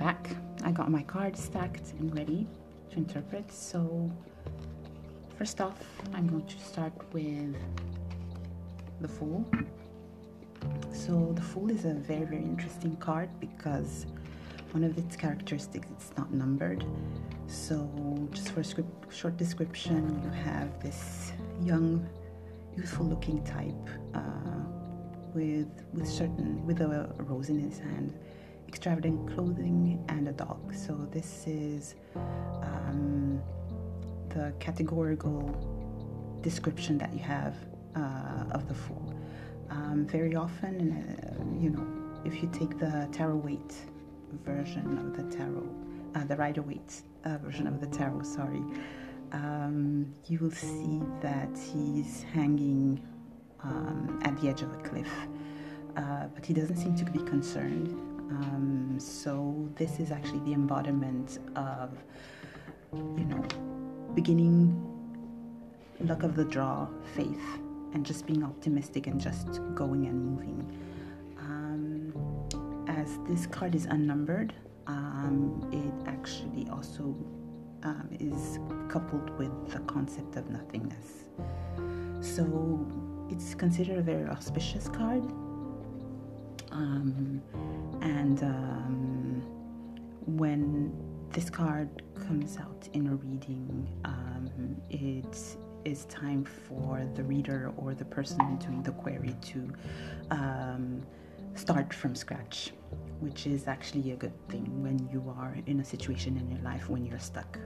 back. 0.00 0.30
I 0.64 0.70
got 0.72 0.90
my 0.90 1.02
cards 1.02 1.44
stacked 1.44 1.92
and 1.98 2.12
ready 2.16 2.46
to 2.90 2.96
interpret. 2.96 3.52
So, 3.52 4.10
first 5.36 5.60
off, 5.60 5.78
I'm 6.14 6.26
going 6.26 6.46
to 6.46 6.58
start 6.58 6.94
with 7.12 7.54
the 9.02 9.08
Fool. 9.08 9.44
So, 10.90 11.32
the 11.34 11.42
Fool 11.42 11.70
is 11.70 11.84
a 11.84 11.92
very, 11.92 12.24
very 12.24 12.42
interesting 12.42 12.96
card 12.96 13.28
because 13.40 14.06
one 14.70 14.84
of 14.84 14.96
its 14.96 15.16
characteristics 15.16 15.88
it's 15.90 16.12
not 16.16 16.32
numbered. 16.32 16.82
So, 17.46 17.76
just 18.32 18.52
for 18.52 18.60
a 18.60 18.64
script, 18.64 19.12
short 19.12 19.36
description, 19.36 20.18
you 20.24 20.30
have 20.30 20.82
this 20.82 21.32
young, 21.62 22.08
youthful-looking 22.74 23.44
type 23.44 23.84
uh, 24.14 24.62
with 25.34 25.68
with 25.92 26.08
certain 26.08 26.64
with 26.66 26.80
a 26.80 27.12
rose 27.18 27.50
in 27.50 27.58
his 27.58 27.78
hand 27.78 28.18
extravagant 28.70 29.18
clothing, 29.34 30.04
and 30.08 30.28
a 30.28 30.32
dog. 30.32 30.72
So 30.72 30.92
this 31.10 31.44
is 31.48 31.96
um, 32.62 33.42
the 34.28 34.54
categorical 34.60 35.42
description 36.40 36.96
that 36.98 37.12
you 37.12 37.18
have 37.18 37.56
uh, 37.96 38.56
of 38.56 38.68
the 38.68 38.74
fool. 38.74 39.12
Um, 39.70 40.06
very 40.06 40.36
often, 40.36 40.76
uh, 40.92 41.60
you 41.60 41.70
know, 41.70 41.84
if 42.24 42.40
you 42.40 42.48
take 42.52 42.78
the 42.78 43.08
tarot 43.10 43.38
Waite 43.38 43.74
version 44.44 44.86
of 44.98 45.16
the 45.18 45.24
tarot, 45.36 45.68
uh, 46.14 46.24
the 46.24 46.36
Rider 46.36 46.62
Waite 46.62 47.02
uh, 47.24 47.38
version 47.38 47.66
of 47.66 47.80
the 47.80 47.88
tarot, 47.88 48.22
sorry, 48.22 48.62
um, 49.32 50.14
you 50.28 50.38
will 50.38 50.52
see 50.52 51.02
that 51.20 51.54
he's 51.72 52.22
hanging 52.32 53.04
um, 53.64 54.20
at 54.22 54.40
the 54.40 54.48
edge 54.48 54.62
of 54.62 54.72
a 54.72 54.80
cliff. 54.88 55.12
Uh, 55.96 56.28
but 56.34 56.46
he 56.46 56.54
doesn't 56.54 56.76
seem 56.76 56.94
to 56.94 57.04
be 57.10 57.18
concerned. 57.24 57.88
Um, 58.30 58.96
so 58.98 59.68
this 59.74 59.98
is 59.98 60.12
actually 60.12 60.40
the 60.40 60.52
embodiment 60.52 61.38
of, 61.56 61.90
you 62.92 63.24
know, 63.24 63.44
beginning 64.14 64.86
luck 66.00 66.22
of 66.22 66.36
the 66.36 66.44
draw, 66.44 66.86
faith, 67.14 67.58
and 67.92 68.06
just 68.06 68.26
being 68.26 68.44
optimistic 68.44 69.06
and 69.06 69.20
just 69.20 69.60
going 69.74 70.06
and 70.06 70.24
moving. 70.24 70.80
Um, 71.38 72.86
as 72.88 73.18
this 73.28 73.46
card 73.46 73.74
is 73.74 73.86
unnumbered, 73.86 74.54
um, 74.86 75.68
it 75.72 76.08
actually 76.08 76.68
also 76.70 77.16
um, 77.82 78.08
is 78.18 78.58
coupled 78.88 79.30
with 79.38 79.72
the 79.72 79.80
concept 79.80 80.36
of 80.36 80.48
nothingness. 80.50 81.24
So 82.20 82.86
it's 83.30 83.54
considered 83.54 83.98
a 83.98 84.02
very 84.02 84.28
auspicious 84.28 84.88
card. 84.88 85.24
Um, 86.72 87.42
and 88.00 88.42
um, 88.42 89.42
when 90.26 90.92
this 91.30 91.50
card 91.50 92.02
comes 92.26 92.56
out 92.58 92.88
in 92.92 93.08
a 93.08 93.14
reading, 93.14 93.88
um, 94.04 94.76
it 94.88 95.56
is 95.84 96.04
time 96.06 96.44
for 96.44 97.06
the 97.14 97.22
reader 97.24 97.72
or 97.76 97.94
the 97.94 98.04
person 98.04 98.56
doing 98.56 98.82
the 98.82 98.92
query 98.92 99.34
to 99.40 99.72
um, 100.30 101.02
start 101.54 101.92
from 101.92 102.14
scratch, 102.14 102.72
which 103.20 103.46
is 103.46 103.68
actually 103.68 104.12
a 104.12 104.16
good 104.16 104.48
thing 104.48 104.82
when 104.82 104.98
you 105.12 105.32
are 105.38 105.56
in 105.66 105.80
a 105.80 105.84
situation 105.84 106.36
in 106.36 106.50
your 106.50 106.60
life 106.62 106.88
when 106.88 107.04
you're 107.04 107.18
stuck. 107.18 107.58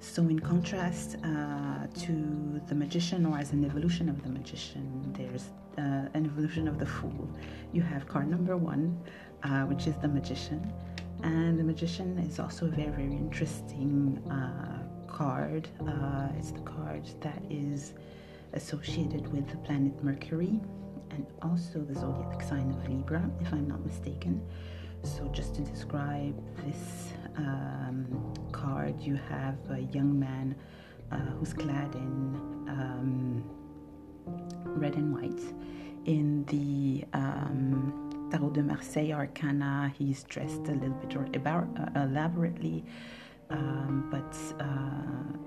So, 0.00 0.22
in 0.22 0.38
contrast 0.38 1.16
uh, 1.24 1.86
to 2.00 2.60
the 2.68 2.74
magician, 2.74 3.24
or 3.24 3.38
as 3.38 3.52
an 3.52 3.64
evolution 3.64 4.08
of 4.08 4.22
the 4.22 4.28
magician, 4.28 5.12
there's 5.16 5.46
uh, 5.78 6.08
an 6.14 6.26
evolution 6.26 6.68
of 6.68 6.78
the 6.78 6.86
fool. 6.86 7.28
You 7.72 7.82
have 7.82 8.06
card 8.06 8.28
number 8.28 8.56
one, 8.56 8.98
uh, 9.42 9.62
which 9.62 9.86
is 9.86 9.96
the 9.96 10.08
magician, 10.08 10.72
and 11.22 11.58
the 11.58 11.64
magician 11.64 12.18
is 12.18 12.38
also 12.38 12.66
a 12.66 12.70
very, 12.70 12.90
very 12.90 13.16
interesting 13.16 14.22
uh, 14.30 14.82
card. 15.06 15.68
Uh, 15.86 16.28
it's 16.38 16.50
the 16.50 16.60
card 16.60 17.04
that 17.20 17.42
is 17.50 17.94
associated 18.52 19.32
with 19.32 19.48
the 19.48 19.56
planet 19.58 20.02
Mercury 20.02 20.60
and 21.10 21.26
also 21.42 21.80
the 21.80 21.94
zodiac 21.94 22.42
sign 22.42 22.70
of 22.70 22.88
Libra, 22.88 23.28
if 23.40 23.52
I'm 23.52 23.68
not 23.68 23.84
mistaken. 23.84 24.42
So, 25.02 25.28
just 25.28 25.54
to 25.56 25.60
describe 25.60 26.34
this 26.64 27.12
um, 27.36 28.34
card, 28.52 29.00
you 29.00 29.16
have 29.28 29.58
a 29.70 29.80
young 29.92 30.18
man 30.18 30.56
uh, 31.12 31.16
who's 31.38 31.52
clad 31.52 31.94
in 31.94 32.10
um, 32.68 33.44
red 34.26 34.94
and 34.94 35.12
white. 35.14 35.42
In 36.06 36.44
the 36.46 37.04
um, 37.12 38.28
Tarot 38.30 38.50
de 38.50 38.62
Marseille 38.62 39.12
Arcana, 39.12 39.92
he's 39.96 40.24
dressed 40.24 40.68
a 40.68 40.72
little 40.72 40.90
bit 40.90 41.46
uh, 41.46 42.02
elaborately, 42.02 42.84
um, 43.50 44.08
but 44.10 44.36
uh, 44.62 45.38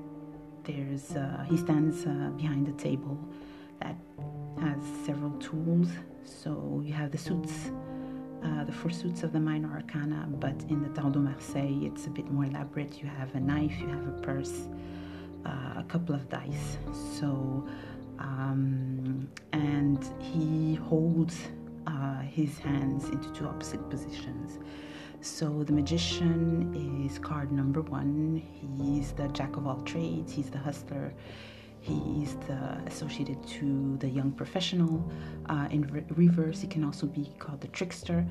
there's 0.63 1.15
uh, 1.15 1.45
he 1.49 1.57
stands 1.57 2.05
uh, 2.05 2.31
behind 2.35 2.67
a 2.67 2.73
table 2.73 3.17
that 3.81 3.95
has 4.59 4.83
several 5.05 5.31
tools. 5.39 5.89
So 6.23 6.81
you 6.83 6.93
have 6.93 7.11
the 7.11 7.17
suits 7.17 7.71
uh, 8.43 8.63
the 8.63 8.71
four 8.71 8.91
suits 8.91 9.23
of 9.23 9.33
the 9.33 9.39
minor 9.39 9.71
arcana, 9.73 10.27
but 10.39 10.55
in 10.69 10.81
the 10.83 10.89
Tarot 10.89 11.09
de 11.11 11.19
Marseille, 11.19 11.79
it's 11.83 12.05
a 12.05 12.09
bit 12.09 12.29
more 12.31 12.45
elaborate. 12.45 13.01
You 13.01 13.09
have 13.09 13.33
a 13.35 13.39
knife, 13.39 13.73
you 13.79 13.87
have 13.87 14.07
a 14.07 14.21
purse, 14.21 14.67
uh, 15.45 15.73
a 15.77 15.85
couple 15.87 16.13
of 16.13 16.29
dice. 16.29 16.77
So, 17.19 17.67
um, 18.19 19.29
and 19.53 20.09
he 20.19 20.75
holds 20.75 21.37
uh, 21.85 22.19
his 22.21 22.57
hands 22.57 23.05
into 23.09 23.31
two 23.33 23.45
opposite 23.45 23.89
positions. 23.89 24.59
So 25.21 25.63
the 25.63 25.73
magician 25.73 27.05
is 27.09 27.17
card 27.17 27.51
number 27.51 27.81
one. 27.81 28.41
He's 28.77 29.11
the 29.13 29.27
jack 29.29 29.57
of 29.57 29.65
all 29.65 29.81
trades. 29.81 30.31
He's 30.31 30.49
the 30.49 30.59
hustler. 30.59 31.13
He's 31.79 32.35
the, 32.47 32.81
associated 32.85 33.45
to 33.47 33.97
the 33.97 34.09
young 34.09 34.31
professional. 34.31 35.09
Uh, 35.49 35.67
in 35.71 35.81
re- 35.87 36.05
reverse, 36.09 36.61
he 36.61 36.67
can 36.67 36.83
also 36.83 37.07
be 37.07 37.31
called 37.39 37.61
the 37.61 37.67
trickster. 37.69 38.25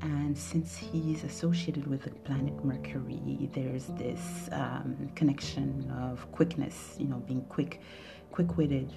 And 0.00 0.36
since 0.36 0.76
he's 0.76 1.22
associated 1.22 1.86
with 1.86 2.02
the 2.02 2.10
planet 2.10 2.64
Mercury, 2.64 3.48
there's 3.52 3.86
this 3.98 4.48
um, 4.50 5.10
connection 5.14 5.88
of 5.92 6.30
quickness, 6.32 6.96
you 6.98 7.06
know, 7.06 7.18
being 7.18 7.42
quick, 7.42 7.80
quick-witted, 8.32 8.92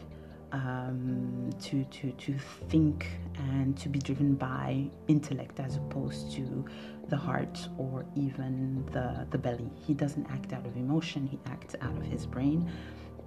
um, 0.52 1.50
to, 1.62 1.84
to, 1.86 2.12
to 2.12 2.36
think 2.70 3.08
and 3.38 3.78
to 3.78 3.90
be 3.90 4.00
driven 4.00 4.36
by 4.36 4.86
intellect 5.08 5.60
as 5.60 5.78
opposed 5.78 6.32
to 6.34 6.66
the 7.10 7.18
heart 7.18 7.68
or 7.78 8.06
even 8.16 8.86
the, 8.92 9.28
the 9.32 9.38
belly. 9.38 9.70
He 9.86 9.94
doesn't 9.94 10.26
act 10.32 10.54
out 10.54 10.66
of 10.66 10.76
emotion, 10.76 11.28
he 11.28 11.40
acts 11.46 11.76
out 11.82 11.96
of 11.98 12.04
his 12.04 12.26
brain 12.26 12.70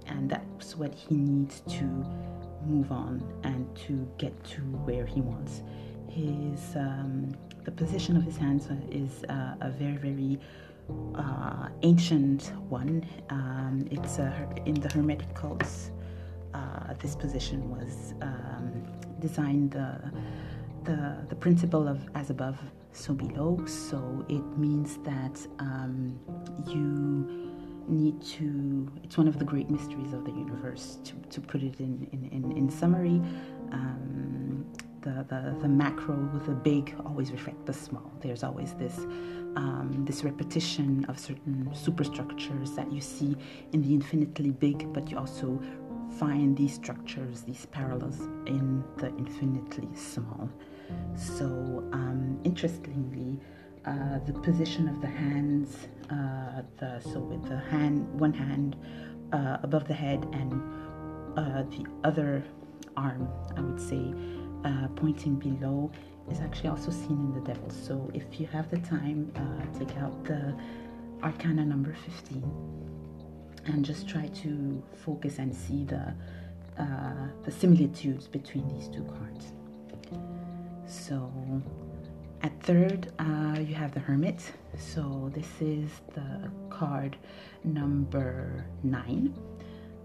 and 0.07 0.29
that's 0.29 0.75
what 0.75 0.93
he 0.93 1.15
needs 1.15 1.61
to 1.61 1.83
move 2.65 2.91
on 2.91 3.23
and 3.43 3.73
to 3.75 4.07
get 4.17 4.43
to 4.43 4.61
where 4.61 5.05
he 5.05 5.21
wants. 5.21 5.61
His 6.09 6.75
um, 6.75 7.35
the 7.63 7.71
position 7.71 8.17
of 8.17 8.23
his 8.23 8.37
hands 8.37 8.67
is 8.91 9.23
uh, 9.25 9.55
a 9.61 9.69
very 9.69 9.97
very 9.97 10.39
uh, 11.15 11.69
ancient 11.83 12.51
one. 12.69 13.05
Um, 13.29 13.87
it's 13.91 14.17
a, 14.17 14.33
in 14.65 14.75
the 14.75 14.89
Hermetic 14.89 15.33
codes. 15.35 15.91
Uh, 16.53 16.93
this 16.99 17.15
position 17.15 17.69
was 17.69 18.13
um, 18.21 18.83
designed 19.19 19.71
the, 19.71 20.11
the 20.83 21.17
the 21.29 21.35
principle 21.35 21.87
of 21.87 21.99
as 22.15 22.29
above 22.29 22.57
so 22.91 23.13
below. 23.13 23.63
So 23.65 24.25
it 24.29 24.45
means 24.57 24.97
that 25.03 25.47
um, 25.59 26.19
you 26.67 27.49
need 27.87 28.21
to, 28.21 28.91
it's 29.03 29.17
one 29.17 29.27
of 29.27 29.39
the 29.39 29.45
great 29.45 29.69
mysteries 29.69 30.13
of 30.13 30.23
the 30.23 30.31
universe, 30.31 30.99
to, 31.03 31.13
to 31.31 31.41
put 31.41 31.63
it 31.63 31.79
in, 31.79 32.07
in, 32.11 32.29
in, 32.31 32.57
in 32.57 32.69
summary. 32.69 33.21
Um, 33.71 34.65
the, 35.01 35.25
the, 35.29 35.55
the 35.61 35.67
macro, 35.67 36.29
the 36.45 36.51
big, 36.51 36.93
always 37.05 37.31
reflect 37.31 37.65
the 37.65 37.73
small. 37.73 38.11
There's 38.21 38.43
always 38.43 38.73
this 38.73 38.97
um, 39.55 40.05
this 40.05 40.23
repetition 40.23 41.05
of 41.05 41.17
certain 41.17 41.69
superstructures 41.73 42.71
that 42.73 42.91
you 42.91 43.01
see 43.01 43.35
in 43.73 43.81
the 43.81 43.93
infinitely 43.93 44.51
big, 44.51 44.91
but 44.93 45.09
you 45.09 45.17
also 45.17 45.59
find 46.19 46.57
these 46.57 46.73
structures, 46.73 47.43
these 47.43 47.65
parallels 47.67 48.19
in 48.45 48.83
the 48.97 49.07
infinitely 49.17 49.87
small. 49.95 50.49
So, 51.15 51.45
um, 51.93 52.39
interestingly, 52.43 53.39
uh, 53.85 54.19
the 54.25 54.33
position 54.33 54.89
of 54.89 54.99
the 54.99 55.07
hands, 55.07 55.87
uh, 56.09 56.63
the, 56.77 56.99
so 56.99 57.19
with 57.19 57.47
the 57.47 57.57
hand, 57.57 58.07
one 58.19 58.33
hand 58.33 58.75
uh, 59.31 59.57
above 59.63 59.87
the 59.87 59.93
head 59.93 60.27
and 60.33 60.51
uh, 61.37 61.63
the 61.63 61.85
other 62.03 62.43
arm, 62.97 63.29
I 63.55 63.61
would 63.61 63.79
say, 63.79 64.13
uh, 64.65 64.87
pointing 64.95 65.35
below, 65.35 65.89
is 66.29 66.41
actually 66.41 66.69
also 66.69 66.91
seen 66.91 67.17
in 67.27 67.33
the 67.33 67.41
devil. 67.41 67.69
So 67.69 68.11
if 68.13 68.39
you 68.39 68.47
have 68.47 68.69
the 68.69 68.79
time, 68.79 69.31
take 69.79 69.95
out 69.97 70.25
the 70.25 70.53
Arcana 71.23 71.65
number 71.65 71.93
15 71.93 72.88
and 73.65 73.85
just 73.85 74.07
try 74.07 74.27
to 74.27 74.81
focus 75.05 75.39
and 75.39 75.53
see 75.53 75.83
the 75.83 76.13
the 77.45 77.51
similitudes 77.51 78.27
between 78.27 78.65
these 78.69 78.87
two 78.87 79.03
cards. 79.03 79.51
So 80.85 81.29
at 82.41 82.57
third, 82.63 83.11
uh, 83.19 83.59
you 83.59 83.75
have 83.75 83.93
the 83.93 83.99
Hermit. 83.99 84.41
So 84.77 85.29
this 85.33 85.49
is 85.59 85.89
the 86.15 86.49
card 86.69 87.17
number 87.63 88.65
nine. 88.83 89.33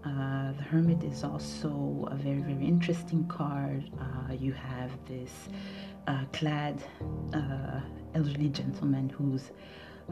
Uh, 0.03 0.51
the 0.53 0.63
Hermit 0.63 1.03
is 1.03 1.23
also 1.23 2.07
a 2.11 2.15
very, 2.15 2.41
very 2.41 2.65
interesting 2.65 3.25
card. 3.27 3.89
Uh, 3.99 4.33
you 4.33 4.51
have 4.53 4.91
this 5.07 5.31
uh, 6.07 6.25
clad 6.33 6.83
uh, 7.33 7.79
elderly 8.13 8.49
gentleman 8.49 9.09
who's 9.09 9.51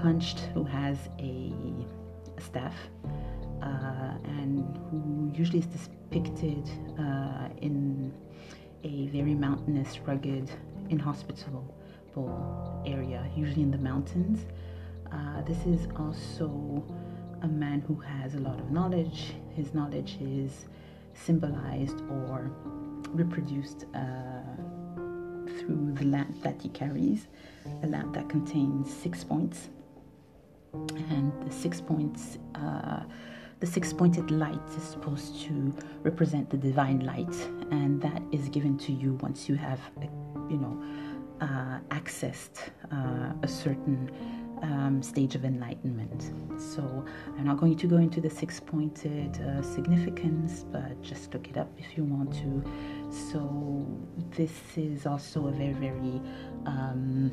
hunched, 0.01 0.39
who 0.53 0.63
has 0.63 0.97
a 1.19 1.53
staff, 2.39 2.75
uh, 3.61 4.13
and 4.25 4.77
who 4.89 5.31
usually 5.37 5.59
is 5.59 5.65
depicted 5.67 6.69
uh, 6.99 7.49
in 7.61 8.13
a 8.83 9.07
very 9.07 9.33
mountainous, 9.33 9.99
rugged, 9.99 10.49
inhospitable 10.89 11.73
area, 12.85 13.25
usually 13.35 13.63
in 13.63 13.71
the 13.71 13.77
mountains. 13.77 14.45
this 15.47 15.65
is 15.65 15.87
also 15.97 16.83
a 17.41 17.47
man 17.47 17.81
who 17.87 17.95
has 17.95 18.35
a 18.35 18.39
lot 18.39 18.59
of 18.59 18.71
knowledge. 18.71 19.33
His 19.55 19.73
knowledge 19.73 20.17
is 20.21 20.65
symbolized 21.13 22.01
or 22.09 22.51
reproduced 23.09 23.85
uh, 23.93 24.41
through 25.59 25.93
the 25.95 26.05
lamp 26.05 26.41
that 26.41 26.61
he 26.61 26.69
carries, 26.69 27.27
a 27.83 27.87
lamp 27.87 28.13
that 28.13 28.29
contains 28.29 28.91
six 28.91 29.23
points. 29.23 29.69
And 30.73 31.31
the 31.45 31.53
six 31.53 31.79
points, 31.79 32.39
uh, 32.55 33.03
the 33.59 33.67
six 33.67 33.93
pointed 33.93 34.31
light 34.31 34.67
is 34.75 34.83
supposed 34.83 35.41
to 35.45 35.73
represent 36.01 36.49
the 36.49 36.57
divine 36.57 37.01
light, 37.05 37.35
and 37.71 38.01
that 38.01 38.21
is 38.31 38.49
given 38.49 38.77
to 38.79 38.91
you 38.91 39.13
once 39.21 39.47
you 39.47 39.55
have, 39.55 39.79
you 40.49 40.57
know, 40.57 40.83
uh, 41.41 41.79
accessed 41.89 42.69
uh, 42.91 43.33
a 43.43 43.47
certain 43.47 44.11
um, 44.63 45.03
stage 45.03 45.35
of 45.35 45.45
enlightenment. 45.45 46.31
So 46.59 47.05
I'm 47.37 47.45
not 47.45 47.57
going 47.57 47.77
to 47.77 47.87
go 47.87 47.97
into 47.97 48.21
the 48.21 48.29
six 48.29 48.59
pointed 48.59 49.37
uh, 49.41 49.61
significance, 49.61 50.65
but 50.71 51.01
just 51.01 51.33
look 51.33 51.49
it 51.49 51.57
up 51.57 51.69
if 51.77 51.97
you 51.97 52.03
want 52.03 52.33
to. 52.35 52.63
So 53.31 53.85
this 54.31 54.53
is 54.75 55.05
also 55.05 55.47
a 55.47 55.51
very, 55.51 55.73
very 55.73 56.21
um, 56.65 57.31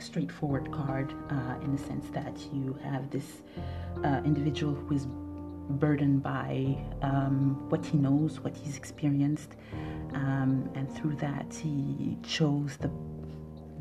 straightforward 0.00 0.70
card 0.72 1.12
uh, 1.30 1.54
in 1.62 1.76
the 1.76 1.82
sense 1.82 2.06
that 2.12 2.36
you 2.52 2.78
have 2.82 3.10
this 3.10 3.42
uh, 4.04 4.20
individual 4.24 4.74
who 4.74 4.94
is 4.94 5.06
burdened 5.78 6.22
by 6.22 6.76
um, 7.02 7.68
what 7.68 7.84
he 7.84 7.96
knows, 7.96 8.40
what 8.40 8.56
he's 8.56 8.76
experienced, 8.76 9.56
um, 10.14 10.68
and 10.74 10.92
through 10.96 11.14
that 11.16 11.52
he 11.54 12.16
chose 12.22 12.76
the 12.78 12.90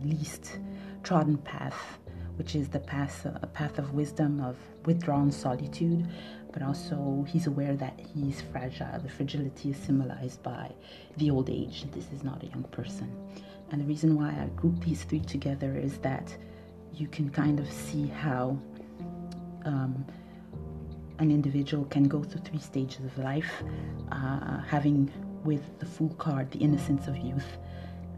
least 0.03 0.59
trodden 1.03 1.37
path 1.37 1.99
which 2.39 2.55
is 2.55 2.69
the 2.69 2.79
path, 2.79 3.25
a 3.25 3.47
path 3.47 3.77
of 3.79 3.93
wisdom, 3.93 4.39
of 4.39 4.55
withdrawn 4.85 5.29
solitude, 5.29 6.07
but 6.53 6.61
also 6.61 7.25
he's 7.27 7.47
aware 7.47 7.75
that 7.75 7.99
he's 7.99 8.39
fragile. 8.39 8.97
The 9.03 9.09
fragility 9.09 9.71
is 9.71 9.77
symbolized 9.77 10.41
by 10.41 10.71
the 11.17 11.31
old 11.31 11.49
age. 11.49 11.85
This 11.91 12.05
is 12.13 12.23
not 12.23 12.41
a 12.41 12.45
young 12.45 12.63
person. 12.71 13.11
And 13.71 13.81
the 13.81 13.85
reason 13.85 14.15
why 14.15 14.29
I 14.29 14.47
group 14.55 14.83
these 14.83 15.03
three 15.03 15.19
together 15.19 15.75
is 15.77 15.97
that 15.99 16.35
you 16.93 17.07
can 17.07 17.29
kind 17.29 17.59
of 17.59 17.71
see 17.71 18.07
how 18.07 18.57
um, 19.65 20.05
an 21.19 21.31
individual 21.31 21.85
can 21.85 22.03
go 22.03 22.23
through 22.23 22.41
three 22.41 22.59
stages 22.59 23.05
of 23.05 23.17
life, 23.17 23.51
uh, 24.11 24.59
having 24.61 25.11
with 25.43 25.79
the 25.79 25.85
Fool 25.85 26.09
card 26.17 26.51
the 26.51 26.59
innocence 26.59 27.07
of 27.07 27.17
youth, 27.17 27.57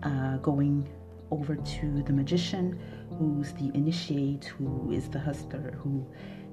uh, 0.03 0.38
going 0.38 0.88
over 1.31 1.56
to 1.56 2.03
the 2.03 2.13
magician, 2.13 2.80
who's 3.18 3.53
the 3.53 3.71
initiate, 3.74 4.45
who 4.45 4.92
is 4.92 5.09
the 5.09 5.19
hustler, 5.19 5.77
who 5.83 6.06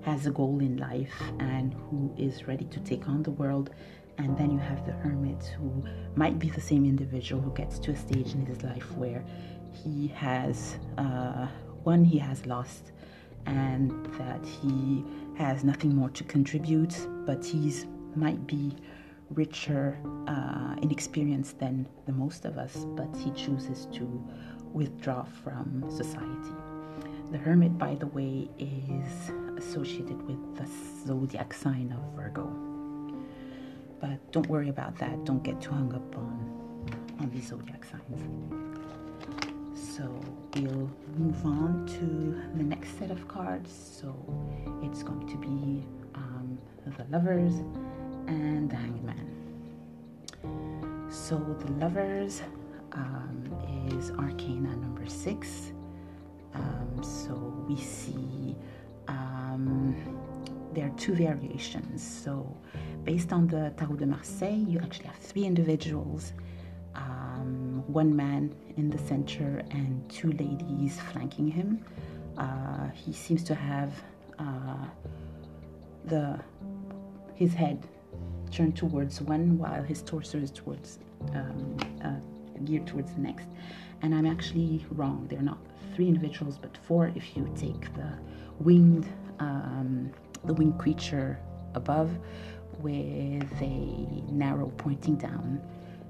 has 0.03 0.27
a 0.27 0.31
goal 0.31 0.61
in 0.61 0.77
life 0.77 1.23
and 1.41 1.75
who 1.75 2.15
is 2.17 2.47
ready 2.47 2.65
to 2.67 2.81
take 2.81 3.09
on 3.09 3.23
the 3.23 3.31
world. 3.31 3.71
And 4.19 4.37
then 4.37 4.51
you 4.51 4.59
have 4.59 4.85
the 4.85 4.93
hermit, 4.93 5.45
who 5.57 5.85
might 6.17 6.39
be 6.39 6.51
the 6.51 6.61
same 6.61 6.85
individual 6.85 7.41
who 7.41 7.53
gets 7.55 7.79
to 7.81 7.93
a 7.93 7.97
stage 7.97 8.35
in 8.35 8.45
his 8.45 8.63
life 8.63 8.91
where 8.97 9.25
he 9.73 10.09
has 10.09 10.77
uh, 10.99 11.47
one 11.85 12.05
he 12.05 12.19
has 12.19 12.45
lost, 12.45 12.93
and 13.47 13.91
that 14.19 14.45
he 14.45 15.05
has 15.37 15.63
nothing 15.65 15.95
more 15.95 16.11
to 16.11 16.25
contribute, 16.25 16.95
but 17.25 17.45
he's 17.45 17.87
might 18.17 18.45
be 18.47 18.75
richer 19.31 19.97
uh, 20.27 20.75
in 20.83 20.91
experience 20.91 21.53
than 21.53 21.87
the 22.07 22.13
most 22.13 22.45
of 22.45 22.59
us, 22.59 22.87
but 22.97 23.09
he 23.17 23.31
chooses 23.33 23.87
to 23.93 24.05
withdraw 24.73 25.23
from 25.23 25.85
society. 25.89 26.55
The 27.31 27.39
hermit, 27.39 27.79
by 27.79 27.95
the 27.95 28.07
way, 28.09 28.49
is 28.59 29.31
associated 29.57 30.21
with 30.27 30.57
the 30.57 30.67
zodiac 31.07 31.55
sign 31.55 31.93
of 31.93 32.17
Virgo. 32.17 32.68
But 34.01 34.33
don't 34.33 34.47
worry 34.49 34.69
about 34.69 34.97
that. 34.99 35.25
Don't 35.25 35.43
get 35.43 35.61
too 35.61 35.71
hung 35.71 35.93
up 35.95 36.17
on, 36.17 36.89
on 37.21 37.31
these 37.31 37.49
zodiac 37.49 37.85
signs. 37.85 38.23
So 39.75 40.09
we'll 40.55 40.91
move 41.17 41.45
on 41.45 41.87
to 41.99 42.57
the 42.57 42.63
next 42.63 42.99
set 42.99 43.11
of 43.11 43.27
cards. 43.27 43.71
So 44.01 44.15
it's 44.83 45.03
going 45.03 45.27
to 45.29 45.37
be 45.37 45.85
um, 46.15 46.59
the 46.87 47.05
lovers 47.11 47.55
and 48.29 48.71
the 48.71 48.77
hangman. 48.77 49.35
So 51.11 51.37
the 51.37 51.73
lovers 51.73 52.43
um, 52.93 53.43
is 53.91 54.11
Arcana 54.13 54.77
number 54.77 55.07
six. 55.07 55.73
Um, 56.55 57.03
so 57.03 57.35
we 57.69 57.77
see 57.77 58.57
um, 59.09 59.97
there 60.75 60.87
are 60.87 60.97
two 60.97 61.15
variations. 61.15 62.03
So 62.03 62.57
based 63.05 63.33
on 63.33 63.47
the 63.47 63.73
Tarot 63.77 63.97
de 63.97 64.07
Marseille, 64.07 64.65
you 64.67 64.79
actually 64.79 65.07
have 65.07 65.17
three 65.17 65.45
individuals, 65.45 66.33
um, 66.95 67.83
one 67.87 68.15
man 68.15 68.55
in 68.77 68.91
the 68.91 68.99
center 68.99 69.63
and 69.71 70.09
two 70.11 70.33
ladies 70.33 71.01
flanking 71.13 71.49
him. 71.49 71.85
Uh, 72.37 72.89
he 72.91 73.13
seems 73.13 73.43
to 73.45 73.55
have 73.55 73.93
uh, 74.39 74.85
the 76.05 76.39
his 77.35 77.55
head 77.55 77.87
turned 78.51 78.77
towards 78.77 79.21
one 79.21 79.59
while 79.59 79.83
his 79.83 80.03
torso 80.03 80.39
is 80.39 80.51
towards 80.51 80.99
um, 81.35 81.77
uh, 82.05 82.65
geared 82.65 82.87
towards 82.87 83.13
the 83.13 83.21
next. 83.21 83.47
And 84.03 84.15
I'm 84.15 84.27
actually 84.27 84.85
wrong. 84.91 85.27
They're 85.29 85.43
not 85.43 85.59
three 85.95 86.09
individuals, 86.09 86.59
but 86.59 86.77
four 86.87 87.13
if 87.15 87.37
you 87.37 87.49
take 87.57 87.93
the 87.95 88.13
winged, 88.59 89.07
um, 89.41 90.11
the 90.45 90.55
winged 90.55 90.79
creature 90.79 91.39
above 91.75 92.11
with 92.81 93.53
a 93.61 94.23
narrow 94.31 94.69
pointing 94.77 95.17
down. 95.17 95.61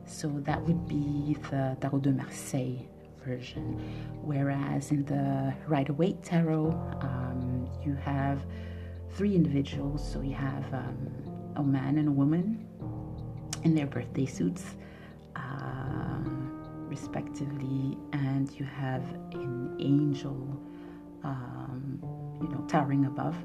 So 0.07 0.29
that 0.41 0.61
would 0.67 0.89
be 0.89 1.37
the 1.51 1.77
Tarot 1.81 2.01
de 2.01 2.13
Marseille 2.13 2.79
version. 3.25 3.79
Whereas 4.23 4.91
in 4.91 5.05
the 5.05 5.55
Rider 5.67 5.93
Waite 5.93 6.23
Tarot, 6.23 6.71
um, 7.01 7.69
you 7.85 7.95
have 7.95 8.41
three 9.11 9.35
individuals. 9.35 10.07
So 10.11 10.21
you 10.23 10.35
have 10.35 10.65
um, 10.73 11.11
a 11.57 11.63
man 11.63 11.99
and 11.99 12.09
a 12.09 12.13
woman 12.13 12.67
in 13.65 13.75
their 13.75 13.87
birthday 13.87 14.27
suits 14.27 14.65
respectively, 16.89 17.97
and 18.13 18.51
you 18.59 18.65
have 18.65 19.03
an 19.33 19.77
angel, 19.79 20.61
um, 21.23 22.01
you 22.43 22.49
know, 22.49 22.65
towering 22.67 23.07
above. 23.07 23.37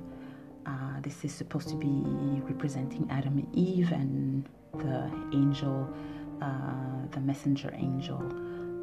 Uh, 0.65 0.99
this 1.01 1.23
is 1.25 1.33
supposed 1.33 1.67
to 1.69 1.75
be 1.75 2.03
representing 2.43 3.07
Adam 3.09 3.37
and 3.37 3.55
Eve, 3.55 3.91
and 3.91 4.47
the 4.73 5.11
angel, 5.33 5.87
uh, 6.41 7.07
the 7.11 7.19
messenger 7.19 7.71
angel, 7.75 8.19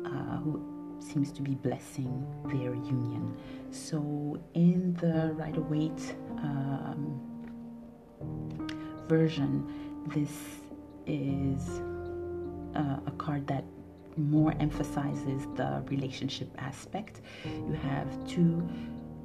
uh, 0.04 0.36
who 0.38 0.60
seems 1.00 1.32
to 1.32 1.42
be 1.42 1.54
blessing 1.54 2.26
their 2.46 2.74
union. 2.74 3.34
So, 3.70 4.38
in 4.54 4.94
the 4.94 5.32
Rider 5.34 5.62
Waite 5.62 6.14
um, 6.38 7.20
version, 9.08 9.66
this 10.08 10.32
is 11.06 11.80
uh, 12.76 13.00
a 13.06 13.12
card 13.18 13.46
that 13.46 13.64
more 14.16 14.54
emphasizes 14.60 15.46
the 15.56 15.82
relationship 15.88 16.48
aspect. 16.58 17.20
You 17.44 17.72
have 17.82 18.06
two 18.26 18.68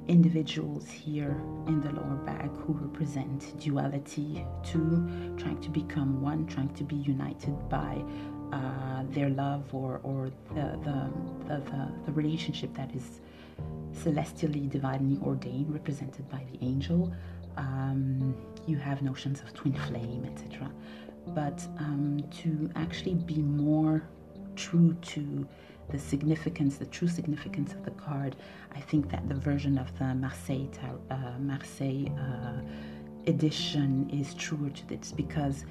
individuals 0.08 0.88
here 0.88 1.36
in 1.66 1.80
the 1.80 1.90
lower 1.92 2.16
back 2.24 2.50
who 2.58 2.72
represent 2.74 3.58
duality, 3.60 4.44
two 4.62 5.34
trying 5.36 5.60
to 5.60 5.70
become 5.70 6.22
one, 6.22 6.46
trying 6.46 6.72
to 6.74 6.84
be 6.84 6.96
united 6.96 7.68
by 7.68 8.02
uh, 8.52 9.02
their 9.10 9.28
love 9.30 9.74
or, 9.74 10.00
or 10.04 10.30
the, 10.54 10.78
the, 10.84 11.10
the, 11.48 11.60
the, 11.70 11.92
the 12.06 12.12
relationship 12.12 12.72
that 12.74 12.94
is 12.94 13.20
celestially, 13.92 14.66
divinely 14.68 15.18
ordained, 15.22 15.72
represented 15.72 16.28
by 16.28 16.42
the 16.52 16.64
angel. 16.64 17.12
Um, 17.56 18.36
you 18.66 18.76
have 18.76 19.02
notions 19.02 19.40
of 19.40 19.52
twin 19.54 19.74
flame, 19.74 20.24
etc. 20.26 20.70
But 21.28 21.66
um, 21.78 22.22
to 22.42 22.70
actually 22.76 23.14
be 23.14 23.38
more 23.38 24.02
true 24.54 24.94
to 24.94 25.46
the 25.88 25.98
significance, 25.98 26.76
the 26.76 26.86
true 26.86 27.08
significance 27.08 27.72
of 27.72 27.84
the 27.84 27.90
card, 27.92 28.36
I 28.74 28.80
think 28.80 29.10
that 29.10 29.28
the 29.28 29.34
version 29.34 29.78
of 29.78 29.96
the 29.98 30.14
Marseille, 30.14 30.68
uh, 31.10 31.16
Marseille 31.38 32.08
uh, 32.18 32.60
edition 33.26 34.08
is 34.10 34.34
truer 34.34 34.70
to 34.70 34.86
this 34.88 35.12
because 35.12 35.64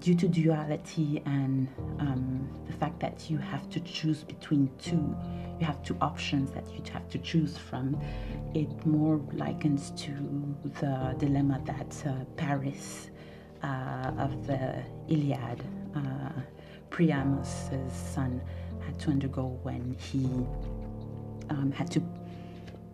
due 0.00 0.14
to 0.14 0.26
duality 0.28 1.22
and 1.24 1.68
um, 2.00 2.48
the 2.66 2.72
fact 2.72 2.98
that 3.00 3.30
you 3.30 3.38
have 3.38 3.68
to 3.70 3.80
choose 3.80 4.24
between 4.24 4.68
two, 4.78 5.16
you 5.60 5.66
have 5.66 5.82
two 5.82 5.96
options 6.00 6.50
that 6.50 6.64
you 6.74 6.82
have 6.92 7.08
to 7.08 7.18
choose 7.18 7.56
from, 7.56 7.96
it 8.54 8.86
more 8.86 9.20
likens 9.32 9.92
to 9.92 10.12
the 10.80 11.14
dilemma 11.18 11.60
that 11.64 12.02
uh, 12.06 12.24
Paris 12.36 13.10
uh, 13.62 14.12
of 14.18 14.46
the 14.46 14.82
Iliad, 15.08 15.62
uh, 15.94 16.00
Priam's 16.90 17.70
son, 17.88 18.40
had 18.86 18.98
to 19.00 19.10
undergo 19.10 19.58
when 19.62 19.96
he 19.98 20.24
um, 21.50 21.72
had 21.72 21.90
to 21.92 22.02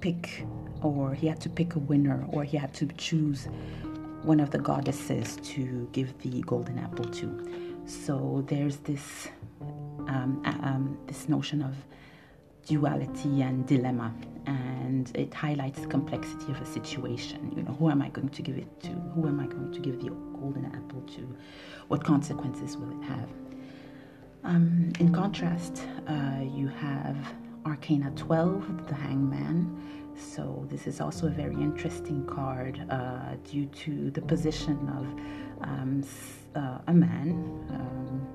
pick, 0.00 0.44
or 0.82 1.14
he 1.14 1.26
had 1.26 1.40
to 1.40 1.48
pick 1.48 1.74
a 1.74 1.78
winner, 1.78 2.24
or 2.30 2.44
he 2.44 2.56
had 2.56 2.72
to 2.74 2.86
choose 2.96 3.48
one 4.22 4.40
of 4.40 4.50
the 4.50 4.58
goddesses 4.58 5.36
to 5.42 5.88
give 5.92 6.16
the 6.18 6.42
golden 6.42 6.78
apple 6.78 7.04
to. 7.04 7.80
So 7.86 8.44
there's 8.48 8.76
this 8.78 9.28
um, 10.08 10.42
um, 10.44 10.98
this 11.06 11.28
notion 11.28 11.62
of 11.62 11.74
duality 12.66 13.42
and 13.42 13.66
dilemma, 13.66 14.12
and 14.46 15.10
it 15.14 15.32
highlights 15.34 15.80
the 15.80 15.86
complexity 15.86 16.50
of 16.52 16.60
a 16.60 16.66
situation. 16.66 17.52
You 17.56 17.62
know, 17.62 17.72
who 17.72 17.90
am 17.90 18.02
I 18.02 18.08
going 18.10 18.28
to 18.30 18.42
give 18.42 18.56
it 18.58 18.80
to? 18.82 18.88
Who 18.88 19.26
am 19.26 19.40
I 19.40 19.46
going 19.46 19.72
to 19.72 19.80
give 19.80 20.00
the 20.02 20.10
golden 20.10 20.66
apple 20.66 21.02
to? 21.16 21.36
What 21.88 22.04
consequences 22.04 22.76
will 22.76 22.90
it 23.00 23.04
have? 23.06 23.28
Um, 24.42 24.92
in 24.98 25.12
contrast, 25.12 25.82
uh, 26.08 26.40
you 26.42 26.68
have 26.68 27.16
Arcana 27.66 28.10
12, 28.16 28.88
the 28.88 28.94
Hangman. 28.94 29.76
So, 30.16 30.66
this 30.70 30.86
is 30.86 31.00
also 31.00 31.26
a 31.26 31.30
very 31.30 31.54
interesting 31.54 32.24
card 32.26 32.82
uh, 32.90 33.36
due 33.44 33.66
to 33.66 34.10
the 34.10 34.22
position 34.22 34.88
of 34.88 35.68
um, 35.68 36.02
uh, 36.54 36.78
a 36.86 36.92
man, 36.92 37.32
um, 37.70 38.26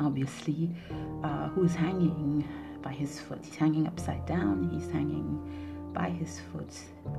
obviously, 0.00 0.74
uh, 1.22 1.48
who's 1.48 1.74
hanging 1.74 2.46
by 2.82 2.92
his 2.92 3.18
foot. 3.18 3.40
He's 3.44 3.56
hanging 3.56 3.86
upside 3.86 4.26
down, 4.26 4.70
he's 4.72 4.90
hanging 4.90 5.90
by 5.94 6.10
his 6.10 6.40
foot 6.52 6.74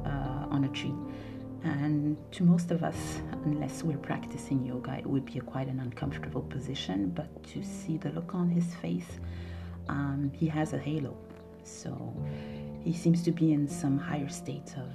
uh, 0.05 0.47
on 0.49 0.63
a 0.63 0.69
tree. 0.69 0.95
And 1.63 2.17
to 2.33 2.43
most 2.43 2.71
of 2.71 2.83
us, 2.83 3.21
unless 3.45 3.83
we're 3.83 3.97
practicing 3.97 4.65
yoga, 4.65 4.97
it 4.97 5.05
would 5.05 5.25
be 5.25 5.39
a 5.39 5.41
quite 5.41 5.67
an 5.67 5.79
uncomfortable 5.79 6.41
position. 6.41 7.09
But 7.09 7.43
to 7.51 7.63
see 7.63 7.97
the 7.97 8.09
look 8.09 8.35
on 8.35 8.49
his 8.49 8.75
face, 8.75 9.19
um, 9.87 10.31
he 10.33 10.47
has 10.47 10.73
a 10.73 10.77
halo. 10.77 11.15
So 11.63 12.13
he 12.83 12.93
seems 12.93 13.23
to 13.23 13.31
be 13.31 13.53
in 13.53 13.67
some 13.67 13.97
higher 13.97 14.29
state 14.29 14.73
of, 14.77 14.91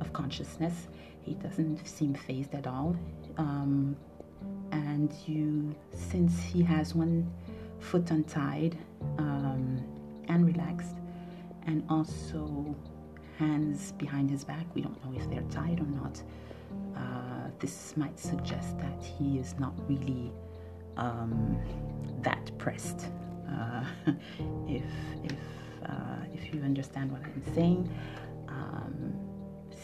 of 0.00 0.12
consciousness. 0.12 0.88
He 1.20 1.34
doesn't 1.34 1.86
seem 1.86 2.14
fazed 2.14 2.54
at 2.54 2.66
all. 2.66 2.96
Um, 3.36 3.96
and 4.72 5.12
you, 5.26 5.74
since 5.92 6.42
he 6.42 6.62
has 6.62 6.94
one 6.94 7.30
foot 7.78 8.10
untied 8.10 8.78
um, 9.18 9.84
and 10.28 10.46
relaxed, 10.46 10.96
and 11.66 11.84
also 11.90 12.74
hands 13.38 13.92
behind 13.92 14.30
his 14.30 14.44
back. 14.44 14.66
We 14.74 14.82
don't 14.82 15.02
know 15.04 15.18
if 15.18 15.28
they're 15.30 15.42
tied 15.50 15.80
or 15.80 15.86
not. 15.86 16.22
Uh, 16.96 17.50
this 17.58 17.96
might 17.96 18.18
suggest 18.18 18.78
that 18.78 19.02
he 19.02 19.38
is 19.38 19.54
not 19.58 19.74
really 19.88 20.32
um, 20.96 21.58
that 22.22 22.50
pressed. 22.58 23.06
Uh, 23.48 23.84
if 24.66 24.84
if 25.22 25.36
uh, 25.86 26.24
if 26.34 26.52
you 26.52 26.62
understand 26.62 27.12
what 27.12 27.22
I'm 27.22 27.54
saying, 27.54 27.88
um, 28.48 29.12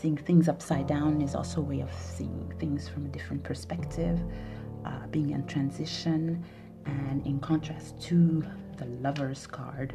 seeing 0.01 0.17
things 0.17 0.49
upside 0.49 0.87
down 0.87 1.21
is 1.21 1.35
also 1.35 1.61
a 1.61 1.65
way 1.65 1.81
of 1.81 1.93
seeing 1.93 2.53
things 2.59 2.89
from 2.89 3.07
a 3.07 3.09
different 3.09 3.43
perspective. 3.43 4.19
Uh, 4.85 5.07
being 5.13 5.31
in 5.31 5.47
transition, 5.47 6.43
and 6.87 7.25
in 7.25 7.39
contrast 7.39 8.01
to 8.01 8.45
the 8.79 8.87
Lovers 9.01 9.47
card, 9.47 9.95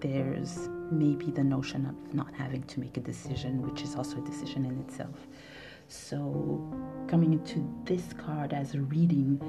there's 0.00 0.68
maybe 0.90 1.30
the 1.30 1.44
notion 1.44 1.86
of 1.86 2.14
not 2.14 2.32
having 2.34 2.62
to 2.64 2.80
make 2.80 2.96
a 2.96 3.00
decision, 3.00 3.62
which 3.62 3.82
is 3.82 3.96
also 3.96 4.18
a 4.18 4.20
decision 4.22 4.64
in 4.64 4.78
itself. 4.80 5.26
So, 5.88 6.70
coming 7.06 7.32
into 7.32 7.66
this 7.84 8.12
card 8.12 8.52
as 8.52 8.74
a 8.74 8.80
reading 8.80 9.40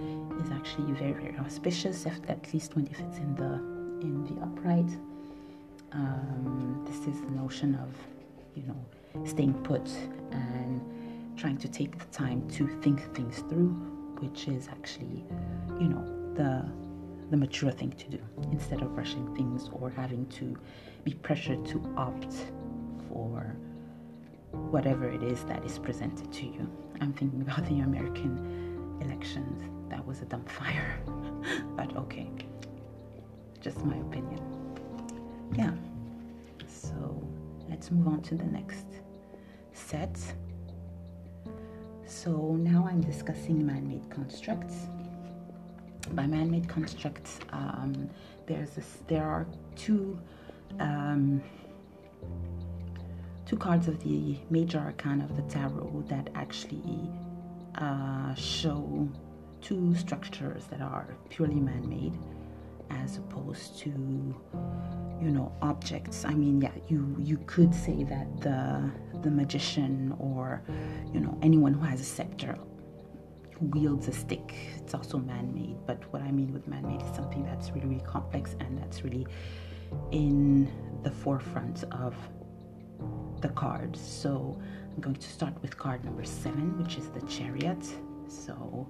is 0.41 0.51
actually 0.51 0.93
very, 0.93 1.11
very 1.11 1.37
auspicious, 1.37 2.05
at 2.05 2.53
least 2.53 2.75
when 2.75 2.87
if 2.87 2.99
it's 2.99 3.17
in 3.17 3.35
the 3.35 3.53
in 4.01 4.23
the 4.23 4.41
upright. 4.41 4.89
Um, 5.91 6.85
this 6.87 7.07
is 7.13 7.21
the 7.21 7.31
notion 7.31 7.75
of, 7.75 7.89
you 8.55 8.63
know, 8.63 9.25
staying 9.25 9.53
put 9.63 9.89
and 10.31 10.81
trying 11.35 11.57
to 11.57 11.67
take 11.67 11.97
the 11.97 12.05
time 12.05 12.47
to 12.51 12.67
think 12.81 13.13
things 13.13 13.39
through, 13.49 13.69
which 14.19 14.47
is 14.47 14.67
actually, 14.67 15.25
you 15.79 15.89
know, 15.89 16.03
the 16.35 16.65
the 17.29 17.37
mature 17.37 17.71
thing 17.71 17.91
to 17.91 18.09
do 18.09 18.19
instead 18.51 18.81
of 18.81 18.95
rushing 18.97 19.35
things 19.35 19.69
or 19.71 19.89
having 19.89 20.25
to 20.27 20.57
be 21.03 21.13
pressured 21.13 21.65
to 21.65 21.81
opt 21.95 22.33
for 23.07 23.55
whatever 24.51 25.07
it 25.07 25.21
is 25.21 25.43
that 25.43 25.63
is 25.63 25.77
presented 25.77 26.31
to 26.33 26.45
you. 26.45 26.69
I'm 27.01 27.13
thinking 27.13 27.41
about 27.41 27.65
the 27.67 27.79
American 27.79 28.99
elections. 29.01 29.61
That 29.89 30.05
was 30.05 30.21
a 30.21 30.25
dumbfire. 30.25 30.93
but 31.75 31.95
okay. 31.95 32.29
Just 33.61 33.83
my 33.85 33.97
opinion. 33.97 34.41
Yeah. 35.55 35.73
So 36.67 37.21
let's 37.69 37.91
move 37.91 38.07
on 38.07 38.21
to 38.23 38.35
the 38.35 38.45
next 38.45 38.85
set. 39.73 40.17
So 42.05 42.55
now 42.55 42.87
I'm 42.89 43.01
discussing 43.01 43.65
man 43.65 43.87
made 43.87 44.09
constructs 44.09 44.87
by 46.15 46.25
man-made 46.25 46.67
constructs, 46.67 47.39
um, 47.51 48.09
there's 48.47 48.71
this, 48.71 48.99
there 49.07 49.23
are 49.23 49.45
two 49.75 50.19
um, 50.79 51.41
two 53.45 53.57
cards 53.57 53.87
of 53.87 53.99
the 54.03 54.37
major 54.49 54.77
arcana 54.77 55.23
of 55.23 55.35
the 55.35 55.41
tarot 55.43 56.03
that 56.07 56.29
actually 56.35 57.09
uh, 57.75 58.33
show 58.35 59.09
two 59.61 59.95
structures 59.95 60.65
that 60.67 60.81
are 60.81 61.15
purely 61.29 61.59
man-made 61.59 62.17
as 62.91 63.17
opposed 63.17 63.77
to 63.77 63.89
you 65.21 65.31
know 65.31 65.51
objects. 65.61 66.25
I 66.25 66.33
mean 66.33 66.61
yeah 66.61 66.71
you 66.87 67.15
you 67.19 67.37
could 67.45 67.73
say 67.73 68.03
that 68.03 68.41
the 68.41 68.89
the 69.21 69.31
magician 69.31 70.15
or 70.19 70.61
you 71.13 71.19
know 71.19 71.37
anyone 71.41 71.73
who 71.73 71.81
has 71.81 71.99
a 72.01 72.05
scepter 72.05 72.55
wields 73.61 74.07
a 74.07 74.11
stick. 74.11 74.55
It's 74.77 74.93
also 74.93 75.17
man 75.17 75.53
made, 75.53 75.77
but 75.85 76.01
what 76.11 76.21
I 76.21 76.31
mean 76.31 76.53
with 76.53 76.67
man 76.67 76.87
made 76.87 77.01
is 77.01 77.15
something 77.15 77.43
that's 77.43 77.71
really, 77.71 77.87
really 77.87 78.05
complex 78.05 78.55
and 78.59 78.77
that's 78.77 79.03
really 79.03 79.27
in 80.11 80.71
the 81.03 81.11
forefront 81.11 81.83
of 81.91 82.15
the 83.41 83.49
cards. 83.49 83.99
So 83.99 84.59
I'm 84.93 85.01
going 85.01 85.15
to 85.15 85.29
start 85.29 85.53
with 85.61 85.77
card 85.77 86.03
number 86.03 86.23
seven, 86.23 86.77
which 86.81 86.97
is 86.97 87.09
the 87.09 87.21
chariot. 87.21 87.85
So, 88.27 88.87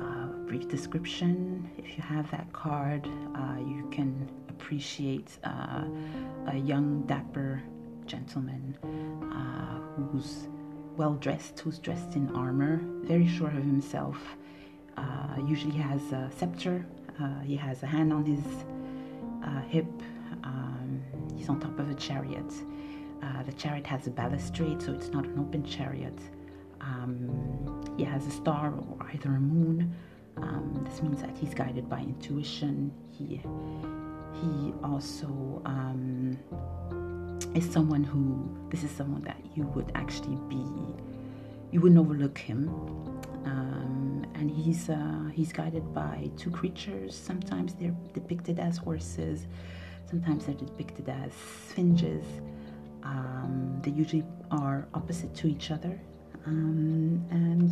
uh, 0.00 0.26
brief 0.48 0.68
description 0.68 1.70
if 1.78 1.96
you 1.96 2.02
have 2.02 2.28
that 2.32 2.52
card, 2.52 3.06
uh, 3.36 3.58
you 3.58 3.88
can 3.92 4.28
appreciate 4.48 5.38
uh, 5.44 5.84
a 6.48 6.56
young, 6.56 7.02
dapper 7.02 7.62
gentleman 8.06 8.76
uh, 9.32 9.80
who's 10.10 10.48
well 10.96 11.14
dressed, 11.14 11.58
who's 11.60 11.78
dressed 11.78 12.14
in 12.14 12.30
armor, 12.34 12.80
very 13.02 13.26
sure 13.26 13.48
of 13.48 13.64
himself. 13.64 14.36
Uh, 14.96 15.36
usually 15.46 15.76
has 15.76 16.00
a 16.12 16.30
scepter. 16.36 16.86
Uh, 17.20 17.40
he 17.40 17.56
has 17.56 17.82
a 17.82 17.86
hand 17.86 18.12
on 18.12 18.24
his 18.24 18.44
uh, 19.44 19.60
hip. 19.62 19.86
Um, 20.44 21.02
he's 21.36 21.48
on 21.48 21.60
top 21.60 21.78
of 21.78 21.90
a 21.90 21.94
chariot. 21.94 22.52
Uh, 23.22 23.42
the 23.42 23.52
chariot 23.52 23.86
has 23.86 24.06
a 24.06 24.10
balustrade, 24.10 24.82
so 24.82 24.92
it's 24.92 25.08
not 25.08 25.24
an 25.24 25.38
open 25.38 25.64
chariot. 25.64 26.18
Um, 26.80 27.94
he 27.96 28.04
has 28.04 28.26
a 28.26 28.30
star 28.30 28.72
or 28.72 29.10
either 29.12 29.30
a 29.30 29.40
moon. 29.40 29.94
Um, 30.36 30.84
this 30.88 31.02
means 31.02 31.20
that 31.22 31.36
he's 31.36 31.54
guided 31.54 31.88
by 31.88 32.00
intuition. 32.00 32.92
He 33.10 33.40
he 34.34 34.74
also 34.82 35.62
um, 35.64 36.36
is 37.54 37.68
someone 37.70 38.04
who 38.04 38.48
this 38.70 38.82
is 38.82 38.90
someone 38.90 39.22
that 39.22 39.40
you 39.54 39.64
would 39.74 39.90
actually 39.94 40.36
be 40.48 40.64
you 41.70 41.80
wouldn't 41.80 41.98
overlook 41.98 42.38
him. 42.38 42.68
Um, 43.44 44.24
and 44.34 44.50
he's 44.50 44.88
uh, 44.88 45.30
he's 45.32 45.52
guided 45.52 45.92
by 45.92 46.30
two 46.36 46.50
creatures. 46.50 47.14
Sometimes 47.16 47.74
they're 47.74 47.96
depicted 48.12 48.58
as 48.58 48.78
horses. 48.78 49.46
Sometimes 50.08 50.46
they're 50.46 50.54
depicted 50.54 51.08
as 51.08 51.32
sphinges 51.68 52.24
um, 53.04 53.78
they 53.82 53.90
usually 53.90 54.24
are 54.50 54.88
opposite 54.94 55.34
to 55.36 55.46
each 55.46 55.70
other. 55.70 56.00
Um, 56.46 57.24
and 57.30 57.70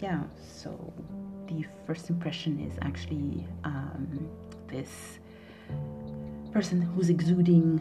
yeah 0.00 0.22
so 0.40 0.92
the 1.46 1.64
first 1.86 2.08
impression 2.08 2.58
is 2.60 2.72
actually 2.80 3.46
um, 3.64 4.28
this 4.68 5.18
person 6.52 6.80
who's 6.80 7.10
exuding 7.10 7.80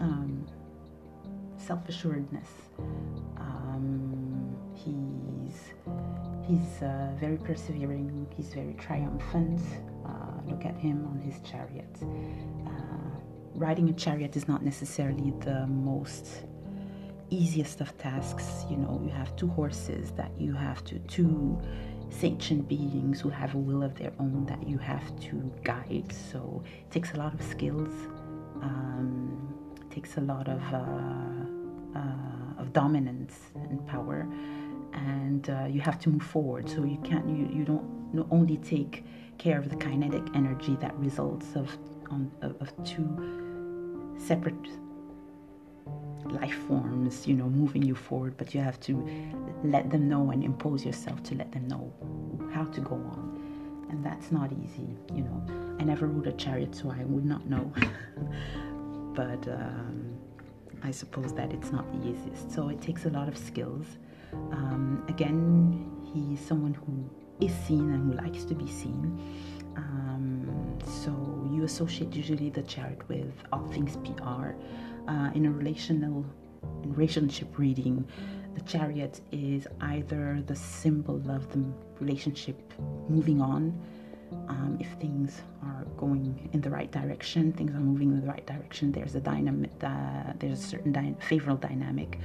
um, 0.00 0.46
self 1.56 1.88
assuredness. 1.88 2.48
Um, 3.38 4.56
he's 4.74 5.72
he's 6.46 6.82
uh, 6.82 7.10
very 7.18 7.36
persevering, 7.38 8.26
he's 8.36 8.52
very 8.54 8.74
triumphant. 8.74 9.60
Uh, 10.04 10.50
look 10.50 10.64
at 10.64 10.76
him 10.76 11.06
on 11.06 11.18
his 11.20 11.40
chariot. 11.48 11.96
Uh, 12.66 12.70
riding 13.54 13.88
a 13.88 13.92
chariot 13.92 14.36
is 14.36 14.46
not 14.46 14.64
necessarily 14.64 15.32
the 15.40 15.66
most 15.66 16.44
easiest 17.30 17.80
of 17.80 17.96
tasks. 17.98 18.64
You 18.70 18.76
know, 18.76 19.00
you 19.04 19.10
have 19.10 19.34
two 19.36 19.48
horses 19.48 20.12
that 20.12 20.30
you 20.38 20.52
have 20.54 20.84
to, 20.84 20.98
two 21.00 21.60
sentient 22.10 22.68
beings 22.68 23.20
who 23.20 23.28
have 23.28 23.54
a 23.54 23.58
will 23.58 23.82
of 23.82 23.94
their 23.96 24.12
own 24.18 24.46
that 24.46 24.66
you 24.66 24.78
have 24.78 25.18
to 25.20 25.52
guide. 25.64 26.14
So 26.30 26.62
it 26.66 26.90
takes 26.90 27.12
a 27.14 27.16
lot 27.16 27.34
of 27.34 27.42
skills, 27.42 27.90
um, 28.62 29.54
takes 29.96 30.18
a 30.18 30.20
lot 30.20 30.46
of, 30.46 30.62
uh, 30.74 31.98
uh, 31.98 32.60
of 32.60 32.70
dominance 32.74 33.36
and 33.70 33.84
power. 33.86 34.28
And 34.92 35.48
uh, 35.48 35.64
you 35.74 35.80
have 35.80 35.98
to 36.00 36.10
move 36.10 36.22
forward, 36.22 36.68
so 36.68 36.84
you 36.84 36.98
can't. 37.02 37.26
You, 37.28 37.48
you 37.58 37.64
don't 37.64 37.86
only 38.30 38.58
take 38.58 39.04
care 39.38 39.58
of 39.58 39.68
the 39.68 39.76
kinetic 39.76 40.22
energy 40.34 40.76
that 40.80 40.94
results 40.98 41.48
of 41.54 41.68
on, 42.10 42.30
of, 42.42 42.52
of 42.62 42.68
two 42.84 43.08
separate 44.18 44.68
life 46.40 46.58
forms, 46.68 47.26
you 47.26 47.34
know, 47.34 47.48
moving 47.48 47.82
you 47.82 47.94
forward, 47.94 48.34
but 48.36 48.54
you 48.54 48.60
have 48.60 48.78
to 48.80 48.94
let 49.64 49.90
them 49.90 50.08
know 50.08 50.30
and 50.30 50.44
impose 50.44 50.84
yourself 50.84 51.22
to 51.24 51.34
let 51.34 51.52
them 51.52 51.66
know 51.68 51.84
how 52.54 52.64
to 52.64 52.80
go 52.80 52.94
on. 52.94 53.86
And 53.90 54.04
that's 54.04 54.30
not 54.30 54.50
easy, 54.52 54.88
you 55.14 55.22
know. 55.22 55.38
I 55.80 55.84
never 55.84 56.06
rode 56.06 56.26
a 56.26 56.32
chariot, 56.32 56.74
so 56.74 56.90
I 56.90 57.04
would 57.04 57.24
not 57.24 57.48
know. 57.48 57.72
but 59.16 59.48
um, 59.48 60.16
I 60.84 60.92
suppose 60.92 61.32
that 61.34 61.52
it's 61.52 61.72
not 61.72 61.90
the 61.90 62.08
easiest. 62.10 62.52
So 62.52 62.68
it 62.68 62.80
takes 62.80 63.06
a 63.06 63.10
lot 63.10 63.28
of 63.28 63.36
skills. 63.36 63.86
Um, 64.52 65.04
again, 65.08 65.90
he's 66.12 66.38
someone 66.46 66.74
who 66.74 66.94
is 67.44 67.52
seen 67.66 67.92
and 67.92 68.12
who 68.12 68.20
likes 68.24 68.44
to 68.44 68.54
be 68.54 68.68
seen. 68.68 69.18
Um, 69.76 70.78
so 71.02 71.10
you 71.52 71.64
associate 71.64 72.14
usually 72.14 72.50
the 72.50 72.62
chariot 72.62 73.08
with 73.08 73.32
all 73.52 73.66
things 73.68 73.96
PR. 74.04 74.52
Uh, 75.08 75.30
in 75.34 75.46
a 75.46 75.50
relational 75.50 76.24
in 76.82 76.92
relationship 76.94 77.58
reading, 77.58 78.06
the 78.54 78.60
chariot 78.62 79.20
is 79.32 79.66
either 79.80 80.42
the 80.46 80.56
symbol 80.56 81.22
of 81.30 81.50
the 81.52 81.64
relationship 82.00 82.58
moving 83.08 83.40
on. 83.40 83.78
Um, 84.48 84.76
if 84.80 84.88
things 85.00 85.42
are 85.62 85.84
going 85.96 86.50
in 86.52 86.60
the 86.60 86.70
right 86.70 86.90
direction, 86.90 87.52
things 87.52 87.74
are 87.74 87.80
moving 87.80 88.10
in 88.10 88.20
the 88.20 88.26
right 88.26 88.46
direction. 88.46 88.92
There's 88.92 89.14
a 89.14 89.20
dynamic. 89.20 89.70
Uh, 89.82 90.32
there's 90.38 90.60
a 90.64 90.66
certain 90.66 90.92
dy- 90.92 91.14
favorable 91.20 91.56
dynamic, 91.58 92.18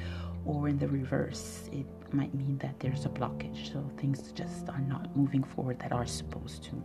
or 0.46 0.68
in 0.68 0.78
the 0.80 0.88
reverse, 0.88 1.70
it 1.72 1.86
might 2.12 2.34
mean 2.34 2.58
that 2.58 2.80
there's 2.80 3.06
a 3.06 3.10
blockage. 3.10 3.72
So 3.72 3.84
things 3.98 4.32
just 4.32 4.68
are 4.70 4.82
not 4.82 5.16
moving 5.16 5.44
forward 5.44 5.80
that 5.80 5.92
are 5.92 6.06
supposed 6.08 6.64
to. 6.66 6.84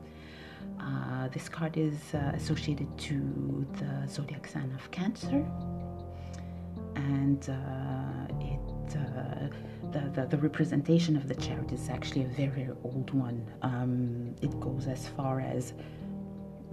Uh, 0.81 1.29
this 1.29 1.49
card 1.49 1.77
is 1.77 1.99
uh, 2.15 2.33
associated 2.35 2.97
to 2.99 3.67
the 3.79 4.07
zodiac 4.09 4.47
sign 4.47 4.71
of 4.73 4.91
Cancer, 4.91 5.45
and 6.97 7.49
uh, 8.95 9.49
the, 9.93 10.11
the, 10.15 10.27
the 10.27 10.37
representation 10.37 11.17
of 11.17 11.29
the 11.29 11.35
chariot 11.35 11.73
is 11.73 11.89
actually 11.89 12.25
a 12.25 12.29
very, 12.29 12.49
very 12.49 12.77
old 12.85 13.11
one. 13.13 13.47
Um, 13.63 14.35
it 14.43 14.59
goes 14.61 14.87
as 14.87 15.09
far 15.09 15.41
as 15.41 15.75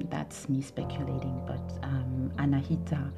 that's 0.09 0.49
me 0.49 0.61
speculating, 0.61 1.41
but 1.45 1.79
um, 1.83 2.31
Anahita, 2.37 3.11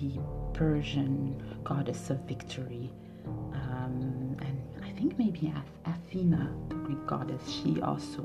the 0.00 0.18
Persian 0.54 1.42
goddess 1.64 2.10
of 2.10 2.18
victory, 2.26 2.90
um, 3.26 4.36
and 4.40 4.62
I 4.82 4.90
think 4.92 5.18
maybe 5.18 5.52
Athena, 5.84 6.52
the 6.68 6.76
Greek 6.76 7.06
goddess, 7.06 7.42
she 7.48 7.80
also 7.80 8.24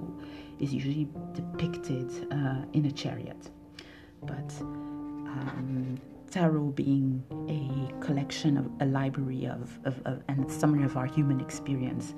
is 0.60 0.73
usually 0.73 1.08
depicted 1.34 2.10
uh, 2.32 2.62
in 2.73 2.86
a 2.86 2.91
chariot. 2.91 3.49
But 4.23 4.53
um, 4.62 5.99
tarot 6.31 6.71
being 6.75 7.23
a 7.49 8.03
collection 8.05 8.57
of 8.57 8.69
a 8.81 8.85
library 8.85 9.45
of, 9.45 9.79
of, 9.85 10.01
of 10.05 10.21
and 10.27 10.51
summary 10.51 10.83
of 10.83 10.97
our 10.97 11.05
human 11.05 11.39
experience, 11.39 12.13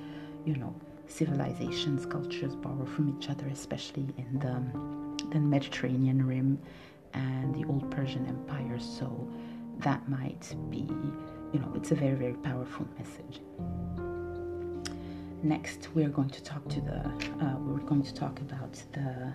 you 0.46 0.56
know, 0.56 0.74
civilizations, 1.08 2.06
cultures 2.06 2.56
borrow 2.56 2.86
from 2.86 3.16
each 3.18 3.30
other, 3.30 3.48
especially 3.48 4.08
in 4.18 4.40
the, 4.40 5.30
the 5.30 5.40
Mediterranean 5.40 6.26
rim 6.26 6.60
and 7.14 7.56
the 7.56 7.68
old 7.68 7.90
Persian 7.92 8.26
Empire. 8.28 8.80
So 8.80 9.28
that 9.80 10.08
might 10.08 10.56
be, 10.70 10.88
you 11.54 11.60
know, 11.60 11.72
it's 11.76 11.92
a 11.92 11.96
very, 11.96 12.16
very 12.16 12.34
powerful 12.34 12.88
message. 12.98 13.42
Next, 15.42 15.88
we're 15.96 16.10
going 16.10 16.30
to 16.32 16.44
talk 16.44 16.68
to 16.70 16.82
the, 16.82 17.00
uh, 17.44 17.56
we're 17.60 17.80
going 17.80 18.04
to 18.04 18.14
talk 18.14 18.40
about 18.42 18.74
the 18.92 19.34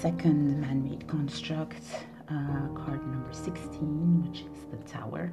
second 0.00 0.60
man-made 0.60 1.06
construct, 1.06 1.84
uh, 2.28 2.68
card 2.74 3.06
number 3.06 3.32
16, 3.32 4.22
which 4.28 4.40
is 4.40 4.64
the 4.70 4.76
Tower. 4.90 5.32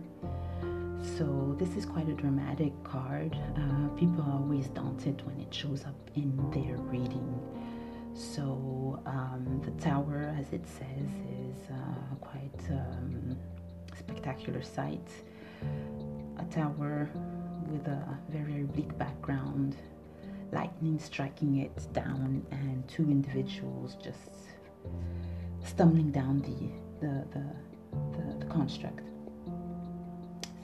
So 1.18 1.56
this 1.60 1.76
is 1.76 1.86
quite 1.86 2.08
a 2.08 2.14
dramatic 2.14 2.72
card. 2.84 3.38
Uh, 3.58 3.88
people 3.98 4.24
are 4.24 4.34
always 4.34 4.68
daunted 4.70 5.22
when 5.26 5.40
it 5.40 5.54
shows 5.54 5.84
up 5.84 5.96
in 6.16 6.36
their 6.52 6.78
reading. 6.78 7.40
So 8.14 9.02
um, 9.06 9.62
the 9.66 9.72
tower, 9.84 10.34
as 10.40 10.54
it 10.54 10.66
says, 10.66 11.10
is 11.42 11.70
uh, 11.72 12.16
quite 12.22 12.72
um, 12.72 13.38
spectacular 13.98 14.62
sight. 14.62 15.08
A 16.40 16.46
tower 16.46 17.10
with 17.70 17.86
a 17.88 18.18
very, 18.30 18.54
very 18.54 18.64
bleak 18.64 18.98
background, 18.98 19.76
lightning 20.52 21.00
striking 21.00 21.58
it 21.58 21.94
down, 21.94 22.46
and 22.52 22.88
two 22.88 23.04
individuals 23.04 23.98
just 24.02 24.32
stumbling 25.66 26.12
down 26.12 26.42
the 26.42 26.83
the 27.04 27.16
the, 27.36 27.46
the, 28.16 28.24
the 28.40 28.46
construct. 28.46 29.06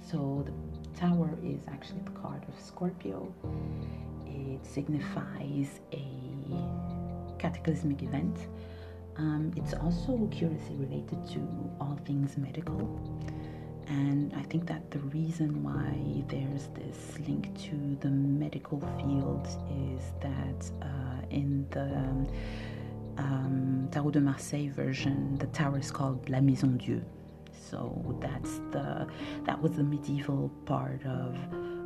So 0.09 0.45
the 0.47 0.99
tower 0.99 1.29
is 1.43 1.61
actually 1.67 2.01
the 2.09 2.15
card 2.21 2.41
of 2.47 2.55
Scorpio. 2.59 3.31
It 4.25 4.65
signifies 4.65 5.69
a 5.93 6.07
cataclysmic 7.37 8.01
event. 8.03 8.37
Um, 9.17 9.51
it's 9.55 9.73
also 9.73 10.27
curiously 10.31 10.75
related 10.77 11.19
to 11.33 11.39
all 11.79 11.99
things 12.05 12.37
medical. 12.37 12.79
And 13.87 14.33
I 14.35 14.43
think 14.43 14.67
that 14.67 14.91
the 14.91 14.99
reason 14.99 15.63
why 15.63 16.23
there's 16.29 16.67
this 16.79 17.19
link 17.27 17.43
to 17.65 17.75
the 18.01 18.09
medical 18.09 18.79
field 18.97 19.47
is 19.89 20.03
that 20.21 20.61
uh, 20.81 21.21
in 21.31 21.67
the 21.71 21.89
um, 23.19 23.87
Tarot 23.91 24.11
de 24.11 24.21
Marseille 24.21 24.69
version, 24.69 25.37
the 25.37 25.47
tower 25.47 25.77
is 25.77 25.91
called 25.91 26.29
La 26.29 26.39
Maison 26.39 26.77
Dieu. 26.77 27.03
So 27.69 28.17
that's 28.19 28.59
the 28.71 29.07
that 29.45 29.61
was 29.61 29.73
the 29.73 29.83
medieval 29.83 30.49
part 30.65 31.05
of 31.05 31.35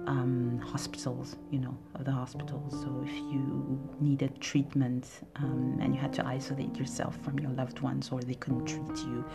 um, 0.08 0.60
hospitals, 0.64 1.36
you 1.50 1.60
know, 1.60 1.78
of 1.96 2.06
the 2.06 2.12
hospitals. 2.12 2.72
So 2.82 3.04
if 3.06 3.14
you 3.14 3.80
needed 4.00 4.40
treatment 4.42 5.08
um, 5.36 5.80
and 5.82 5.94
you 5.94 6.00
had 6.00 6.14
to 6.14 6.26
isolate 6.26 6.78
yourself 6.78 7.18
from 7.24 7.40
your 7.40 7.52
loved 7.52 7.80
ones 7.80 8.10
or 8.12 8.22
they 8.22 8.36
couldn't 8.36 8.66
treat 8.66 8.98
you, 9.06 9.26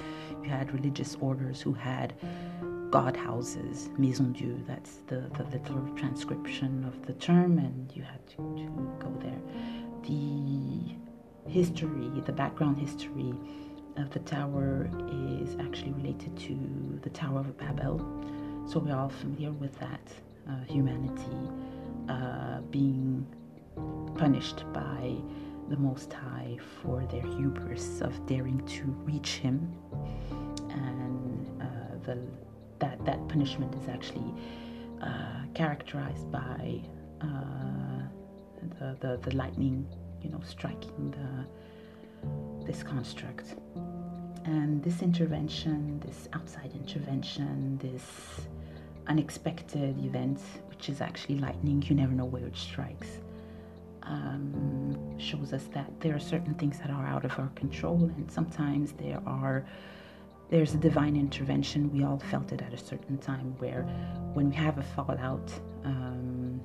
you 0.42 0.50
had 0.50 0.72
religious 0.72 1.16
orders 1.20 1.60
who 1.60 1.72
had 1.72 2.14
God 2.90 3.16
houses, 3.16 3.90
Maison 3.98 4.32
Dieu, 4.32 4.62
that's 4.66 4.96
the, 5.06 5.30
the 5.36 5.44
literal 5.52 5.86
transcription 5.94 6.84
of 6.84 7.06
the 7.06 7.12
term, 7.14 7.58
and 7.58 7.92
you 7.94 8.02
had 8.02 8.26
to, 8.28 8.36
to 8.36 8.96
go 8.98 9.12
there. 9.20 9.40
The 10.06 10.94
history, 11.48 12.10
the 12.24 12.32
background 12.32 12.78
history 12.78 13.34
of 13.96 14.10
the 14.10 14.20
tower 14.20 14.88
is 15.42 15.56
actually 15.60 15.92
related 15.92 16.36
to 16.36 17.00
the 17.02 17.10
Tower 17.10 17.40
of 17.40 17.56
Babel. 17.58 17.98
So 18.66 18.78
we're 18.78 18.94
all 18.94 19.08
familiar 19.08 19.52
with 19.52 19.78
that 19.80 20.12
uh, 20.48 20.64
humanity 20.66 21.50
uh, 22.08 22.60
being 22.70 23.26
punished 24.14 24.64
by 24.72 25.14
the 25.68 25.76
Most 25.76 26.12
High 26.12 26.58
for 26.82 27.04
their 27.06 27.22
hubris 27.22 28.00
of 28.00 28.26
daring 28.26 28.64
to 28.66 28.84
reach 29.04 29.36
Him, 29.36 29.72
and 30.70 31.62
uh, 31.62 31.66
the, 32.04 32.18
that 32.78 33.04
that 33.04 33.28
punishment 33.28 33.74
is 33.74 33.88
actually 33.88 34.32
uh, 35.02 35.42
characterized 35.54 36.30
by 36.30 36.80
uh, 37.20 37.26
the, 38.78 38.96
the 39.00 39.18
the 39.22 39.36
lightning, 39.36 39.86
you 40.22 40.30
know, 40.30 40.40
striking 40.46 41.10
the 41.10 41.46
this 42.64 42.82
construct. 42.82 43.54
And 44.44 44.82
this 44.82 45.02
intervention, 45.02 46.00
this 46.00 46.28
outside 46.32 46.72
intervention, 46.74 47.78
this 47.78 48.46
unexpected 49.06 50.02
event, 50.04 50.40
which 50.68 50.88
is 50.88 51.00
actually 51.00 51.38
lightning, 51.38 51.82
you 51.86 51.94
never 51.94 52.12
know 52.12 52.24
where 52.24 52.46
it 52.46 52.56
strikes, 52.56 53.08
um, 54.02 55.18
shows 55.18 55.52
us 55.52 55.64
that 55.72 55.90
there 56.00 56.14
are 56.14 56.20
certain 56.20 56.54
things 56.54 56.78
that 56.78 56.90
are 56.90 57.06
out 57.06 57.24
of 57.24 57.38
our 57.38 57.48
control, 57.54 58.10
and 58.16 58.30
sometimes 58.30 58.92
there 58.92 59.20
are 59.26 59.66
there's 60.50 60.72
a 60.72 60.78
divine 60.78 61.14
intervention. 61.14 61.92
We 61.92 62.04
all 62.04 62.18
felt 62.18 62.52
it 62.52 62.62
at 62.62 62.72
a 62.72 62.78
certain 62.78 63.18
time 63.18 63.54
where, 63.58 63.82
when 64.32 64.48
we 64.48 64.56
have 64.56 64.78
a 64.78 64.82
fallout 64.82 65.52
um, 65.84 66.58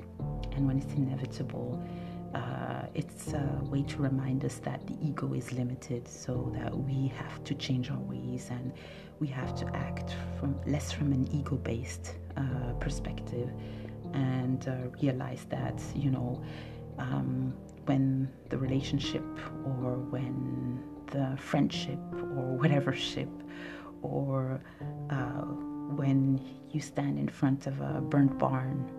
and 0.53 0.65
when 0.65 0.77
it's 0.77 0.93
inevitable, 0.93 1.83
uh, 2.33 2.85
it's 2.93 3.33
a 3.33 3.59
way 3.63 3.83
to 3.83 3.97
remind 4.01 4.43
us 4.45 4.55
that 4.63 4.85
the 4.87 4.95
ego 5.01 5.33
is 5.33 5.51
limited, 5.51 6.07
so 6.07 6.51
that 6.55 6.75
we 6.75 7.07
have 7.17 7.43
to 7.43 7.53
change 7.55 7.91
our 7.91 7.99
ways 7.99 8.49
and 8.49 8.73
we 9.19 9.27
have 9.27 9.55
to 9.55 9.65
act 9.75 10.15
from 10.39 10.59
less 10.65 10.91
from 10.91 11.11
an 11.11 11.27
ego-based 11.31 12.15
uh, 12.37 12.73
perspective, 12.79 13.49
and 14.13 14.67
uh, 14.67 14.75
realize 15.01 15.45
that 15.49 15.81
you 15.95 16.09
know 16.11 16.41
um, 16.97 17.53
when 17.85 18.29
the 18.49 18.57
relationship 18.57 19.23
or 19.65 19.97
when 20.09 20.83
the 21.11 21.35
friendship 21.37 21.99
or 22.13 22.57
whatever 22.57 22.93
ship 22.93 23.29
or 24.01 24.61
uh, 25.09 25.45
when 25.95 26.43
you 26.71 26.79
stand 26.79 27.19
in 27.19 27.27
front 27.27 27.67
of 27.67 27.79
a 27.81 28.01
burnt 28.01 28.37
barn 28.39 28.89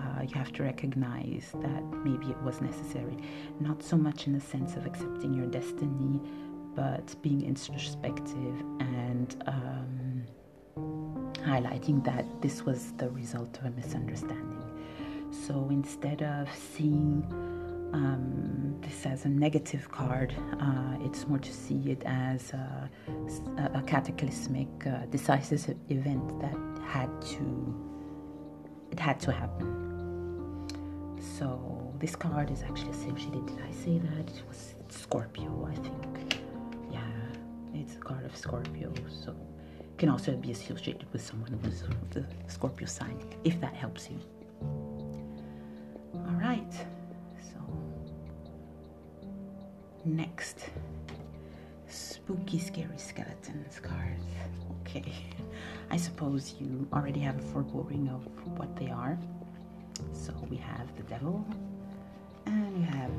uh, 0.00 0.22
you 0.22 0.34
have 0.34 0.52
to 0.52 0.62
recognize 0.62 1.50
that 1.54 1.82
maybe 2.04 2.30
it 2.30 2.42
was 2.42 2.60
necessary. 2.60 3.16
Not 3.60 3.82
so 3.82 3.96
much 3.96 4.26
in 4.26 4.32
the 4.32 4.40
sense 4.40 4.76
of 4.76 4.86
accepting 4.86 5.34
your 5.34 5.46
destiny, 5.46 6.20
but 6.74 7.14
being 7.22 7.42
introspective 7.44 8.60
and 8.80 9.42
um, 9.46 10.24
highlighting 11.44 12.04
that 12.04 12.24
this 12.40 12.64
was 12.64 12.92
the 12.92 13.10
result 13.10 13.58
of 13.58 13.66
a 13.66 13.70
misunderstanding. 13.70 14.62
So 15.46 15.68
instead 15.70 16.22
of 16.22 16.48
seeing 16.54 17.24
um, 17.92 18.76
this 18.80 19.06
as 19.06 19.24
a 19.24 19.28
negative 19.28 19.90
card, 19.90 20.34
uh, 20.60 20.96
it's 21.00 21.26
more 21.26 21.38
to 21.38 21.52
see 21.52 21.90
it 21.90 22.02
as 22.06 22.52
a, 22.52 22.90
a 23.74 23.82
cataclysmic, 23.82 24.68
uh, 24.86 25.06
decisive 25.06 25.76
event 25.88 26.40
that 26.40 26.56
had 26.86 27.10
to 27.22 27.90
it 28.90 28.98
had 28.98 29.20
to 29.20 29.32
happen. 29.32 29.89
So 31.20 31.92
this 31.98 32.16
card 32.16 32.50
is 32.50 32.62
actually 32.62 32.90
associated. 32.90 33.46
Did 33.46 33.60
I 33.68 33.72
say 33.72 33.98
that 33.98 34.28
it 34.28 34.42
was 34.48 34.74
Scorpio? 34.88 35.68
I 35.70 35.74
think. 35.74 36.42
Yeah, 36.90 37.00
it's 37.74 37.96
a 37.96 37.98
card 37.98 38.24
of 38.24 38.34
Scorpio. 38.34 38.92
So 39.24 39.34
it 39.78 39.98
can 39.98 40.08
also 40.08 40.34
be 40.36 40.50
associated 40.50 41.06
with 41.12 41.22
someone 41.22 41.58
who's 41.62 41.82
the 42.10 42.24
Scorpio 42.48 42.86
sign, 42.86 43.18
if 43.44 43.60
that 43.60 43.74
helps 43.74 44.08
you. 44.10 44.18
All 46.14 46.38
right. 46.40 46.72
So 47.42 47.58
next, 50.06 50.70
spooky, 51.86 52.58
scary 52.58 52.96
skeletons 52.96 53.78
cards. 53.80 54.24
Okay. 54.80 55.12
I 55.90 55.96
suppose 55.96 56.54
you 56.58 56.88
already 56.92 57.20
have 57.20 57.38
a 57.38 57.42
foreboding 57.42 58.08
of 58.08 58.26
what 58.58 58.74
they 58.76 58.88
are. 58.90 59.18
So 60.12 60.32
we 60.50 60.56
have 60.56 60.94
the 60.96 61.02
devil, 61.04 61.44
and 62.46 62.76
we 62.76 62.84
have 62.84 63.10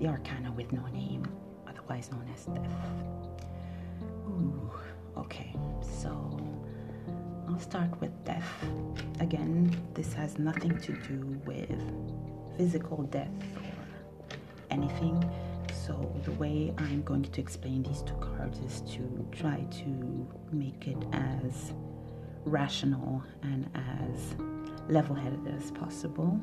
the 0.00 0.06
arcana 0.06 0.52
with 0.52 0.72
no 0.72 0.84
name, 0.86 1.26
otherwise 1.68 2.10
known 2.10 2.26
as 2.34 2.44
death. 2.46 2.70
Ooh, 4.28 4.70
okay, 5.16 5.54
so 5.80 6.10
I'll 7.48 7.58
start 7.60 8.00
with 8.00 8.12
death. 8.24 8.48
Again, 9.20 9.74
this 9.94 10.12
has 10.14 10.38
nothing 10.38 10.78
to 10.80 10.92
do 10.92 11.40
with 11.44 11.70
physical 12.56 13.02
death 13.04 13.28
or 13.56 13.96
anything. 14.70 15.22
So, 15.86 15.94
the 16.24 16.32
way 16.32 16.72
I'm 16.78 17.02
going 17.02 17.24
to 17.24 17.40
explain 17.40 17.82
these 17.82 18.02
two 18.02 18.14
cards 18.14 18.58
is 18.60 18.80
to 18.92 19.26
try 19.32 19.64
to 19.70 20.28
make 20.52 20.86
it 20.86 20.98
as 21.12 21.72
rational 22.44 23.22
and 23.42 23.70
as 23.74 24.36
level 24.88 25.14
headed 25.14 25.46
as 25.56 25.70
possible. 25.72 26.40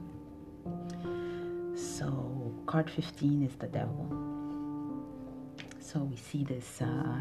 So, 1.76 2.54
card 2.66 2.90
15 2.90 3.44
is 3.44 3.56
the 3.56 3.68
devil. 3.68 4.08
So, 5.80 6.00
we 6.00 6.16
see 6.16 6.44
this 6.44 6.82
uh, 6.82 7.20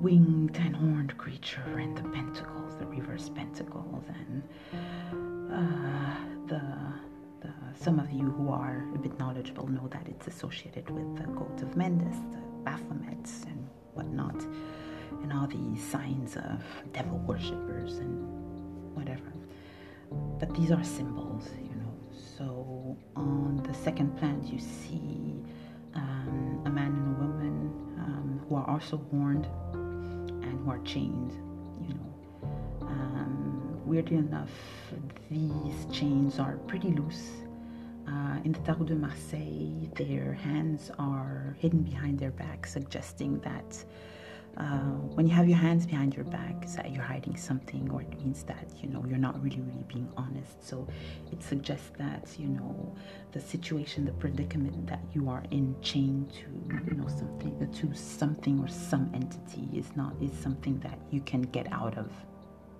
winged 0.00 0.56
and 0.56 0.76
horned 0.76 1.16
creature 1.16 1.78
and 1.78 1.96
the 1.96 2.02
pentacles, 2.02 2.76
the 2.78 2.86
reverse 2.86 3.30
pentacles, 3.30 4.04
and 4.08 4.42
uh, 5.52 6.16
the, 6.46 6.62
some 7.78 7.98
of 7.98 8.10
you 8.10 8.24
who 8.30 8.48
are 8.50 8.84
a 8.94 8.98
bit 8.98 9.18
knowledgeable 9.18 9.66
know 9.68 9.88
that 9.88 10.06
it's 10.08 10.26
associated 10.26 10.88
with 10.90 11.16
the 11.16 11.26
goat 11.32 11.62
of 11.62 11.76
Mendes, 11.76 12.16
the 12.32 12.38
Baphomet, 12.64 13.28
and 13.46 13.68
whatnot, 13.94 14.36
and 15.22 15.32
all 15.32 15.46
these 15.46 15.82
signs 15.82 16.36
of 16.36 16.62
devil 16.92 17.18
worshippers 17.18 17.98
and 17.98 18.24
whatever. 18.94 19.32
But 20.38 20.54
these 20.54 20.70
are 20.70 20.84
symbols, 20.84 21.48
you 21.60 21.74
know. 21.76 21.94
So 22.38 22.96
on 23.16 23.62
the 23.66 23.74
second 23.74 24.16
plant, 24.18 24.44
you 24.44 24.58
see 24.58 25.34
um, 25.94 26.62
a 26.66 26.70
man 26.70 26.92
and 26.92 27.16
a 27.16 27.20
woman 27.20 27.72
um, 27.98 28.44
who 28.48 28.56
are 28.56 28.68
also 28.68 28.98
warned 29.10 29.46
and 29.74 30.60
who 30.64 30.70
are 30.70 30.80
chained, 30.80 31.32
you 31.80 31.94
know. 31.94 32.12
Um, 32.82 33.80
weirdly 33.84 34.18
enough, 34.18 34.50
these 35.30 35.86
chains 35.92 36.38
are 36.38 36.56
pretty 36.68 36.90
loose. 36.92 37.30
Uh, 38.08 38.38
in 38.44 38.52
the 38.52 38.60
Tarot 38.60 38.84
de 38.84 38.94
Marseille, 38.94 39.88
their 39.96 40.32
hands 40.32 40.92
are 40.98 41.56
hidden 41.58 41.82
behind 41.82 42.20
their 42.20 42.30
back, 42.30 42.64
suggesting 42.66 43.40
that 43.40 43.84
uh, 44.56 44.78
when 45.16 45.26
you 45.26 45.34
have 45.34 45.46
your 45.46 45.58
hands 45.58 45.86
behind 45.86 46.14
your 46.14 46.24
back, 46.24 46.54
it's 46.62 46.76
that 46.76 46.90
you're 46.90 47.02
hiding 47.02 47.36
something, 47.36 47.90
or 47.90 48.00
it 48.00 48.18
means 48.18 48.42
that 48.44 48.66
you 48.80 48.88
know 48.88 49.04
you're 49.06 49.18
not 49.18 49.42
really, 49.42 49.60
really 49.60 49.84
being 49.86 50.10
honest. 50.16 50.66
So 50.66 50.88
it 51.30 51.42
suggests 51.42 51.90
that 51.98 52.28
you 52.38 52.48
know 52.48 52.96
the 53.32 53.40
situation, 53.40 54.06
the 54.06 54.12
predicament 54.12 54.86
that 54.86 55.02
you 55.12 55.28
are 55.28 55.42
in, 55.50 55.76
chained 55.82 56.32
to 56.32 56.48
you 56.90 56.96
know 56.96 57.08
something, 57.08 57.70
to 57.70 57.94
something 57.94 58.58
or 58.58 58.68
some 58.68 59.10
entity, 59.12 59.68
is 59.78 59.94
not 59.94 60.14
is 60.22 60.32
something 60.38 60.78
that 60.80 60.98
you 61.10 61.20
can 61.20 61.42
get 61.42 61.70
out 61.70 61.98
of 61.98 62.10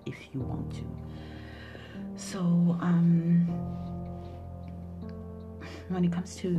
if 0.07 0.17
you 0.33 0.39
want 0.39 0.73
to. 0.73 0.85
So 2.15 2.39
um, 2.81 3.45
when 5.89 6.03
it 6.03 6.11
comes 6.11 6.35
to 6.37 6.49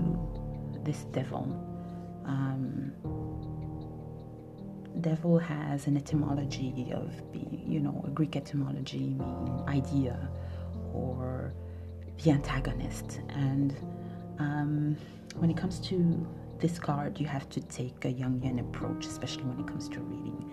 this 0.84 1.04
devil. 1.12 1.64
Um, 2.24 2.92
devil 5.00 5.38
has 5.38 5.86
an 5.86 5.96
etymology 5.96 6.92
of 6.94 7.32
being, 7.32 7.64
you 7.66 7.80
know, 7.80 8.04
a 8.06 8.10
Greek 8.10 8.36
etymology 8.36 8.98
meaning 8.98 9.62
idea 9.68 10.28
or 10.92 11.52
the 12.22 12.30
antagonist. 12.30 13.20
And 13.28 13.76
um, 14.38 14.96
when 15.36 15.50
it 15.50 15.56
comes 15.56 15.78
to 15.80 16.26
this 16.58 16.78
card, 16.78 17.20
you 17.20 17.26
have 17.26 17.48
to 17.50 17.60
take 17.60 18.04
a 18.04 18.12
Jungian 18.12 18.60
approach, 18.60 19.06
especially 19.06 19.44
when 19.44 19.60
it 19.60 19.66
comes 19.66 19.88
to 19.90 20.00
reading. 20.00 20.50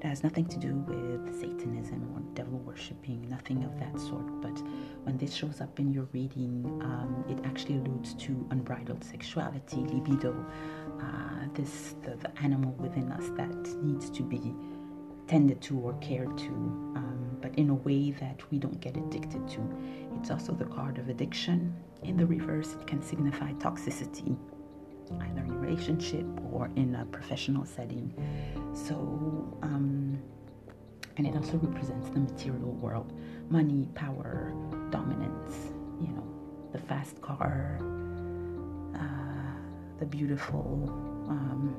It 0.00 0.06
has 0.06 0.22
nothing 0.22 0.46
to 0.46 0.58
do 0.58 0.74
with 0.74 1.40
Satanism 1.40 2.06
or 2.14 2.20
devil 2.34 2.58
worshipping, 2.58 3.26
nothing 3.28 3.64
of 3.64 3.78
that 3.80 3.98
sort. 3.98 4.42
But 4.42 4.58
when 5.04 5.16
this 5.16 5.34
shows 5.34 5.60
up 5.60 5.80
in 5.80 5.92
your 5.92 6.06
reading, 6.12 6.64
um, 6.82 7.24
it 7.28 7.38
actually 7.46 7.76
alludes 7.78 8.14
to 8.14 8.46
unbridled 8.50 9.02
sexuality, 9.02 9.78
libido, 9.78 10.44
uh, 11.00 11.46
this 11.54 11.94
the, 12.02 12.16
the, 12.16 12.30
animal 12.42 12.72
within 12.72 13.10
us 13.10 13.30
that 13.36 13.82
needs 13.82 14.10
to 14.10 14.22
be 14.22 14.54
tended 15.26 15.60
to 15.62 15.78
or 15.78 15.94
cared 15.94 16.36
to, 16.38 16.48
um, 16.48 17.38
but 17.40 17.54
in 17.56 17.70
a 17.70 17.74
way 17.74 18.10
that 18.12 18.40
we 18.50 18.58
don't 18.58 18.80
get 18.80 18.96
addicted 18.96 19.48
to. 19.48 19.60
It's 20.18 20.30
also 20.30 20.52
the 20.52 20.66
card 20.66 20.98
of 20.98 21.08
addiction. 21.08 21.74
In 22.02 22.16
the 22.16 22.26
reverse, 22.26 22.74
it 22.74 22.86
can 22.86 23.02
signify 23.02 23.52
toxicity, 23.54 24.36
either 25.20 25.40
in 25.42 25.50
a 25.50 25.58
relationship 25.58 26.26
or 26.52 26.70
in 26.76 26.94
a 26.94 27.04
professional 27.06 27.64
setting. 27.64 28.12
So, 28.74 28.94
um, 29.62 30.18
and 31.16 31.26
it 31.26 31.34
also 31.34 31.56
represents 31.58 32.08
the 32.10 32.20
material 32.20 32.72
world 32.72 33.12
money, 33.48 33.88
power, 33.94 34.52
dominance, 34.90 35.72
you 36.00 36.08
know, 36.08 36.24
the 36.72 36.78
fast 36.78 37.20
car, 37.22 37.78
the 39.98 40.06
beautiful 40.06 40.88
um, 41.28 41.74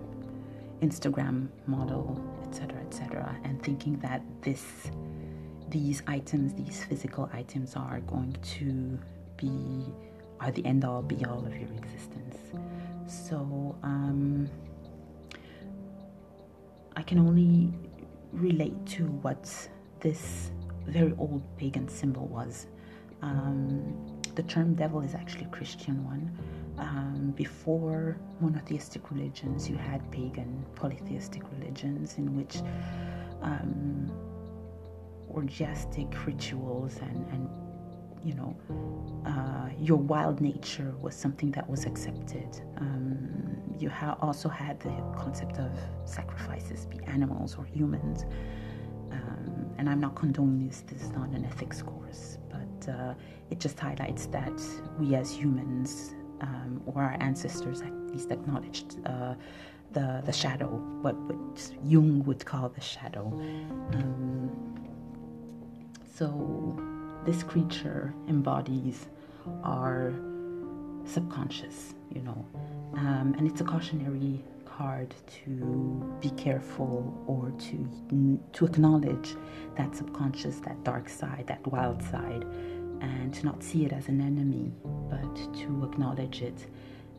Instagram 0.82 1.48
model, 1.66 2.20
etc., 2.48 2.80
etc., 2.82 3.38
and 3.44 3.62
thinking 3.62 3.98
that 4.00 4.22
this, 4.42 4.64
these 5.70 6.02
items, 6.08 6.54
these 6.54 6.84
physical 6.84 7.30
items, 7.34 7.76
are 7.76 8.00
going 8.02 8.36
to 8.42 9.00
be 9.36 9.86
are 10.40 10.52
the 10.52 10.64
end 10.66 10.86
all 10.86 11.02
be 11.02 11.26
all 11.26 11.44
of 11.46 11.56
your 11.56 11.70
existence. 11.78 12.27
So 13.08 13.76
um, 13.84 14.50
I 16.96 17.02
can 17.02 17.20
only 17.20 17.74
relate 18.34 18.86
to 18.88 19.06
what 19.06 19.70
this 20.02 20.52
very 20.86 21.14
old 21.18 21.42
pagan 21.58 21.88
symbol 21.88 22.28
was. 22.28 22.68
Um, 23.22 24.22
the 24.36 24.44
term 24.44 24.76
devil 24.76 25.02
is 25.02 25.16
actually 25.16 25.46
a 25.46 25.50
Christian 25.50 26.04
one. 26.06 26.38
Um, 26.78 27.34
before 27.36 28.18
monotheistic 28.40 29.10
religions, 29.10 29.68
you 29.70 29.78
had 29.78 30.12
pagan 30.12 30.66
polytheistic 30.76 31.42
religions 31.58 32.18
in 32.18 32.36
which 32.36 32.58
um, 33.42 34.12
orgiastic 35.34 36.26
rituals 36.26 36.98
and, 37.02 37.26
and 37.32 37.50
you 38.24 38.34
know, 38.34 38.56
uh, 39.26 39.70
your 39.80 39.98
wild 39.98 40.42
nature 40.42 40.94
was 41.02 41.16
something 41.16 41.52
that 41.52 41.70
was 41.70 41.86
accepted. 41.86 42.62
Um, 42.78 43.62
you 43.78 43.90
ha- 43.90 44.18
also 44.22 44.50
had 44.50 44.80
the 44.80 44.94
concept 45.18 45.58
of 45.60 45.72
sacrifices, 46.06 46.86
be 46.86 47.00
animals 47.06 47.56
or 47.58 47.66
humans. 47.66 48.26
Um, 49.12 49.70
and 49.78 49.90
I'm 49.90 50.00
not 50.00 50.16
condoning 50.16 50.68
this, 50.68 50.82
this 50.82 51.02
is 51.02 51.12
not 51.12 51.30
an 51.30 51.46
ethics 51.46 51.82
course, 51.82 52.38
but 52.50 52.92
uh, 52.92 53.14
it 53.50 53.60
just 53.60 53.80
highlights 53.80 54.26
that 54.28 54.60
we 55.00 55.16
as 55.16 55.32
humans, 55.32 56.14
um, 56.42 56.82
or 56.86 57.02
our 57.02 57.18
ancestors 57.20 57.82
at 57.82 57.94
least 58.12 58.32
acknowledged 58.32 58.98
uh, 59.06 59.36
the, 59.94 60.22
the 60.26 60.34
shadow, 60.34 60.68
what, 61.02 61.16
what 61.16 61.72
Jung 61.84 62.24
would 62.26 62.46
call 62.46 62.70
the 62.70 62.82
shadow. 62.82 63.28
Um, 63.94 64.52
so 66.14 66.78
this 67.28 67.44
creature 67.44 68.14
embodies 68.30 69.08
our 69.64 70.14
subconscious, 71.06 71.94
you 72.10 72.22
know, 72.22 72.46
um, 72.94 73.36
and 73.38 73.46
it's 73.46 73.60
a 73.60 73.66
cautionary 73.66 74.42
card 74.64 75.14
to 75.28 76.18
be 76.22 76.30
careful 76.32 77.14
or 77.28 77.52
to 77.60 78.40
to 78.54 78.66
acknowledge 78.66 79.36
that 79.76 79.94
subconscious, 79.94 80.62
that 80.62 80.82
dark 80.86 81.10
side, 81.10 81.44
that 81.48 81.66
wild 81.68 82.02
side, 82.02 82.46
and 83.02 83.34
to 83.34 83.46
not 83.46 83.62
see 83.62 83.86
it 83.86 83.92
as 83.92 84.08
an 84.08 84.22
enemy, 84.22 84.72
but 85.10 85.36
to 85.54 85.84
acknowledge 85.84 86.42
it 86.42 86.66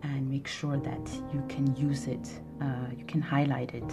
and 0.03 0.27
make 0.31 0.47
sure 0.47 0.79
that 0.79 1.07
you 1.35 1.45
can 1.49 1.77
use 1.77 2.07
it, 2.07 2.27
uh, 2.63 2.87
you 2.97 3.05
can 3.05 3.21
highlight 3.21 3.75
it, 3.75 3.93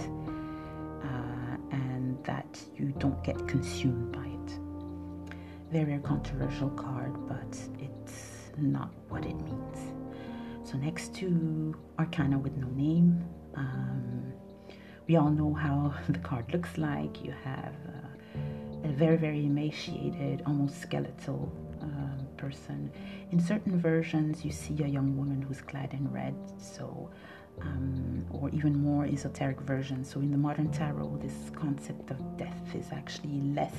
uh, 1.09 1.57
and 1.71 2.17
that 2.23 2.61
you 2.77 2.93
don't 2.99 3.21
get 3.23 3.37
consumed 3.49 4.13
by 4.13 4.24
very 5.83 5.99
controversial 5.99 6.69
card, 6.69 7.13
but 7.27 7.57
it's 7.79 8.51
not 8.57 8.93
what 9.09 9.25
it 9.25 9.35
means. 9.41 9.77
So, 10.63 10.77
next 10.77 11.13
to 11.15 11.75
Arcana 11.99 12.37
with 12.37 12.55
no 12.57 12.67
name, 12.67 13.23
um, 13.55 14.33
we 15.07 15.15
all 15.17 15.29
know 15.29 15.53
how 15.53 15.93
the 16.09 16.19
card 16.19 16.51
looks 16.53 16.77
like. 16.77 17.23
You 17.23 17.33
have 17.43 17.73
uh, 17.87 18.87
a 18.87 18.91
very, 18.93 19.17
very 19.17 19.45
emaciated, 19.45 20.43
almost 20.45 20.81
skeletal 20.81 21.51
um, 21.81 22.27
person. 22.37 22.91
In 23.31 23.39
certain 23.39 23.79
versions, 23.79 24.45
you 24.45 24.51
see 24.51 24.81
a 24.83 24.87
young 24.87 25.17
woman 25.17 25.41
who's 25.41 25.61
clad 25.61 25.93
in 25.93 26.11
red. 26.11 26.35
So, 26.57 27.09
um, 27.61 28.25
or 28.31 28.49
even 28.49 28.77
more 28.77 29.05
esoteric 29.05 29.61
versions. 29.61 30.09
So, 30.09 30.19
in 30.21 30.31
the 30.31 30.37
modern 30.37 30.71
tarot, 30.71 31.19
this 31.21 31.51
concept 31.55 32.11
of 32.11 32.37
death 32.37 32.75
is 32.75 32.87
actually 32.91 33.41
less 33.53 33.75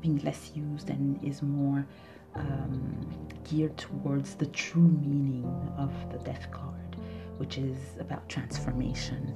being 0.00 0.18
less 0.18 0.52
used 0.54 0.90
and 0.90 1.22
is 1.24 1.42
more 1.42 1.86
um, 2.34 3.28
geared 3.44 3.76
towards 3.76 4.34
the 4.34 4.46
true 4.46 4.88
meaning 4.88 5.44
of 5.76 5.92
the 6.12 6.18
death 6.18 6.50
card, 6.50 6.96
which 7.38 7.58
is 7.58 7.78
about 7.98 8.28
transformation. 8.28 9.34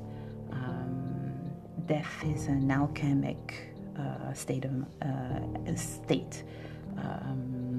Um, 0.53 1.33
death 1.87 2.25
is 2.25 2.47
an 2.47 2.71
alchemic 2.71 3.75
uh, 3.99 4.33
state 4.33 4.65
of 4.65 4.87
uh, 5.03 5.77
state. 5.77 6.45
Um, 6.97 7.74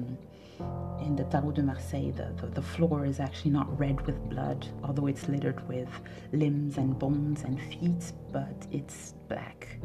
in 1.06 1.14
the 1.14 1.24
Tarot 1.24 1.52
de 1.52 1.62
Marseille, 1.62 2.10
the, 2.10 2.32
the, 2.40 2.48
the, 2.48 2.62
floor 2.62 3.06
is 3.06 3.20
actually 3.20 3.52
not 3.52 3.66
red 3.78 4.04
with 4.06 4.18
blood, 4.28 4.66
although 4.82 5.06
it's 5.06 5.28
littered 5.28 5.66
with 5.68 5.88
limbs 6.32 6.78
and 6.78 6.98
bones 6.98 7.42
and 7.44 7.60
feet, 7.70 8.12
but 8.32 8.66
it's 8.72 9.14
black. 9.28 9.78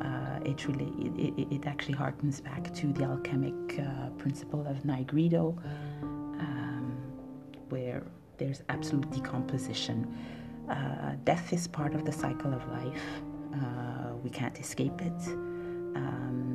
Uh, 0.00 0.40
it, 0.44 0.66
really, 0.66 0.90
it, 1.18 1.52
it, 1.52 1.66
actually 1.66 1.94
harkens 1.94 2.42
back 2.42 2.72
to 2.74 2.86
the 2.94 3.04
alchemic 3.04 3.78
uh, 3.78 4.08
principle 4.16 4.66
of 4.66 4.78
Nigredo, 4.84 5.56
um, 6.02 6.96
where 7.68 8.02
there's 8.38 8.62
absolute 8.70 9.10
decomposition. 9.10 9.98
Uh, 10.70 11.16
death 11.24 11.52
is 11.52 11.68
part 11.68 11.94
of 11.94 12.06
the 12.06 12.12
cycle 12.12 12.52
of 12.54 12.66
life. 12.70 13.04
Uh, 13.54 14.14
we 14.22 14.30
can't 14.30 14.58
escape 14.58 15.02
it. 15.02 15.22
Um, 15.94 16.51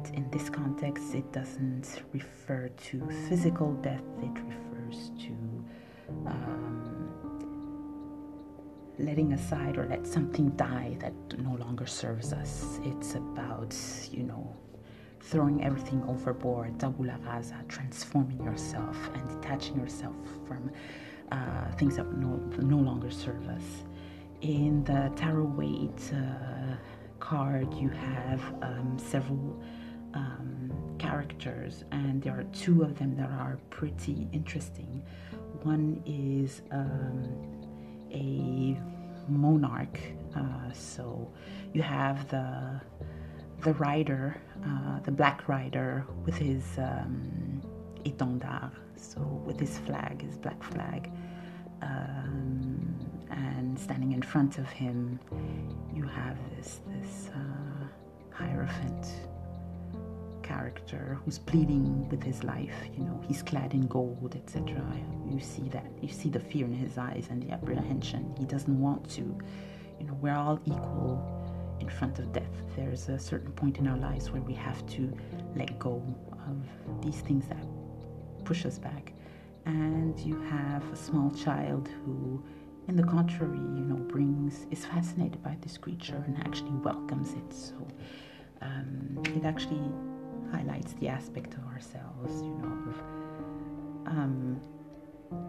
but 0.00 0.14
in 0.14 0.30
this 0.30 0.48
context, 0.48 1.14
it 1.14 1.30
doesn't 1.32 2.02
refer 2.12 2.68
to 2.68 3.08
physical 3.28 3.72
death, 3.74 4.02
it 4.22 4.38
refers 4.46 5.10
to 5.18 5.32
um, 6.26 7.10
letting 8.98 9.32
aside 9.32 9.76
or 9.76 9.86
let 9.86 10.06
something 10.06 10.50
die 10.50 10.96
that 11.00 11.14
no 11.38 11.54
longer 11.54 11.86
serves 11.86 12.32
us. 12.32 12.78
It's 12.84 13.14
about, 13.14 13.74
you 14.10 14.22
know, 14.22 14.54
throwing 15.20 15.64
everything 15.64 16.02
overboard, 16.08 16.78
tabula 16.78 17.18
rasa, 17.24 17.56
transforming 17.68 18.42
yourself 18.42 18.96
and 19.14 19.28
detaching 19.28 19.78
yourself 19.78 20.16
from 20.46 20.70
uh, 21.32 21.70
things 21.72 21.96
that 21.96 22.10
no, 22.16 22.36
no 22.60 22.76
longer 22.76 23.10
serve 23.10 23.46
us. 23.48 23.64
In 24.40 24.82
the 24.84 25.12
tarot 25.16 25.44
Waite 25.44 26.12
uh, 26.14 26.76
card, 27.18 27.72
you 27.74 27.90
have 27.90 28.40
um, 28.62 28.96
several 28.98 29.60
um, 30.14 30.72
characters, 30.98 31.84
and 31.92 32.22
there 32.22 32.38
are 32.38 32.44
two 32.52 32.82
of 32.82 32.98
them 32.98 33.16
that 33.16 33.30
are 33.30 33.58
pretty 33.70 34.28
interesting. 34.32 35.02
One 35.62 36.02
is 36.06 36.62
um, 36.70 37.24
a 38.12 38.78
monarch, 39.28 40.00
uh, 40.36 40.72
so 40.72 41.30
you 41.72 41.82
have 41.82 42.28
the 42.28 42.80
the 43.62 43.74
rider, 43.74 44.40
uh, 44.66 45.00
the 45.00 45.10
black 45.10 45.46
rider, 45.46 46.06
with 46.24 46.34
his 46.34 46.64
um, 46.78 47.60
étendard, 48.04 48.70
so 48.96 49.20
with 49.44 49.60
his 49.60 49.78
flag, 49.78 50.22
his 50.22 50.38
black 50.38 50.62
flag. 50.62 51.10
Um, 51.82 52.96
and 53.30 53.78
standing 53.78 54.12
in 54.12 54.22
front 54.22 54.58
of 54.58 54.68
him, 54.68 55.20
you 55.94 56.04
have 56.04 56.36
this 56.56 56.80
this 56.88 57.30
uh, 57.34 57.86
hierophant 58.30 59.06
character 60.50 61.18
who's 61.22 61.38
pleading 61.38 62.08
with 62.08 62.22
his 62.22 62.42
life. 62.42 62.78
You 62.96 63.04
know, 63.04 63.20
he's 63.28 63.42
clad 63.42 63.72
in 63.72 63.86
gold, 63.86 64.34
etc. 64.34 64.82
You 65.30 65.40
see 65.40 65.68
that. 65.76 65.86
You 66.02 66.08
see 66.08 66.28
the 66.28 66.40
fear 66.40 66.66
in 66.66 66.74
his 66.74 66.98
eyes 66.98 67.26
and 67.30 67.42
the 67.42 67.52
apprehension. 67.52 68.34
He 68.38 68.46
doesn't 68.46 68.78
want 68.86 69.08
to. 69.10 69.24
You 69.98 70.06
know, 70.06 70.16
we're 70.20 70.34
all 70.34 70.58
equal 70.64 71.14
in 71.78 71.88
front 71.88 72.18
of 72.18 72.32
death. 72.32 72.56
There's 72.76 73.08
a 73.08 73.18
certain 73.18 73.52
point 73.52 73.78
in 73.78 73.86
our 73.86 73.96
lives 73.96 74.30
where 74.32 74.42
we 74.42 74.54
have 74.54 74.84
to 74.96 75.02
let 75.54 75.78
go 75.78 76.02
of 76.50 76.58
these 77.04 77.20
things 77.20 77.46
that 77.48 77.64
push 78.44 78.66
us 78.66 78.78
back. 78.78 79.12
And 79.66 80.18
you 80.18 80.40
have 80.56 80.82
a 80.92 80.96
small 80.96 81.30
child 81.30 81.88
who 82.04 82.42
in 82.88 82.96
the 82.96 83.04
contrary, 83.04 83.58
you 83.78 83.84
know, 83.90 84.00
brings 84.14 84.66
is 84.72 84.84
fascinated 84.84 85.40
by 85.44 85.56
this 85.60 85.78
creature 85.78 86.24
and 86.26 86.36
actually 86.38 86.72
welcomes 86.88 87.34
it. 87.34 87.52
So 87.52 87.76
um, 88.62 89.22
it 89.36 89.44
actually 89.44 89.84
highlights 90.52 90.92
the 90.94 91.08
aspect 91.08 91.54
of 91.54 91.64
ourselves, 91.66 92.42
you 92.42 92.54
know, 92.56 92.72
of 92.88 92.94
um, 94.06 94.60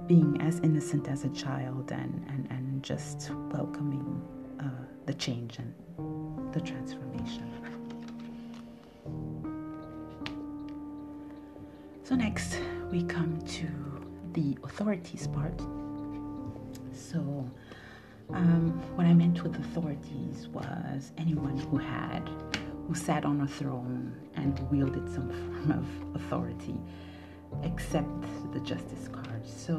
being 0.07 0.39
as 0.41 0.59
innocent 0.59 1.07
as 1.07 1.23
a 1.23 1.29
child 1.29 1.91
and, 1.91 2.25
and, 2.29 2.47
and 2.49 2.83
just 2.83 3.31
welcoming 3.51 4.21
uh, 4.59 4.63
the 5.05 5.13
change 5.13 5.57
and 5.57 6.53
the 6.53 6.61
transformation. 6.61 7.49
So, 12.03 12.15
next 12.15 12.59
we 12.91 13.03
come 13.03 13.39
to 13.41 13.67
the 14.33 14.57
authorities 14.63 15.27
part. 15.27 15.57
So, 16.93 17.49
um, 18.33 18.71
what 18.95 19.05
I 19.05 19.13
meant 19.13 19.43
with 19.43 19.55
authorities 19.57 20.47
was 20.49 21.11
anyone 21.17 21.57
who 21.57 21.77
had, 21.77 22.29
who 22.91 22.97
sat 22.97 23.23
on 23.23 23.39
a 23.39 23.47
throne 23.47 24.13
and 24.35 24.59
wielded 24.69 25.09
some 25.13 25.29
form 25.65 25.71
of 25.71 26.15
authority, 26.21 26.75
except 27.63 28.21
the 28.51 28.59
justice 28.59 29.07
card. 29.07 29.47
So, 29.47 29.77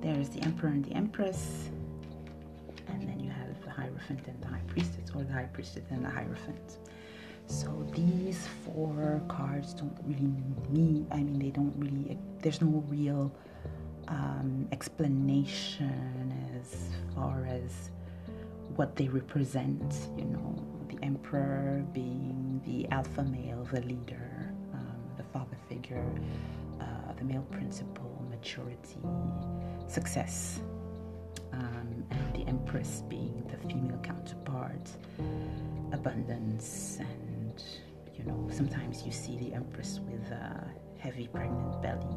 there's 0.00 0.28
the 0.30 0.42
emperor 0.42 0.70
and 0.70 0.84
the 0.84 0.94
empress, 0.94 1.68
and 2.88 3.08
then 3.08 3.20
you 3.20 3.30
have 3.30 3.62
the 3.64 3.70
hierophant 3.70 4.26
and 4.26 4.42
the 4.42 4.48
high 4.48 4.62
priestess, 4.66 5.10
or 5.14 5.22
the 5.22 5.32
high 5.32 5.48
priestess 5.52 5.84
and 5.90 6.04
the 6.04 6.10
hierophant. 6.10 6.78
So 7.46 7.86
these 7.94 8.48
four 8.64 9.22
cards 9.28 9.74
don't 9.74 9.96
really 10.04 10.42
mean, 10.70 11.06
I 11.12 11.18
mean, 11.18 11.38
they 11.38 11.50
don't 11.50 11.74
really, 11.76 12.18
there's 12.42 12.60
no 12.60 12.82
real 12.88 13.32
um, 14.08 14.66
explanation 14.72 16.34
as 16.60 16.88
far 17.14 17.46
as 17.46 17.90
what 18.78 18.94
they 18.94 19.08
represent. 19.08 20.08
You 20.16 20.26
know, 20.26 20.54
the 20.88 20.98
emperor 21.04 21.84
being 21.92 22.62
the 22.64 22.88
alpha 22.94 23.24
male, 23.24 23.66
the 23.72 23.80
leader, 23.80 24.54
um, 24.72 25.00
the 25.16 25.24
father 25.24 25.56
figure, 25.68 26.08
uh, 26.80 27.12
the 27.18 27.24
male 27.24 27.46
principle, 27.50 28.24
maturity, 28.30 29.02
success, 29.88 30.60
um, 31.52 32.04
and 32.12 32.34
the 32.34 32.48
empress 32.48 33.02
being 33.08 33.42
the 33.50 33.58
female 33.68 33.98
counterpart, 34.04 34.88
abundance, 35.92 36.98
and 37.00 37.64
you 38.16 38.24
know, 38.24 38.48
sometimes 38.52 39.04
you 39.04 39.10
see 39.10 39.36
the 39.38 39.54
empress 39.54 40.00
with 40.08 40.30
a 40.30 40.70
heavy 40.98 41.26
pregnant 41.26 41.82
belly, 41.82 42.16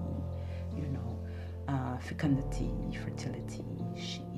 you 0.76 0.88
know, 0.90 1.20
uh, 1.68 1.98
fecundity, 1.98 2.72
fertility. 3.04 3.64
She 3.96 4.31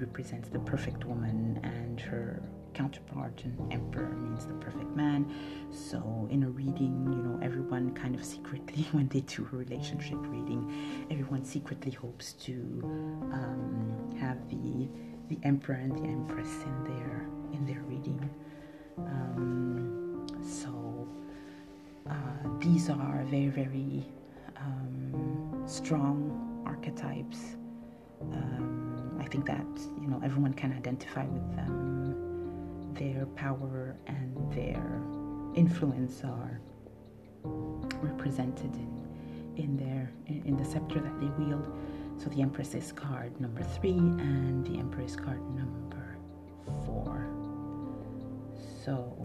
represents 0.00 0.48
the 0.48 0.58
perfect 0.60 1.04
woman, 1.04 1.60
and 1.62 2.00
her 2.00 2.42
counterpart 2.74 3.42
and 3.44 3.72
emperor 3.72 4.10
means 4.16 4.46
the 4.46 4.54
perfect 4.54 4.94
man. 4.96 5.32
So 5.70 6.28
in 6.30 6.44
a 6.44 6.48
reading, 6.48 7.12
you 7.12 7.22
know, 7.22 7.38
everyone 7.42 7.92
kind 7.94 8.14
of 8.14 8.24
secretly, 8.24 8.86
when 8.92 9.08
they 9.08 9.20
do 9.20 9.48
a 9.52 9.56
relationship 9.56 10.18
reading, 10.22 11.06
everyone 11.10 11.44
secretly 11.44 11.92
hopes 11.92 12.32
to 12.44 12.80
um, 13.32 14.16
have 14.18 14.48
the 14.48 14.88
the 15.28 15.38
emperor 15.44 15.76
and 15.76 15.92
the 15.96 16.08
empress 16.08 16.48
in 16.64 16.84
their 16.84 17.26
in 17.52 17.64
their 17.66 17.82
reading. 17.82 18.20
Um, 18.98 20.26
so 20.42 21.08
uh, 22.08 22.14
these 22.58 22.90
are 22.90 23.24
very 23.30 23.48
very 23.48 24.04
um, 24.56 25.62
strong 25.66 26.62
archetypes. 26.66 27.56
Um, 28.20 29.09
I 29.20 29.24
think 29.24 29.46
that 29.46 29.66
you 30.00 30.08
know 30.08 30.20
everyone 30.24 30.54
can 30.54 30.72
identify 30.72 31.26
with 31.26 31.56
them 31.56 32.94
their 32.94 33.26
power 33.26 33.96
and 34.06 34.52
their 34.52 35.02
influence 35.54 36.22
are 36.24 36.60
represented 38.02 38.74
in 38.74 39.08
in 39.56 39.76
their 39.76 40.10
in, 40.26 40.42
in 40.46 40.56
the 40.56 40.64
scepter 40.64 41.00
that 41.00 41.20
they 41.20 41.28
wield. 41.42 41.66
So 42.18 42.28
the 42.30 42.42
Empress 42.42 42.74
is 42.74 42.92
card 42.92 43.40
number 43.40 43.62
three, 43.62 43.92
and 43.92 44.66
the 44.66 44.78
Emperor 44.78 45.04
is 45.04 45.16
card 45.16 45.40
number 45.56 46.16
four. 46.84 47.26
So 48.84 49.16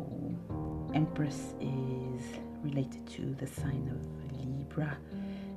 Empress 0.93 1.53
is 1.59 2.21
related 2.63 3.05
to 3.07 3.35
the 3.35 3.47
sign 3.47 3.89
of 3.91 4.37
Libra 4.39 4.97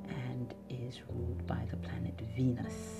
and 0.09 0.53
is 0.69 0.99
ruled 1.09 1.45
by 1.47 1.65
the 1.71 1.77
planet 1.77 2.19
Venus, 2.35 2.98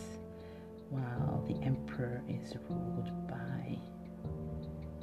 while 0.89 1.43
the 1.47 1.55
Emperor 1.63 2.21
is 2.27 2.55
ruled 2.69 3.27
by 3.27 3.77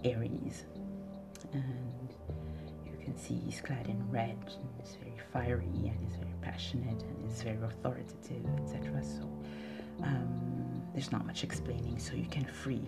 Aries. 0.04 0.64
And 1.52 2.14
you 2.84 2.96
can 3.02 3.16
see 3.16 3.34
he's 3.44 3.60
clad 3.60 3.88
in 3.88 4.10
red 4.10 4.36
and 4.36 4.68
he's 4.80 4.96
very 4.96 5.16
fiery 5.32 5.64
and 5.64 5.98
he's 6.06 6.16
very 6.16 6.34
passionate 6.42 7.02
and 7.02 7.16
he's 7.28 7.42
very 7.42 7.58
authoritative, 7.62 8.44
etc. 8.58 9.02
So 9.02 9.22
um, 10.02 10.82
there's 10.92 11.12
not 11.12 11.26
much 11.26 11.44
explaining, 11.44 11.98
so 11.98 12.14
you 12.14 12.26
can 12.26 12.44
free 12.44 12.82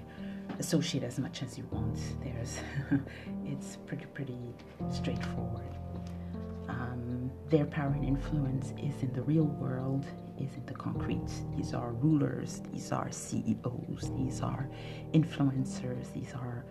associate 0.59 1.05
as 1.05 1.19
much 1.19 1.43
as 1.43 1.59
you 1.59 1.65
want. 1.71 1.99
There's 2.23 2.59
it's 3.45 3.77
pretty 3.87 4.07
pretty 4.07 4.39
straightforward. 4.91 5.77
Um, 6.69 7.31
their 7.49 7.65
power 7.67 7.93
and 7.93 8.05
influence 8.05 8.73
is 8.79 9.03
in 9.03 9.13
the 9.13 9.23
real 9.23 9.45
world, 9.45 10.07
is 10.41 10.55
in 10.55 10.65
the 10.67 10.75
concrete. 10.75 11.31
These 11.57 11.75
are 11.75 11.93
rulers, 11.93 12.63
these 12.73 12.93
are 12.93 13.11
CEOs, 13.11 14.11
these 14.17 14.41
are 14.41 14.69
influencers, 15.13 16.13
these 16.13 16.33
are 16.35 16.65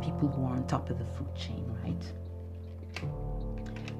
people 0.00 0.28
who 0.28 0.44
are 0.44 0.56
on 0.56 0.66
top 0.66 0.90
of 0.90 0.98
the 0.98 1.04
food 1.04 1.34
chain, 1.34 1.64
right? 1.82 2.12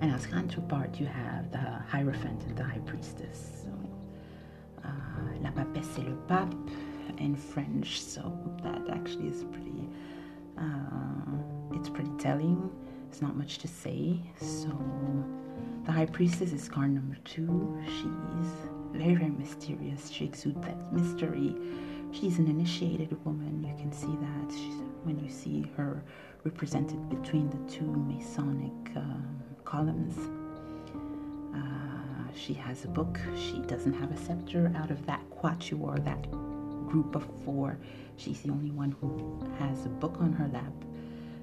And 0.01 0.11
as 0.13 0.27
counterpart, 0.27 0.99
you 0.99 1.07
have 1.07 1.51
the 1.53 1.59
Hierophant 1.59 2.43
and 2.45 2.57
the 2.57 2.65
High 2.65 2.81
Priestess. 2.87 3.65
So, 3.65 3.71
uh, 4.85 4.89
La 5.43 5.51
Papesse, 5.51 5.87
c'est 5.95 6.03
le 6.03 6.17
pape 6.27 6.55
in 7.19 7.37
French, 7.37 8.01
so 8.01 8.33
that 8.63 8.83
actually 8.91 9.29
is 9.29 9.45
pretty, 9.45 9.89
uh, 10.59 11.73
it's 11.73 11.89
pretty 11.89 12.11
telling. 12.19 12.71
It's 13.13 13.21
not 13.21 13.37
much 13.37 13.59
to 13.59 13.69
say. 13.69 14.19
So, 14.41 14.71
the 15.85 15.93
High 15.93 16.07
Priestess 16.07 16.51
is 16.51 16.67
card 16.67 16.95
number 16.95 17.19
two. 17.27 17.79
She's 17.85 18.53
very, 18.91 19.15
very 19.15 19.31
mysterious. 19.31 20.09
She 20.09 20.25
exudes 20.25 20.63
that 20.63 20.91
mystery. 20.95 21.55
She's 22.11 22.39
an 22.39 22.47
initiated 22.47 23.23
woman. 23.27 23.63
You 23.63 23.75
can 23.77 23.93
see 23.93 24.07
that. 24.07 24.51
She's 24.51 24.77
when 25.05 25.19
you 25.23 25.29
see 25.29 25.71
her 25.77 26.03
represented 26.45 27.11
between 27.11 27.51
the 27.51 27.59
two 27.71 27.85
Masonic 27.85 28.97
um, 28.97 29.43
columns. 29.67 30.17
Uh, 31.55 32.33
she 32.35 32.55
has 32.55 32.87
a 32.87 32.89
book. 32.89 33.19
She 33.37 33.59
doesn't 33.67 33.93
have 33.93 34.11
a 34.11 34.17
scepter. 34.17 34.73
Out 34.75 34.91
of 34.91 35.05
that 35.05 35.21
quatuor, 35.39 36.03
that 36.03 36.31
group 36.89 37.15
of 37.15 37.27
four, 37.45 37.77
she's 38.17 38.41
the 38.41 38.53
only 38.53 38.71
one 38.71 38.97
who 39.03 39.47
has 39.59 39.85
a 39.85 39.91
book 39.91 40.17
on 40.19 40.33
her 40.33 40.49
lap. 40.49 40.73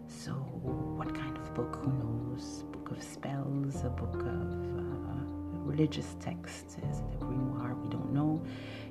So, 0.09 0.31
what 0.31 1.13
kind 1.13 1.37
of 1.37 1.53
book? 1.53 1.79
Who 1.83 1.91
knows? 1.91 2.63
Book 2.71 2.91
of 2.91 3.03
spells, 3.03 3.83
a 3.83 3.89
book 3.89 4.15
of 4.15 4.25
uh, 4.25 5.23
religious 5.63 6.15
texts. 6.19 6.77
Is 6.89 6.99
it 6.99 7.05
a 7.13 7.17
grimoire? 7.23 7.79
We 7.81 7.89
don't 7.89 8.11
know. 8.11 8.41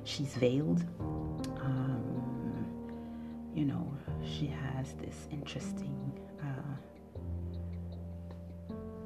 She's 0.05 0.33
veiled. 0.35 0.85
Um, 1.61 2.65
you 3.53 3.65
know, 3.65 3.91
she 4.23 4.47
has 4.47 4.93
this 4.93 5.27
interesting 5.29 6.17
uh, 6.41 6.75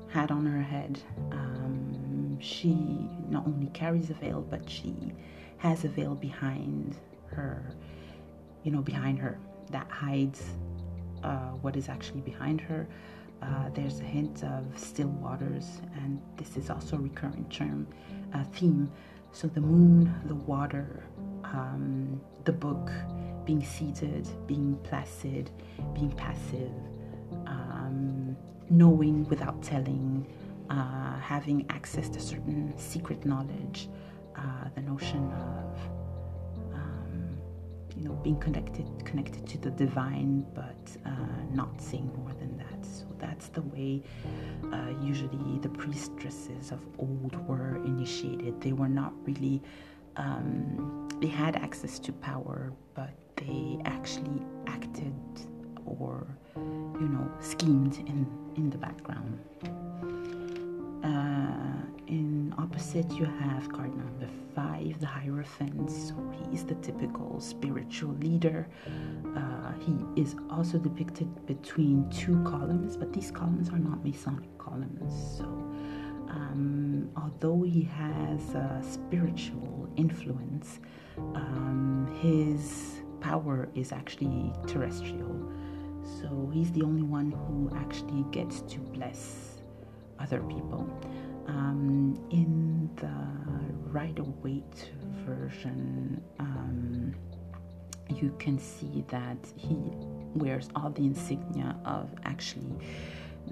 hat 0.07 0.29
on 0.29 0.45
her 0.45 0.61
head. 0.61 0.99
Um, 1.31 2.37
she 2.39 3.09
not 3.27 3.47
only 3.47 3.67
carries 3.73 4.11
a 4.11 4.13
veil, 4.13 4.41
but 4.41 4.69
she 4.69 4.95
has 5.57 5.83
a 5.83 5.87
veil 5.87 6.13
behind 6.13 6.95
her, 7.27 7.73
you 8.63 8.71
know, 8.71 8.81
behind 8.81 9.17
her 9.17 9.39
that 9.71 9.89
hides 9.89 10.43
uh, 11.23 11.51
what 11.61 11.75
is 11.75 11.89
actually 11.89 12.21
behind 12.21 12.61
her. 12.61 12.87
Uh, 13.41 13.69
there's 13.73 13.99
a 13.99 14.03
hint 14.03 14.43
of 14.43 14.63
still 14.77 15.09
waters, 15.09 15.81
and 15.97 16.21
this 16.37 16.55
is 16.55 16.69
also 16.69 16.95
a 16.95 16.99
recurrent 16.99 17.49
term 17.51 17.87
uh, 18.33 18.43
theme. 18.53 18.89
So 19.31 19.47
the 19.47 19.61
moon, 19.61 20.13
the 20.25 20.35
water, 20.35 21.03
um, 21.43 22.21
the 22.45 22.53
book, 22.53 22.91
being 23.45 23.63
seated, 23.63 24.27
being 24.47 24.77
placid, 24.83 25.49
being 25.93 26.11
passive, 26.11 26.71
um, 27.47 28.37
knowing 28.69 29.27
without 29.27 29.61
telling, 29.61 30.25
uh, 30.69 31.19
having 31.19 31.65
access 31.69 32.07
to 32.09 32.19
certain 32.19 32.73
secret 32.77 33.25
knowledge, 33.25 33.89
uh, 34.35 34.69
the 34.75 34.81
notion 34.81 35.31
of 35.33 36.02
you 37.95 38.03
know 38.03 38.13
being 38.23 38.37
connected 38.37 38.87
connected 39.05 39.47
to 39.47 39.57
the 39.57 39.71
divine, 39.71 40.45
but 40.53 40.97
uh, 41.05 41.11
not 41.51 41.81
seeing 41.81 42.11
more 42.17 42.33
than 42.39 42.57
that. 42.57 42.85
So 42.85 43.05
that's 43.19 43.47
the 43.49 43.61
way 43.61 44.01
uh, 44.71 44.93
usually 45.01 45.59
the 45.59 45.69
priestesses 45.69 46.71
of 46.71 46.79
old 46.97 47.35
were 47.47 47.77
initiated. 47.85 48.59
They 48.61 48.73
were 48.73 48.89
not 48.89 49.13
really 49.25 49.61
um, 50.15 51.07
they 51.19 51.27
had 51.27 51.55
access 51.55 51.99
to 51.99 52.11
power, 52.11 52.73
but 52.93 53.11
they 53.37 53.79
actually 53.85 54.41
acted 54.67 55.13
or, 55.85 56.27
you 56.55 57.07
know, 57.07 57.31
schemed 57.39 57.97
in, 58.07 58.27
in 58.55 58.69
the 58.69 58.77
background. 58.77 59.39
Uh, 61.03 61.85
in 62.07 62.53
opposite, 62.57 63.11
you 63.13 63.25
have 63.25 63.71
card 63.71 63.95
number 63.95 64.27
five, 64.55 64.99
the 64.99 65.05
Hierophant. 65.05 65.89
So 65.89 66.15
he's 66.49 66.63
the 66.63 66.75
typical 66.75 67.39
spiritual 67.39 68.13
leader. 68.15 68.67
Uh, 69.35 69.73
he 69.79 69.95
is 70.21 70.35
also 70.49 70.77
depicted 70.77 71.45
between 71.45 72.09
two 72.09 72.41
columns, 72.43 72.97
but 72.97 73.13
these 73.13 73.31
columns 73.31 73.69
are 73.69 73.79
not 73.79 74.03
Masonic 74.03 74.57
columns. 74.57 75.37
So 75.37 75.45
um, 76.29 77.09
although 77.15 77.63
he 77.63 77.83
has 77.83 78.53
a 78.55 78.81
spiritual 78.81 79.89
influence, 79.97 80.79
um, 81.35 82.07
his 82.21 83.01
power 83.21 83.69
is 83.75 83.91
actually 83.91 84.51
terrestrial. 84.67 85.51
So 86.19 86.49
he's 86.53 86.71
the 86.71 86.81
only 86.81 87.03
one 87.03 87.31
who 87.31 87.71
actually 87.77 88.25
gets 88.31 88.61
to 88.61 88.79
bless 88.79 89.61
other 90.19 90.41
people. 90.41 90.89
Um, 91.47 92.19
in 92.31 92.89
the 92.95 93.89
Rider 93.91 94.23
Waite 94.23 94.91
version, 95.25 96.21
um, 96.39 97.13
you 98.09 98.33
can 98.39 98.57
see 98.59 99.03
that 99.09 99.37
he 99.55 99.77
wears 100.35 100.69
all 100.75 100.89
the 100.89 101.03
insignia 101.05 101.75
of 101.85 102.09
actually 102.23 102.73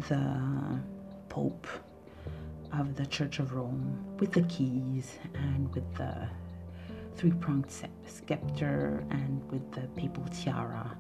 the 0.10 0.80
Pope 1.30 1.68
of 2.74 2.96
the 2.96 3.06
Church 3.06 3.40
of 3.40 3.54
Rome 3.54 3.98
with 4.20 4.32
the 4.32 4.44
keys 4.44 5.18
and 5.34 5.74
with 5.74 5.94
the 5.96 6.28
three 7.16 7.32
pronged 7.32 7.72
scepter 8.06 9.04
and 9.12 9.52
with 9.52 9.70
the 9.72 9.82
papal 10.00 10.24
tiara 10.32 10.98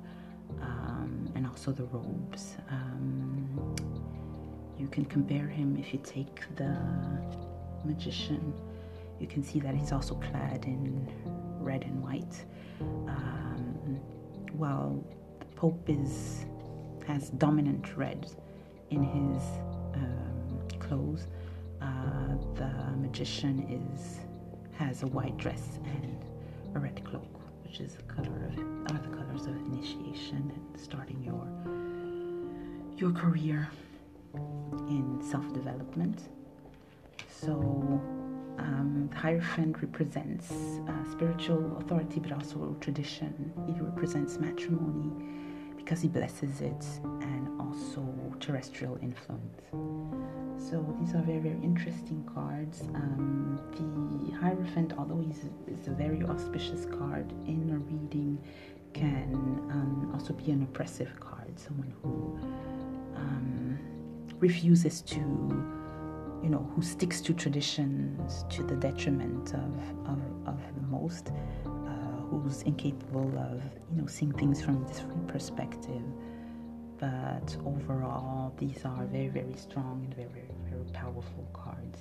um, 0.61 1.31
and 1.35 1.47
also 1.47 1.71
the 1.71 1.85
robes. 1.85 2.57
You 4.81 4.87
can 4.87 5.05
compare 5.05 5.45
him 5.45 5.77
if 5.77 5.93
you 5.93 5.99
take 6.03 6.41
the 6.55 6.75
magician. 7.85 8.51
You 9.19 9.27
can 9.27 9.43
see 9.43 9.59
that 9.59 9.75
he's 9.75 9.91
also 9.91 10.15
clad 10.15 10.65
in 10.65 11.07
red 11.59 11.83
and 11.83 12.01
white. 12.01 12.43
Um, 13.07 13.99
while 14.53 15.05
the 15.39 15.45
Pope 15.55 15.87
is 15.87 16.45
has 17.05 17.29
dominant 17.29 17.95
red 17.95 18.25
in 18.89 19.03
his 19.03 19.43
um, 19.93 20.67
clothes, 20.79 21.27
uh, 21.79 22.35
the 22.55 22.71
magician 22.97 23.59
is 23.69 24.21
has 24.73 25.03
a 25.03 25.07
white 25.07 25.37
dress 25.37 25.77
and 25.85 26.25
a 26.73 26.79
red 26.79 27.05
cloak, 27.05 27.39
which 27.63 27.79
is 27.81 27.93
the 27.93 28.03
color 28.03 28.47
of 28.47 28.57
are 28.91 28.99
the 28.99 29.15
colors 29.15 29.45
of 29.45 29.55
initiation 29.67 30.51
and 30.55 30.81
starting 30.81 31.21
your 31.21 31.47
your 32.97 33.11
career 33.11 33.69
in 34.87 35.19
self-development. 35.21 36.29
So 37.29 37.53
um, 38.59 39.09
the 39.11 39.17
Hierophant 39.17 39.81
represents 39.81 40.51
uh, 40.51 41.11
spiritual 41.11 41.77
authority, 41.77 42.19
but 42.19 42.31
also 42.33 42.75
tradition. 42.79 43.51
It 43.67 43.81
represents 43.81 44.37
matrimony 44.37 45.11
because 45.77 46.01
he 46.01 46.07
blesses 46.07 46.61
it, 46.61 46.85
and 47.03 47.59
also 47.59 48.05
terrestrial 48.39 48.99
influence. 49.01 49.61
So 50.69 50.95
these 50.99 51.15
are 51.15 51.21
very, 51.23 51.39
very 51.39 51.59
interesting 51.63 52.23
cards. 52.33 52.81
Um, 52.93 53.59
the 53.71 54.37
Hierophant, 54.37 54.93
although 54.97 55.19
he's 55.19 55.45
is 55.67 55.87
a 55.87 55.91
very 55.91 56.23
auspicious 56.23 56.85
card 56.85 57.31
in 57.47 57.71
a 57.71 57.77
reading, 57.79 58.37
can 58.93 59.33
um, 59.71 60.11
also 60.13 60.33
be 60.33 60.51
an 60.51 60.61
oppressive 60.63 61.19
card. 61.19 61.59
Someone 61.59 61.91
who 62.03 62.37
um, 63.15 63.79
refuses 64.41 65.01
to, 65.03 65.19
you 66.43 66.49
know, 66.49 66.69
who 66.75 66.81
sticks 66.81 67.21
to 67.21 67.33
traditions 67.33 68.43
to 68.49 68.63
the 68.63 68.75
detriment 68.75 69.53
of, 69.53 69.73
of, 70.07 70.19
of 70.47 70.57
the 70.75 70.81
most, 70.89 71.31
uh, 71.65 71.69
who's 72.29 72.63
incapable 72.63 73.31
of, 73.37 73.61
you 73.93 74.01
know, 74.01 74.07
seeing 74.07 74.33
things 74.33 74.61
from 74.61 74.83
a 74.83 74.87
different 74.87 75.27
perspective. 75.27 76.01
But 76.99 77.55
overall, 77.65 78.53
these 78.57 78.83
are 78.83 79.05
very, 79.05 79.29
very 79.29 79.55
strong 79.55 80.01
and 80.05 80.15
very, 80.15 80.29
very, 80.29 80.47
very 80.69 80.91
powerful 80.91 81.47
cards. 81.53 81.99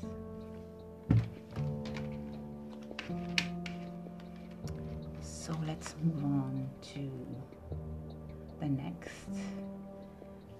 So 5.22 5.54
let's 5.66 5.94
move 6.02 6.24
on 6.24 6.68
to 6.94 7.10
the 8.60 8.66
next 8.66 9.28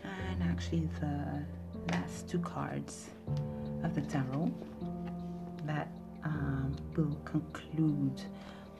and 0.03 0.43
actually 0.43 0.89
the 1.01 1.45
last 1.89 2.29
two 2.29 2.39
cards 2.39 3.11
of 3.83 3.95
the 3.95 4.01
tarot 4.03 4.53
that 5.65 5.89
um, 6.25 6.75
will 6.97 7.17
conclude 7.25 8.21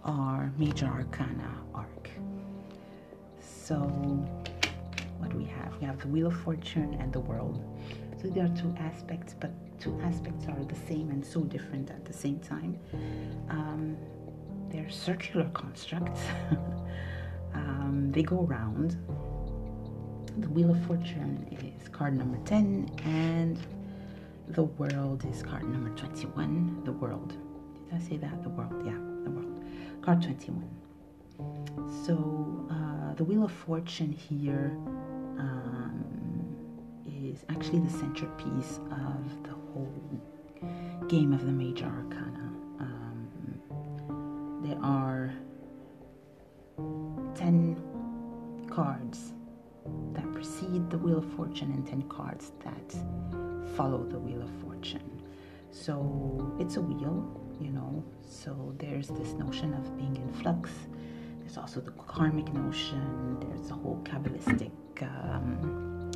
our 0.05 0.53
major 0.59 0.87
arcana 0.87 1.51
arc. 1.75 2.11
So, 3.41 3.77
what 5.19 5.33
we 5.35 5.45
have? 5.45 5.77
We 5.81 5.87
have 5.87 6.01
the 6.01 6.09
Wheel 6.09 6.27
of 6.29 6.37
Fortune 6.41 6.97
and 7.01 7.13
the 7.13 7.21
World. 7.21 7.63
So, 8.21 8.29
there 8.29 8.45
are 8.45 8.57
two 8.57 8.75
aspects, 8.79 9.35
but 9.39 9.51
two 9.81 9.99
aspects 10.03 10.47
are 10.47 10.65
the 10.65 10.77
same 10.87 11.11
and 11.11 11.25
so 11.25 11.41
different 11.41 11.91
at 11.91 12.05
the 12.05 12.13
same 12.13 12.39
time. 12.41 12.79
Um, 13.49 13.97
they're 14.71 14.91
circular 14.91 15.49
constructs, 15.53 16.21
um, 17.55 18.11
they 18.13 18.23
go 18.23 18.47
around 18.47 18.97
the 20.41 20.49
Wheel 20.49 20.71
of 20.71 20.83
Fortune 20.87 21.47
is 21.51 21.89
card 21.89 22.17
number 22.17 22.39
10, 22.45 22.91
and 23.05 23.59
the 24.49 24.63
World 24.63 25.25
is 25.31 25.43
card 25.43 25.69
number 25.69 25.91
21. 25.91 26.83
The 26.85 26.93
World. 26.93 27.35
Did 27.89 27.95
I 27.95 27.99
say 27.99 28.17
that? 28.17 28.43
The 28.43 28.49
World. 28.49 28.83
Yeah, 28.85 28.99
the 29.25 29.31
World. 29.31 29.65
Card 30.03 30.23
21. 30.23 30.69
So, 32.05 32.67
uh, 32.71 33.15
the 33.15 33.25
Wheel 33.25 33.45
of 33.45 33.53
Fortune 33.53 34.13
here 34.13 34.73
um, 35.39 36.05
is 37.07 37.45
actually 37.51 37.81
the 37.81 37.91
centerpiece 37.91 38.79
of 38.91 39.43
the 39.43 39.51
whole 39.73 40.21
game 41.09 41.33
of 41.33 41.45
the 41.45 41.53
major 41.53 41.85
arcana. 41.85 42.53
Um, 42.81 43.29
there 44.63 44.79
are 44.83 45.33
10 47.35 47.77
cards 48.71 49.30
Wheel 51.01 51.19
of 51.19 51.33
Fortune 51.33 51.73
and 51.73 51.87
10 51.87 52.03
cards 52.09 52.53
that 52.65 53.77
follow 53.77 54.05
the 54.05 54.19
Wheel 54.19 54.43
of 54.43 54.51
Fortune. 54.63 55.23
So 55.71 56.55
it's 56.59 56.77
a 56.77 56.81
wheel, 56.81 57.41
you 57.61 57.71
know, 57.71 58.05
so 58.29 58.75
there's 58.79 59.09
this 59.09 59.33
notion 59.33 59.73
of 59.75 59.97
being 59.97 60.17
in 60.17 60.33
flux. 60.43 60.71
There's 61.41 61.57
also 61.57 61.81
the 61.81 61.93
karmic 61.93 62.53
notion, 62.53 63.39
there's 63.41 63.71
a 63.71 63.75
whole 63.75 64.01
Kabbalistic, 64.05 64.73
um, 65.03 66.11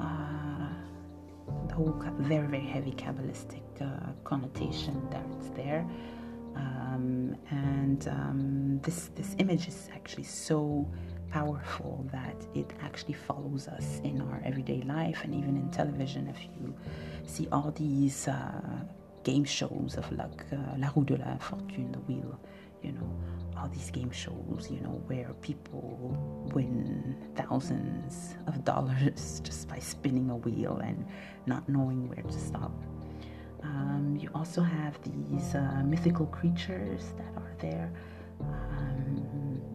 uh, 0.00 1.66
the 1.68 1.74
whole 1.74 1.94
very, 2.18 2.46
very 2.46 2.64
heavy 2.64 2.92
Kabbalistic 2.92 3.62
uh, 3.80 4.12
connotation 4.24 5.06
that's 5.10 5.48
there. 5.50 5.86
Um, 6.54 7.36
and 7.50 8.08
um, 8.08 8.80
this 8.82 9.10
this 9.14 9.36
image 9.38 9.68
is 9.68 9.90
actually 9.94 10.24
so 10.24 10.90
powerful 11.30 12.06
that 12.12 12.36
it 12.54 12.72
actually 12.80 13.14
follows 13.14 13.68
us 13.68 14.00
in 14.04 14.20
our 14.20 14.40
everyday 14.44 14.82
life 14.82 15.20
and 15.24 15.34
even 15.34 15.56
in 15.56 15.70
television. 15.70 16.28
If 16.28 16.42
you 16.44 16.74
see 17.26 17.48
all 17.52 17.72
these 17.72 18.28
uh, 18.28 18.80
game 19.24 19.44
shows 19.44 19.96
of 19.96 20.10
like 20.12 20.44
uh, 20.52 20.56
La 20.78 20.88
Roue 20.94 21.04
de 21.04 21.16
la 21.16 21.36
Fortune, 21.38 21.92
the 21.92 21.98
wheel, 22.00 22.38
you 22.82 22.92
know, 22.92 23.10
all 23.56 23.68
these 23.68 23.90
game 23.90 24.10
shows, 24.10 24.68
you 24.70 24.80
know, 24.80 25.02
where 25.06 25.32
people 25.42 26.16
win 26.54 27.16
thousands 27.34 28.36
of 28.46 28.64
dollars 28.64 29.40
just 29.44 29.68
by 29.68 29.78
spinning 29.78 30.30
a 30.30 30.36
wheel 30.36 30.78
and 30.78 31.04
not 31.46 31.68
knowing 31.68 32.08
where 32.08 32.22
to 32.22 32.38
stop. 32.38 32.72
Um, 33.62 34.16
you 34.20 34.30
also 34.34 34.62
have 34.62 34.98
these 35.02 35.54
uh, 35.54 35.82
mythical 35.84 36.26
creatures 36.26 37.02
that 37.16 37.32
are 37.36 37.54
there. 37.58 37.90
Um, 38.40 39.25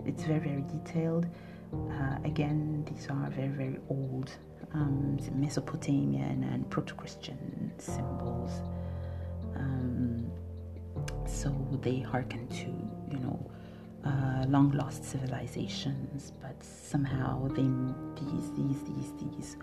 it's 0.06 0.24
very, 0.24 0.39
very 0.39 0.64
detailed. 0.64 1.28
Uh, 1.74 2.18
again, 2.26 2.86
these 2.89 3.08
are 3.10 3.30
very, 3.30 3.47
very 3.47 3.80
old 3.89 4.32
um, 4.74 5.18
Mesopotamian 5.34 6.43
and 6.43 6.70
Proto 6.70 6.93
Christian 6.95 7.72
symbols. 7.78 8.62
Um, 9.56 10.32
so 11.26 11.49
they 11.82 11.99
hearken 11.99 12.47
to, 12.47 13.14
you 13.14 13.20
know, 13.20 13.52
uh, 14.06 14.45
long 14.47 14.72
lost 14.72 15.04
civilizations, 15.04 16.34
but 16.41 16.56
somehow 16.64 17.47
they 17.49 17.70
these 18.20 18.52
these 18.54 18.84
these 18.84 19.14
these 19.22 19.58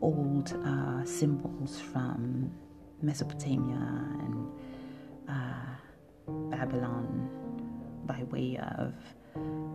old 0.00 0.52
uh, 0.64 1.04
symbols 1.04 1.80
from 1.80 2.50
Mesopotamia 3.02 3.76
and 3.76 4.50
uh, 5.28 6.56
Babylon 6.56 7.28
by 8.06 8.22
way 8.24 8.58
of 8.78 8.92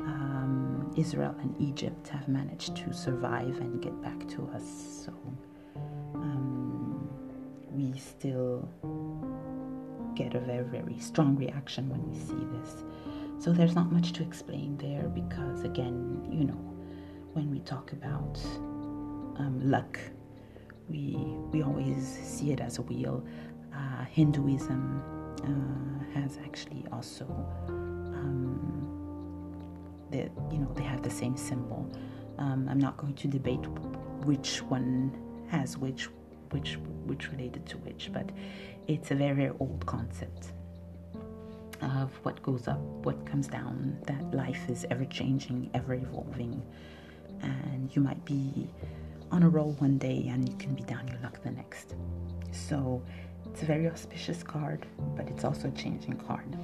um, 0.10 0.92
Israel 0.98 1.36
and 1.42 1.56
Egypt 1.60 2.08
have 2.10 2.28
managed 2.28 2.76
to 2.78 2.94
survive 2.94 3.56
and 3.60 3.82
get 3.82 3.96
back 4.02 4.28
to 4.30 4.50
us. 4.56 4.66
So 5.06 5.14
um, 6.16 7.10
we 7.72 7.98
still 7.98 8.68
get 10.16 10.34
a 10.36 10.40
very, 10.40 10.66
very 10.66 10.98
strong 11.00 11.36
reaction 11.36 11.90
when 11.90 12.02
we 12.10 12.18
see 12.30 12.44
this. 12.58 12.84
So 13.44 13.54
there's 13.54 13.76
not 13.76 13.92
much 13.92 14.12
to 14.14 14.24
explain 14.24 14.78
there 14.78 15.08
because, 15.22 15.64
again, 15.64 16.28
you 16.30 16.44
know, 16.44 16.62
when 17.34 17.50
we 17.52 17.60
talk 17.60 17.94
about 17.94 18.38
um, 19.40 19.62
luck, 19.64 19.98
we 20.90 21.16
we 21.52 21.62
always 21.64 22.04
see 22.06 22.52
it 22.52 22.60
as 22.60 22.80
a 22.80 22.82
wheel. 22.82 23.24
Uh, 23.74 24.04
Hinduism 24.06 24.84
uh, 25.44 26.20
has 26.20 26.38
actually 26.44 26.84
also 26.92 27.26
um, 27.68 28.59
that 30.12 30.32
you 30.52 30.58
know 30.58 30.72
they 30.76 30.84
have 30.84 31.02
the 31.02 31.10
same 31.10 31.38
symbol. 31.38 31.90
Um, 32.38 32.68
I'm 32.70 32.80
not 32.80 32.98
going 32.98 33.16
to 33.16 33.28
debate 33.28 33.66
which 34.26 34.62
one 34.64 35.12
has 35.50 35.78
which, 35.78 36.10
which 36.52 36.78
which 37.06 37.32
related 37.32 37.66
to 37.68 37.78
which, 37.80 38.12
but 38.14 38.30
it's 38.88 39.12
a 39.12 39.16
very, 39.16 39.36
very 39.36 39.54
old 39.60 39.86
concept 39.86 40.52
of 41.82 42.12
what 42.24 42.42
goes 42.44 42.68
up, 42.68 42.80
what 43.06 43.26
comes 43.26 43.48
down. 43.48 43.98
That 44.06 44.34
life 44.34 44.70
is 44.70 44.86
ever 44.90 45.06
changing, 45.06 45.70
ever 45.74 45.94
evolving, 45.94 46.62
and 47.42 47.96
you 47.96 48.02
might 48.02 48.24
be 48.26 48.70
on 49.32 49.44
a 49.44 49.50
roll 49.50 49.74
one 49.74 49.98
day 49.98 50.28
and 50.30 50.48
you 50.48 50.56
can 50.56 50.74
be 50.74 50.82
down 50.84 51.08
your 51.08 51.20
luck 51.22 51.42
the 51.44 51.52
next. 51.52 51.96
So 52.52 53.02
it's 53.46 53.62
a 53.62 53.66
very 53.66 53.88
auspicious 53.88 54.44
card, 54.44 54.86
but 55.16 55.28
it's 55.28 55.44
also 55.44 55.68
a 55.68 55.72
changing 55.72 56.18
card. 56.18 56.58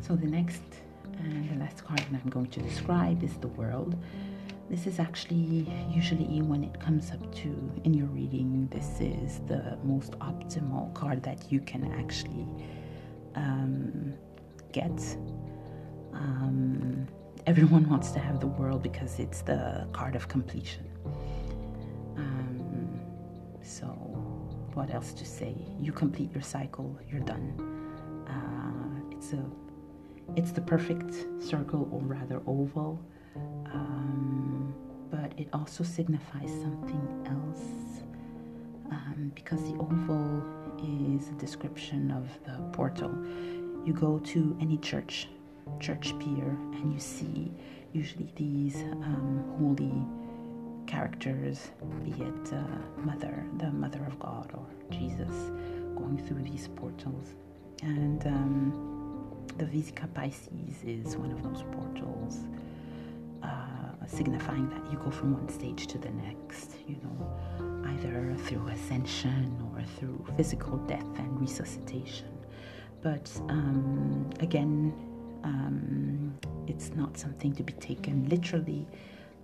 So 0.00 0.16
the 0.16 0.26
next 0.26 0.62
and 1.18 1.50
the 1.50 1.56
last 1.56 1.84
card 1.84 2.00
that 2.00 2.20
I'm 2.22 2.30
going 2.30 2.46
to 2.46 2.60
describe 2.60 3.22
is 3.22 3.36
the 3.38 3.48
world. 3.48 3.96
this 4.70 4.86
is 4.86 4.98
actually 4.98 5.70
usually 5.90 6.40
when 6.40 6.64
it 6.64 6.80
comes 6.80 7.10
up 7.10 7.34
to 7.34 7.48
in 7.84 7.92
your 7.92 8.06
reading, 8.06 8.66
this 8.70 8.98
is 9.00 9.40
the 9.46 9.78
most 9.84 10.12
optimal 10.30 10.92
card 10.94 11.22
that 11.22 11.52
you 11.52 11.60
can 11.60 11.92
actually 11.92 12.46
um, 13.34 14.14
get. 14.72 14.98
Um, 16.12 17.06
everyone 17.46 17.88
wants 17.88 18.10
to 18.12 18.18
have 18.18 18.40
the 18.40 18.46
world 18.46 18.82
because 18.82 19.18
it's 19.18 19.42
the 19.42 19.86
card 19.92 20.16
of 20.16 20.28
completion. 20.28 20.86
Um, 22.16 23.00
so, 23.62 23.86
what 24.74 24.92
else 24.94 25.12
to 25.12 25.26
say? 25.26 25.54
You 25.80 25.92
complete 25.92 26.32
your 26.32 26.42
cycle, 26.42 26.98
you're 27.10 27.20
done. 27.20 27.46
Uh, 28.28 29.14
it's 29.14 29.32
a, 29.32 29.44
it's 30.36 30.52
the 30.52 30.60
perfect 30.60 31.14
circle, 31.42 31.88
or 31.92 32.00
rather 32.00 32.40
oval. 32.46 33.00
Um, 33.36 34.74
but 35.10 35.32
it 35.38 35.48
also 35.52 35.84
signifies 35.84 36.50
something 36.50 37.26
else 37.26 38.02
um, 38.90 39.32
because 39.34 39.62
the 39.62 39.76
oval 39.78 40.42
is 41.16 41.28
a 41.28 41.32
description 41.32 42.10
of 42.10 42.28
the 42.44 42.60
portal. 42.72 43.12
You 43.84 43.92
go 43.92 44.18
to 44.18 44.56
any 44.60 44.78
church, 44.78 45.28
church 45.80 46.18
pier, 46.18 46.56
and 46.72 46.92
you 46.92 46.98
see 46.98 47.52
usually 47.92 48.32
these 48.36 48.76
um, 48.76 49.44
holy 49.58 49.94
characters, 50.86 51.70
be 52.04 52.10
it 52.10 52.52
uh, 52.52 52.64
Mother, 52.98 53.44
the 53.58 53.70
Mother 53.70 54.04
of 54.04 54.18
God, 54.18 54.50
or 54.54 54.66
Jesus, 54.90 55.52
going 55.96 56.22
through 56.26 56.42
these 56.42 56.68
portals. 56.76 57.34
And 57.82 58.26
um, 58.26 58.93
the 59.58 59.64
Vesica 59.64 60.08
Piscis 60.08 60.84
is 60.84 61.16
one 61.16 61.30
of 61.30 61.42
those 61.42 61.62
portals, 61.72 62.40
uh, 63.42 64.06
signifying 64.06 64.68
that 64.70 64.90
you 64.90 64.98
go 64.98 65.10
from 65.10 65.34
one 65.34 65.48
stage 65.48 65.86
to 65.88 65.98
the 65.98 66.10
next, 66.10 66.72
you 66.88 66.96
know, 67.02 67.84
either 67.90 68.34
through 68.44 68.66
ascension 68.68 69.56
or 69.72 69.82
through 69.96 70.24
physical 70.36 70.76
death 70.78 71.06
and 71.18 71.40
resuscitation. 71.40 72.28
But 73.02 73.30
um, 73.48 74.28
again, 74.40 74.92
um, 75.44 76.36
it's 76.66 76.90
not 76.94 77.16
something 77.16 77.52
to 77.54 77.62
be 77.62 77.74
taken 77.74 78.28
literally. 78.28 78.86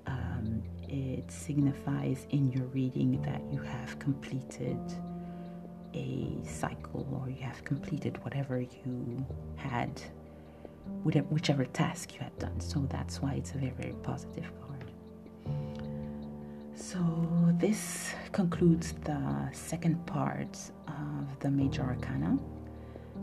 Um, 0.06 0.62
it 0.88 1.30
signifies 1.30 2.26
in 2.30 2.50
your 2.50 2.64
reading 2.66 3.22
that 3.22 3.42
you 3.52 3.60
have 3.60 3.98
completed 3.98 4.78
a 5.94 6.38
cycle 6.46 7.06
or 7.12 7.30
you 7.30 7.42
have 7.42 7.64
completed 7.64 8.22
whatever 8.24 8.60
you 8.60 9.26
had, 9.56 10.00
whichever 11.04 11.64
task 11.64 12.14
you 12.14 12.20
had 12.20 12.38
done. 12.38 12.60
So 12.60 12.86
that's 12.88 13.20
why 13.20 13.34
it's 13.34 13.52
a 13.52 13.58
very, 13.58 13.72
very 13.72 13.94
positive 14.02 14.50
card. 14.60 14.84
So 16.74 16.98
this 17.58 18.14
concludes 18.32 18.94
the 19.04 19.48
second 19.52 20.04
part 20.06 20.58
of 20.88 21.38
the 21.40 21.50
Major 21.50 21.82
Arcana. 21.82 22.38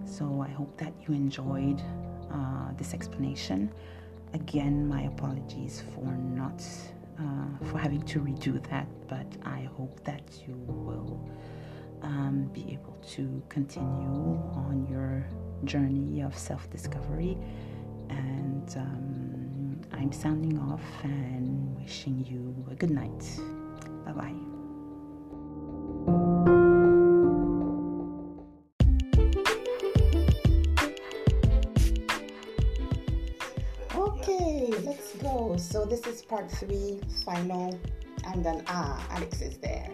So 0.05 0.41
I 0.41 0.49
hope 0.49 0.77
that 0.77 0.93
you 1.07 1.13
enjoyed 1.13 1.81
uh, 2.31 2.71
this 2.77 2.93
explanation. 2.93 3.71
Again, 4.33 4.87
my 4.87 5.03
apologies 5.03 5.83
for 5.93 6.05
not 6.05 6.63
uh, 7.19 7.65
for 7.65 7.79
having 7.79 8.03
to 8.03 8.19
redo 8.19 8.61
that, 8.69 8.87
but 9.07 9.25
I 9.43 9.67
hope 9.75 10.03
that 10.03 10.21
you 10.47 10.53
will 10.67 11.19
um, 12.01 12.49
be 12.53 12.73
able 12.73 12.97
to 13.15 13.41
continue 13.49 14.39
on 14.53 14.87
your 14.89 15.25
journey 15.63 16.21
of 16.21 16.37
self-discovery. 16.37 17.37
And 18.09 18.75
um, 18.77 19.81
I'm 19.93 20.11
sounding 20.11 20.59
off 20.59 20.83
and 21.03 21.75
wishing 21.77 22.25
you 22.25 22.65
a 22.71 22.75
good 22.75 22.91
night. 22.91 23.23
Bye 24.05 24.11
bye. 24.13 24.33
Okay, 33.95 34.73
let's 34.83 35.13
go. 35.15 35.57
So 35.57 35.85
this 35.85 36.05
is 36.07 36.21
part 36.21 36.51
three, 36.51 36.99
final, 37.25 37.77
and 38.25 38.45
then 38.45 38.63
ah, 38.67 39.05
Alex 39.11 39.41
is 39.41 39.57
there. 39.57 39.89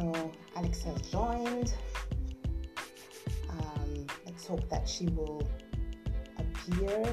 So 0.00 0.32
Alex 0.56 0.82
has 0.84 1.02
joined. 1.02 1.74
Um, 3.50 4.06
let's 4.24 4.46
hope 4.46 4.66
that 4.70 4.88
she 4.88 5.08
will 5.08 5.46
appear. 6.38 7.04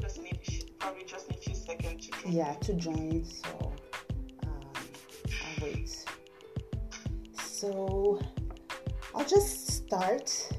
Just 0.00 0.20
need, 0.20 0.40
probably 0.80 1.04
just 1.04 1.30
need 1.30 1.38
a 1.38 1.40
few 1.40 1.54
seconds 1.54 2.08
to 2.08 2.22
join. 2.22 2.32
Yeah, 2.32 2.52
to 2.54 2.74
join. 2.74 3.24
So 3.24 3.72
um, 4.42 4.60
I'll 4.74 5.64
wait. 5.64 6.04
So 7.40 8.20
I'll 9.14 9.24
just 9.24 9.68
start. 9.68 10.52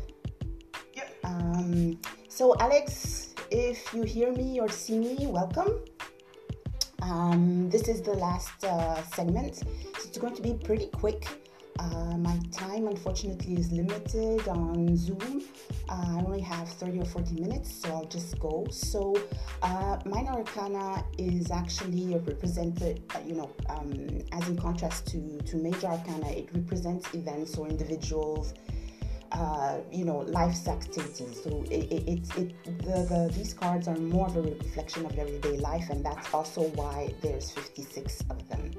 Yeah. 0.95 1.09
Um, 1.25 1.99
so 2.29 2.55
Alex 2.61 3.33
if 3.51 3.93
you 3.93 4.03
hear 4.03 4.31
me 4.31 4.61
or 4.61 4.69
see 4.69 4.99
me, 4.99 5.27
welcome. 5.27 5.83
Um, 7.01 7.69
this 7.69 7.87
is 7.87 8.01
the 8.01 8.13
last 8.13 8.63
uh, 8.63 9.03
segment, 9.03 9.55
so 9.55 9.65
it's 9.95 10.17
going 10.17 10.35
to 10.35 10.41
be 10.41 10.53
pretty 10.53 10.87
quick. 10.87 11.27
Uh, 11.79 12.17
my 12.17 12.39
time, 12.51 12.87
unfortunately, 12.87 13.53
is 13.53 13.71
limited 13.71 14.47
on 14.47 14.97
Zoom. 14.97 15.43
Uh, 15.87 16.17
I 16.17 16.23
only 16.25 16.41
have 16.41 16.67
30 16.67 17.01
or 17.01 17.05
40 17.05 17.35
minutes, 17.35 17.71
so 17.71 17.89
I'll 17.89 18.05
just 18.05 18.39
go. 18.39 18.65
So, 18.71 19.15
uh, 19.61 19.99
Minor 20.05 20.31
Arcana 20.31 21.05
is 21.19 21.51
actually 21.51 22.15
represented, 22.15 23.03
uh, 23.13 23.19
you 23.23 23.35
know, 23.35 23.51
um, 23.69 23.93
as 24.31 24.49
in 24.49 24.57
contrast 24.57 25.05
to, 25.07 25.37
to 25.37 25.57
Major 25.57 25.87
Arcana, 25.87 26.29
it 26.29 26.49
represents 26.51 27.13
events 27.13 27.57
or 27.57 27.67
individuals 27.67 28.55
uh, 29.37 29.77
you 29.91 30.05
know 30.05 30.19
life's 30.19 30.67
activities. 30.67 31.41
So 31.43 31.63
it, 31.69 31.91
it, 31.91 32.07
it, 32.07 32.37
it 32.37 32.63
the, 32.81 33.05
the, 33.11 33.31
these 33.35 33.53
cards 33.53 33.87
are 33.87 33.97
more 33.97 34.27
of 34.27 34.37
a 34.37 34.41
reflection 34.41 35.05
of 35.05 35.17
everyday 35.17 35.57
life 35.57 35.89
and 35.89 36.03
that's 36.05 36.33
also 36.33 36.63
why 36.75 37.13
there's 37.21 37.51
56 37.51 38.23
of 38.29 38.49
them. 38.49 38.71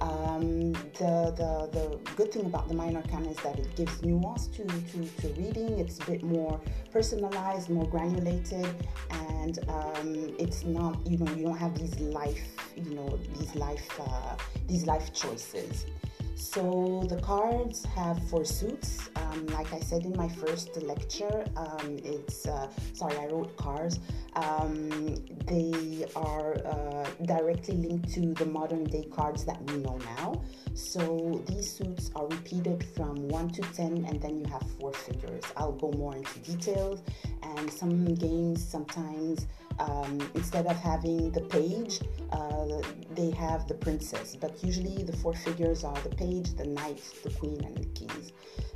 Um, 0.00 0.72
the, 0.98 1.32
the, 1.36 1.68
the 1.70 1.98
good 2.16 2.32
thing 2.32 2.46
about 2.46 2.68
the 2.68 2.74
minor 2.74 2.98
arcana 2.98 3.30
is 3.30 3.36
that 3.38 3.58
it 3.58 3.76
gives 3.76 4.02
nuance 4.02 4.48
to, 4.48 4.64
to, 4.64 5.06
to 5.20 5.28
reading. 5.40 5.78
It's 5.78 6.00
a 6.00 6.06
bit 6.06 6.24
more 6.24 6.60
personalized 6.90 7.70
more 7.70 7.86
granulated 7.86 8.68
and 9.10 9.58
um, 9.68 10.34
it's 10.38 10.64
not 10.64 10.96
you 11.06 11.18
know 11.18 11.30
you 11.34 11.44
don't 11.44 11.56
have 11.56 11.76
these 11.78 11.98
life 12.00 12.46
you 12.76 12.94
know 12.94 13.18
these 13.38 13.54
life 13.56 13.88
uh, 14.00 14.36
these 14.68 14.86
life 14.86 15.12
choices 15.12 15.86
so 16.34 17.04
the 17.08 17.20
cards 17.20 17.84
have 17.84 18.22
four 18.28 18.44
suits. 18.44 19.08
Um, 19.16 19.46
like 19.48 19.72
I 19.72 19.80
said 19.80 20.04
in 20.04 20.16
my 20.16 20.28
first 20.28 20.80
lecture, 20.82 21.44
um, 21.56 21.98
it's 22.04 22.46
uh, 22.46 22.68
sorry 22.92 23.16
I 23.16 23.26
wrote 23.26 23.56
cards. 23.56 24.00
Um, 24.34 25.16
they 25.46 26.06
are 26.16 26.54
uh, 26.66 27.06
directly 27.24 27.76
linked 27.76 28.12
to 28.14 28.34
the 28.34 28.46
modern 28.46 28.84
day 28.84 29.04
cards 29.12 29.44
that 29.44 29.62
we 29.70 29.76
know 29.78 29.98
now. 30.16 30.42
So 30.74 31.42
these 31.46 31.70
suits 31.70 32.10
are 32.16 32.26
repeated 32.26 32.84
from 32.96 33.28
one 33.28 33.50
to 33.50 33.62
ten, 33.62 34.04
and 34.04 34.20
then 34.20 34.38
you 34.40 34.46
have 34.46 34.62
four 34.78 34.92
figures. 34.92 35.44
I'll 35.56 35.72
go 35.72 35.92
more 35.92 36.16
into 36.16 36.38
details. 36.40 37.02
And 37.42 37.70
some 37.72 38.14
games 38.14 38.66
sometimes 38.66 39.46
um, 39.78 40.30
instead 40.34 40.66
of 40.66 40.76
having 40.76 41.30
the 41.32 41.40
page, 41.42 42.00
uh, 42.32 42.80
they 43.14 43.30
have 43.30 43.66
the 43.68 43.74
princess. 43.74 44.36
But 44.36 44.62
usually 44.62 45.02
the 45.02 45.16
four 45.16 45.34
figures 45.34 45.84
are 45.84 46.00
the 46.02 46.14
page, 46.14 46.54
the 46.54 46.66
knight, 46.66 47.02
the 47.22 47.30
queen, 47.30 47.62
and 47.64 47.76
the 47.76 47.86
keys. 47.86 48.32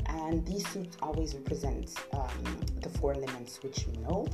And 0.06 0.46
these 0.46 0.66
suits 0.68 0.96
always 1.02 1.34
represent 1.34 1.94
um, 2.12 2.60
the 2.82 2.88
four 2.88 3.14
elements 3.14 3.62
which 3.62 3.86
you 3.86 4.00
know. 4.00 4.26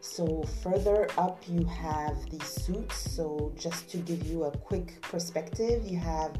So 0.00 0.42
further 0.62 1.08
up, 1.18 1.42
you 1.48 1.64
have 1.64 2.30
these 2.30 2.44
suits. 2.44 2.96
So 2.96 3.52
just 3.56 3.90
to 3.90 3.98
give 3.98 4.26
you 4.26 4.44
a 4.44 4.56
quick 4.56 5.00
perspective, 5.02 5.84
you 5.84 5.98
have 5.98 6.32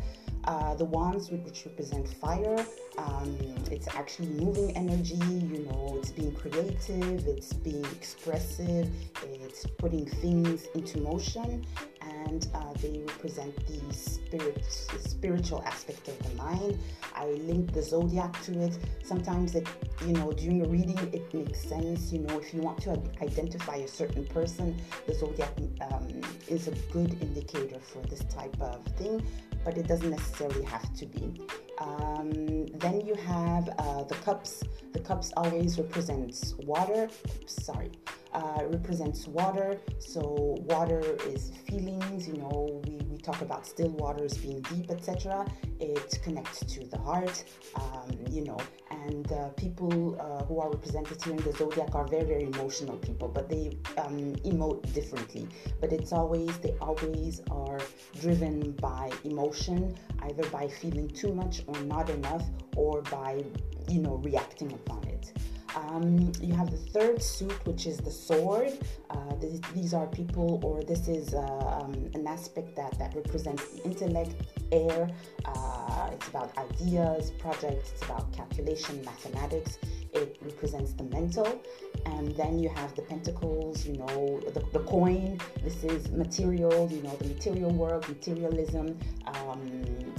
uh, 0.46 0.74
the 0.74 0.84
wands 0.84 1.30
which 1.30 1.66
represent 1.66 2.08
fire. 2.08 2.64
Um, 2.98 3.36
it's 3.70 3.88
actually 3.88 4.28
moving 4.28 4.76
energy, 4.76 5.16
you 5.16 5.66
know, 5.68 5.96
it's 5.98 6.10
being 6.10 6.32
creative, 6.32 7.26
it's 7.26 7.52
being 7.52 7.84
expressive, 7.86 8.88
it's 9.24 9.66
putting 9.66 10.06
things 10.06 10.66
into 10.74 10.98
motion, 10.98 11.64
and 12.00 12.46
uh, 12.54 12.72
they 12.80 13.02
represent 13.06 13.54
the 13.66 13.92
spirit, 13.92 14.64
spiritual 15.00 15.62
aspect 15.64 16.08
of 16.08 16.18
the 16.22 16.34
mind. 16.42 16.78
I 17.14 17.26
link 17.26 17.72
the 17.72 17.82
zodiac 17.82 18.40
to 18.44 18.60
it. 18.62 18.78
Sometimes 19.02 19.54
it, 19.54 19.66
you 20.06 20.12
know, 20.12 20.32
during 20.32 20.64
a 20.64 20.68
reading, 20.68 20.98
it 21.12 21.32
makes 21.34 21.60
sense. 21.60 22.12
You 22.12 22.20
know, 22.20 22.38
if 22.38 22.54
you 22.54 22.60
want 22.60 22.82
to 22.82 23.00
identify 23.22 23.76
a 23.76 23.88
certain 23.88 24.24
person, 24.26 24.76
the 25.06 25.14
zodiac 25.14 25.52
um, 25.90 26.20
is 26.48 26.68
a 26.68 26.72
good 26.92 27.20
indicator 27.22 27.78
for 27.80 28.00
this 28.08 28.24
type 28.24 28.60
of 28.60 28.84
thing 28.98 29.26
but 29.66 29.76
it 29.76 29.88
doesn't 29.88 30.10
necessarily 30.10 30.62
have 30.62 30.94
to 30.94 31.06
be. 31.06 31.34
Um, 31.78 32.66
then 32.78 33.02
you 33.04 33.14
have 33.14 33.68
uh, 33.78 34.04
the 34.04 34.14
cups. 34.16 34.62
The 34.92 35.00
cups 35.00 35.32
always 35.36 35.78
represents 35.78 36.54
water. 36.64 37.10
Oops, 37.34 37.64
sorry, 37.64 37.92
uh, 38.32 38.62
represents 38.66 39.26
water. 39.26 39.78
So 39.98 40.56
water 40.60 41.00
is 41.26 41.52
feelings. 41.68 42.26
You 42.26 42.38
know, 42.38 42.82
we, 42.86 42.96
we 43.10 43.18
talk 43.18 43.42
about 43.42 43.66
still 43.66 43.90
waters 43.90 44.38
being 44.38 44.60
deep, 44.62 44.90
etc. 44.90 45.46
It 45.80 46.18
connects 46.22 46.60
to 46.74 46.86
the 46.86 46.98
heart. 46.98 47.44
Um, 47.74 48.10
you 48.30 48.44
know, 48.44 48.58
and 48.90 49.30
uh, 49.32 49.48
people 49.50 50.18
uh, 50.20 50.44
who 50.44 50.60
are 50.60 50.70
represented 50.70 51.22
here 51.22 51.34
in 51.34 51.42
the 51.42 51.52
zodiac 51.52 51.94
are 51.94 52.06
very 52.06 52.24
very 52.24 52.44
emotional 52.44 52.96
people, 52.96 53.28
but 53.28 53.48
they 53.48 53.76
um, 53.98 54.34
emote 54.44 54.92
differently. 54.94 55.46
But 55.80 55.92
it's 55.92 56.12
always 56.12 56.56
they 56.58 56.74
always 56.80 57.42
are 57.50 57.80
driven 58.20 58.72
by 58.72 59.10
emotion, 59.24 59.94
either 60.22 60.48
by 60.50 60.68
feeling 60.68 61.08
too 61.08 61.34
much 61.34 61.62
or 61.66 61.80
not 61.82 62.10
enough, 62.10 62.44
or 62.76 63.02
by 63.02 63.44
you 63.88 64.00
know 64.00 64.16
reacting 64.16 64.72
upon 64.72 65.04
it. 65.04 65.32
Um, 65.76 66.32
you 66.40 66.54
have 66.54 66.70
the 66.70 66.78
third 66.78 67.22
suit, 67.22 67.66
which 67.66 67.86
is 67.86 67.98
the 67.98 68.10
sword. 68.10 68.72
Uh, 69.10 69.34
this, 69.38 69.60
these 69.74 69.92
are 69.92 70.06
people, 70.06 70.58
or 70.64 70.82
this 70.82 71.06
is 71.06 71.34
uh, 71.34 71.40
um, 71.40 71.92
an 72.14 72.26
aspect 72.26 72.74
that, 72.76 72.98
that 72.98 73.14
represents 73.14 73.68
the 73.68 73.84
intellect, 73.84 74.34
air. 74.72 75.10
Uh, 75.44 76.10
it's 76.12 76.28
about 76.28 76.56
ideas, 76.56 77.30
projects, 77.32 77.92
it's 77.92 78.02
about 78.02 78.32
calculation, 78.32 79.04
mathematics. 79.04 79.76
It 80.16 80.36
represents 80.42 80.92
the 80.92 81.04
mental. 81.04 81.62
And 82.04 82.34
then 82.36 82.58
you 82.58 82.68
have 82.70 82.94
the 82.94 83.02
pentacles, 83.02 83.86
you 83.86 83.96
know, 83.98 84.40
the, 84.54 84.60
the 84.72 84.84
coin. 84.84 85.40
This 85.62 85.84
is 85.84 86.10
material, 86.10 86.88
you 86.90 87.02
know, 87.02 87.14
the 87.16 87.28
material 87.28 87.72
world, 87.72 88.08
materialism. 88.08 88.98
Um, 89.26 89.60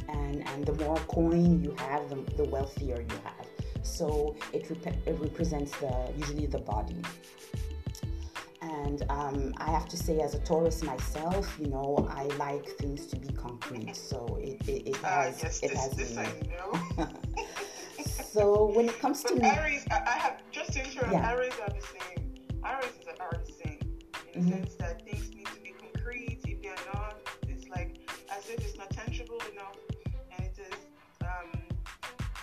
and, 0.10 0.48
and 0.48 0.66
the 0.66 0.74
more 0.84 0.98
coin 1.08 1.64
you 1.64 1.76
have, 1.78 2.10
the, 2.10 2.18
the 2.36 2.45
wealthier 2.45 3.02
you 3.02 3.18
have 3.24 3.48
so 3.84 4.36
it, 4.52 4.70
rep- 4.70 5.08
it 5.08 5.18
represents 5.18 5.72
the 5.80 6.12
usually 6.18 6.45
the 6.45 6.58
body 6.58 7.02
and 8.62 9.04
um, 9.10 9.54
I 9.58 9.72
have 9.72 9.88
to 9.89 9.98
say, 9.98 10.20
as 10.20 10.34
a 10.34 10.39
Taurus 10.39 10.84
myself, 10.84 11.58
you 11.60 11.68
know, 11.68 12.08
I 12.10 12.24
like 12.38 12.68
things 12.78 13.06
to 13.08 13.16
be 13.16 13.30
concrete. 13.30 13.95
So 13.95 14.38
it, 14.41 14.68
it, 14.68 14.89
it 14.89 14.95
has 14.98 15.36
uh, 15.36 15.39
yes, 15.43 15.60
it 15.64 15.70
this, 15.70 15.80
has 15.80 15.91
this 15.91 16.16
me. 16.16 16.26
So 18.24 18.65
when 18.74 18.89
it 18.89 18.99
comes 18.99 19.24
to 19.24 19.34
But 19.34 19.41
me, 19.43 19.49
Aries, 19.49 19.86
I, 19.91 20.01
I 20.05 20.18
have 20.18 20.38
just 20.51 20.74
to 20.74 20.84
ensure 20.84 21.07
Yeah. 21.11 21.32
Aries 21.32 21.53
are 21.61 21.70
the 21.70 21.82
same. 21.86 22.34
Aries 22.65 22.91
is- 23.01 23.07
are 23.20 23.41
the 23.45 23.51
same 23.51 23.80
in 24.34 24.45
the 24.45 24.51
sense 24.51 24.76
that 24.76 25.03
things 25.05 25.30
need 25.36 25.45
to 25.47 25.61
be 25.61 25.74
concrete. 25.80 26.39
If 26.45 26.61
they 26.61 26.70
are 26.70 26.86
not, 26.93 27.20
it's 27.47 27.68
like 27.70 27.97
as 28.30 28.49
if 28.49 28.59
it's 28.59 28.78
not 28.78 28.89
tangible 28.91 29.41
enough, 29.51 29.78
and 30.38 30.45
it 30.45 30.57
is 30.59 30.80
um, 31.22 31.51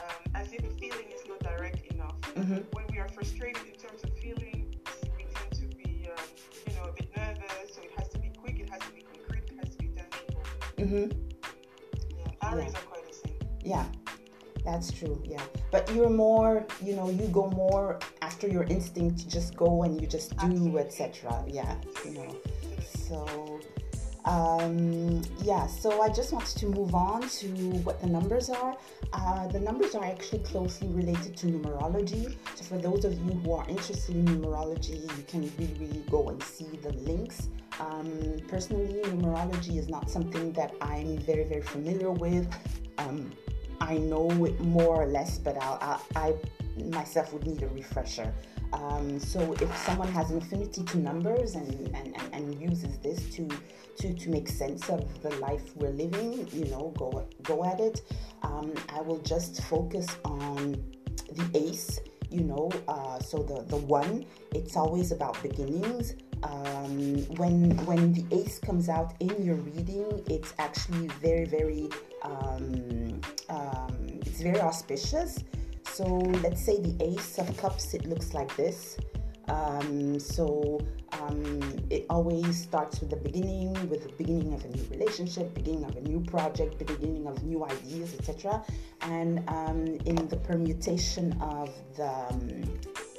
um, 0.02 0.22
as 0.34 0.52
if 0.52 0.62
the 0.62 0.70
feeling 0.78 1.08
is 1.12 1.26
not 1.28 1.40
direct 1.40 1.84
enough. 1.92 2.20
Mhm. 2.22 2.64
When 2.74 2.86
we 2.90 2.98
are 2.98 3.08
frustrated 3.08 3.62
in 3.66 3.74
terms 3.78 4.02
of 4.04 4.10
feeling, 4.18 4.74
we 5.16 5.24
tend 5.34 5.52
to 5.60 5.66
be, 5.76 6.08
um, 6.10 6.24
you 6.66 6.74
know, 6.74 6.84
a 6.88 6.92
bit 6.92 7.08
nervous. 7.16 7.74
So 7.74 7.82
it 7.82 7.90
has 7.96 8.08
to 8.10 8.18
be 8.18 8.30
quick. 8.30 8.58
It 8.60 8.68
has 8.70 8.80
to 8.82 8.92
be 8.92 9.02
concrete. 9.02 9.44
It 9.50 9.58
has 9.58 9.70
to 9.76 9.78
be 9.78 9.88
tangible. 9.88 10.42
hmm 10.78 11.06
Yeah, 12.18 12.50
Aries 12.52 12.74
are 12.74 12.86
quite 12.90 13.06
the 13.08 13.14
same. 13.14 13.38
yeah, 13.62 13.86
that's 14.64 14.90
true. 14.90 15.22
Yeah, 15.24 15.42
but 15.70 15.92
you're 15.94 16.10
more, 16.10 16.66
you 16.82 16.96
know, 16.96 17.10
you 17.10 17.26
go 17.28 17.50
more 17.50 17.98
after 18.22 18.48
your 18.48 18.64
instinct 18.64 19.18
to 19.20 19.28
just 19.28 19.56
go 19.56 19.82
and 19.82 20.00
you 20.00 20.06
just 20.06 20.36
do, 20.38 20.78
etc. 20.78 21.44
Yeah, 21.46 21.76
you 22.04 22.12
know. 22.12 22.36
So, 22.86 23.60
um, 24.24 25.22
yeah, 25.42 25.66
so 25.66 26.00
I 26.00 26.08
just 26.08 26.32
wanted 26.32 26.56
to 26.56 26.66
move 26.66 26.94
on 26.94 27.28
to 27.28 27.46
what 27.84 28.00
the 28.00 28.06
numbers 28.06 28.48
are. 28.48 28.74
Uh, 29.12 29.46
the 29.48 29.60
numbers 29.60 29.94
are 29.94 30.04
actually 30.04 30.38
closely 30.40 30.88
related 30.88 31.36
to 31.36 31.46
numerology. 31.46 32.34
So, 32.54 32.64
for 32.64 32.78
those 32.78 33.04
of 33.04 33.12
you 33.12 33.34
who 33.40 33.52
are 33.52 33.68
interested 33.68 34.16
in 34.16 34.24
numerology, 34.24 35.02
you 35.18 35.24
can 35.28 35.42
really, 35.58 35.76
really 35.78 36.04
go 36.10 36.30
and 36.30 36.42
see 36.42 36.78
the 36.82 36.92
links. 36.92 37.48
Um, 37.80 38.38
personally, 38.48 39.02
numerology 39.04 39.76
is 39.76 39.88
not 39.88 40.08
something 40.08 40.52
that 40.52 40.74
I'm 40.80 41.18
very, 41.18 41.44
very 41.44 41.62
familiar 41.62 42.10
with. 42.10 42.48
Um, 42.96 43.32
I 43.80 43.98
know 43.98 44.30
it 44.44 44.58
more 44.60 45.02
or 45.02 45.06
less, 45.06 45.38
but 45.38 45.56
I'll, 45.60 46.00
I, 46.16 46.28
I 46.28 46.34
myself 46.84 47.32
would 47.32 47.46
need 47.46 47.62
a 47.62 47.68
refresher. 47.68 48.32
Um, 48.72 49.20
so 49.20 49.52
if 49.60 49.76
someone 49.78 50.08
has 50.08 50.30
an 50.30 50.38
affinity 50.38 50.82
to 50.84 50.98
numbers 50.98 51.54
and, 51.54 51.70
and, 51.94 52.16
and, 52.16 52.34
and 52.34 52.60
uses 52.60 52.98
this 52.98 53.30
to, 53.36 53.48
to, 53.98 54.12
to 54.14 54.30
make 54.30 54.48
sense 54.48 54.88
of 54.88 55.22
the 55.22 55.30
life 55.36 55.76
we're 55.76 55.90
living, 55.90 56.48
you 56.52 56.64
know, 56.66 56.92
go, 56.98 57.26
go 57.42 57.64
at 57.64 57.78
it. 57.78 58.02
Um, 58.42 58.74
I 58.92 59.00
will 59.00 59.20
just 59.20 59.62
focus 59.64 60.08
on 60.24 60.82
the 61.32 61.50
ace, 61.54 62.00
you 62.30 62.42
know, 62.42 62.70
uh, 62.88 63.20
so 63.20 63.42
the, 63.42 63.62
the 63.62 63.76
one, 63.76 64.26
it's 64.52 64.76
always 64.76 65.12
about 65.12 65.40
beginnings. 65.42 66.14
Um, 66.44 67.24
when 67.36 67.76
when 67.86 68.12
the 68.12 68.24
ace 68.30 68.58
comes 68.58 68.88
out 68.88 69.14
in 69.20 69.42
your 69.42 69.56
reading, 69.56 70.22
it's 70.28 70.52
actually 70.58 71.08
very 71.20 71.46
very 71.46 71.88
um, 72.22 73.20
um, 73.48 74.20
it's 74.26 74.40
very 74.40 74.60
auspicious. 74.60 75.42
So 75.84 76.04
let's 76.42 76.64
say 76.64 76.80
the 76.80 76.96
Ace 77.04 77.38
of 77.38 77.56
Cups, 77.56 77.94
it 77.94 78.04
looks 78.06 78.34
like 78.34 78.54
this. 78.56 78.96
Um, 79.48 80.18
so 80.18 80.80
um, 81.12 81.60
it 81.90 82.06
always 82.10 82.60
starts 82.62 83.00
with 83.00 83.10
the 83.10 83.16
beginning, 83.16 83.74
with 83.88 84.02
the 84.02 84.12
beginning 84.16 84.54
of 84.54 84.64
a 84.64 84.68
new 84.68 84.84
relationship, 84.90 85.54
beginning 85.54 85.84
of 85.84 85.96
a 85.96 86.00
new 86.00 86.20
project, 86.20 86.78
beginning 86.84 87.26
of 87.26 87.44
new 87.44 87.64
ideas, 87.64 88.14
etc. 88.14 88.64
And 89.02 89.48
um, 89.48 89.86
in 90.06 90.26
the 90.28 90.36
permutation 90.36 91.32
of 91.40 91.70
the 91.96 92.66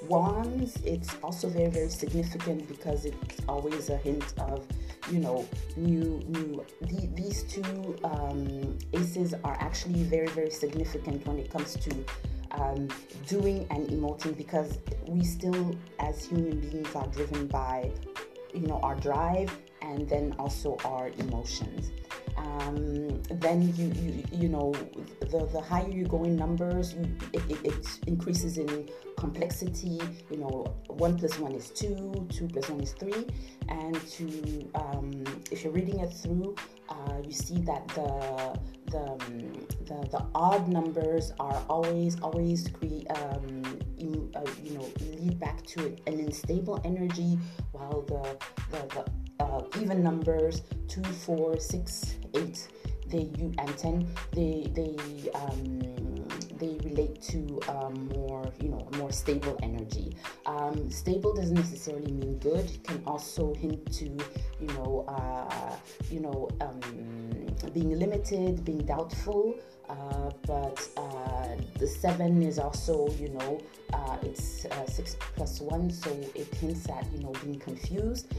wands, 0.04 0.78
it's 0.84 1.16
also 1.24 1.50
very 1.50 1.70
very 1.70 1.90
significant 1.90 2.68
because 2.68 3.06
it's 3.06 3.42
always 3.48 3.90
a 3.90 3.98
hint 3.98 4.34
of 4.40 4.66
you 5.12 5.20
know 5.20 5.48
new 5.76 6.22
new 6.28 6.66
the, 6.82 7.08
these 7.16 7.44
two 7.44 7.98
um, 8.04 8.78
aces 8.94 9.34
are 9.44 9.58
actually 9.60 10.04
very 10.04 10.28
very 10.28 10.52
significant 10.52 11.26
when 11.28 11.38
it 11.38 11.50
comes 11.50 11.76
to 11.76 11.92
um, 12.52 12.88
doing 13.28 13.68
and 13.70 13.88
emoting 13.90 14.36
because 14.38 14.80
we 15.08 15.24
still 15.24 15.76
as 16.00 16.26
human 16.26 16.60
beings 16.60 16.96
are 16.96 17.08
driven 17.08 17.48
by 17.48 17.92
you 18.54 18.68
know 18.68 18.80
our 18.82 18.96
drive 18.96 19.52
and 19.86 20.10
then 20.10 20.36
also 20.40 20.78
our 20.84 21.10
emotions. 21.20 21.92
Um, 22.38 23.22
then 23.32 23.74
you, 23.76 23.88
you 24.02 24.24
you 24.32 24.50
know 24.50 24.74
the 25.22 25.48
the 25.54 25.62
higher 25.62 25.88
you 25.90 26.06
go 26.06 26.24
in 26.26 26.36
numbers 26.36 26.94
it, 27.34 27.42
it, 27.50 27.60
it 27.64 28.00
increases 28.08 28.58
in 28.58 28.90
complexity. 29.18 30.02
You 30.30 30.38
know 30.38 30.76
one 30.88 31.18
plus 31.18 31.40
one 31.40 31.54
is 31.54 31.70
two 31.70 32.28
two 32.30 32.48
plus 32.48 32.70
one 32.70 32.82
is 32.82 32.92
three. 32.92 33.26
And 33.70 33.96
to 34.16 34.70
um, 34.76 35.24
if 35.50 35.64
you're 35.64 35.72
reading 35.74 36.00
it 36.00 36.12
through 36.12 36.56
uh, 36.90 37.18
you 37.24 37.32
see 37.32 37.60
that 37.62 37.88
the 37.90 38.60
the, 38.92 39.06
the 39.86 40.08
the 40.10 40.26
odd 40.36 40.68
numbers 40.68 41.32
are 41.40 41.64
always 41.70 42.20
always 42.22 42.68
create 42.68 43.08
um, 43.12 43.64
in, 43.98 44.30
uh, 44.36 44.44
you 44.62 44.78
know 44.78 44.88
lead 45.20 45.40
back 45.40 45.66
to 45.66 45.86
an 46.06 46.20
unstable 46.20 46.80
energy 46.84 47.40
while 47.72 48.02
the 48.02 48.38
the, 48.72 48.96
the 48.96 49.25
uh, 49.40 49.62
even 49.80 50.04
numbers 50.04 50.62
two 50.88 51.04
four 51.04 51.60
six 51.60 52.16
eight 52.36 52.68
they 53.08 53.30
you 53.38 53.54
and 53.58 53.78
10 53.78 54.08
they 54.34 54.72
they 54.74 54.96
um, 55.34 55.80
they 56.58 56.78
relate 56.84 57.22
to 57.22 57.60
um, 57.68 58.10
more 58.16 58.52
you 58.62 58.70
know 58.70 58.88
more 58.98 59.12
stable 59.12 59.58
energy. 59.62 60.16
Um, 60.46 60.90
stable 60.90 61.34
doesn't 61.34 61.56
necessarily 61.56 62.12
mean 62.12 62.38
good 62.40 62.66
it 62.66 62.84
can 62.84 63.02
also 63.06 63.54
hint 63.54 63.92
to 63.94 64.06
you 64.06 64.68
know 64.76 65.06
uh, 65.08 65.76
you 66.10 66.20
know 66.22 66.50
um, 66.62 66.80
being 67.74 67.98
limited 67.98 68.64
being 68.64 68.86
doubtful 68.86 69.56
uh, 69.90 70.32
but 70.48 70.88
uh, 70.98 71.48
the 71.78 71.88
seven 71.88 72.42
is 72.42 72.58
also 72.58 73.10
you 73.20 73.30
know 73.30 73.62
uh, 73.94 74.18
it's 74.24 74.66
uh, 74.66 74.86
six 74.88 75.16
plus 75.36 75.62
one 75.62 75.92
so 75.92 76.10
it 76.34 76.54
hints 76.56 76.90
at 76.90 77.06
you 77.14 77.20
know 77.20 77.34
being 77.44 77.60
confused. 77.60 78.34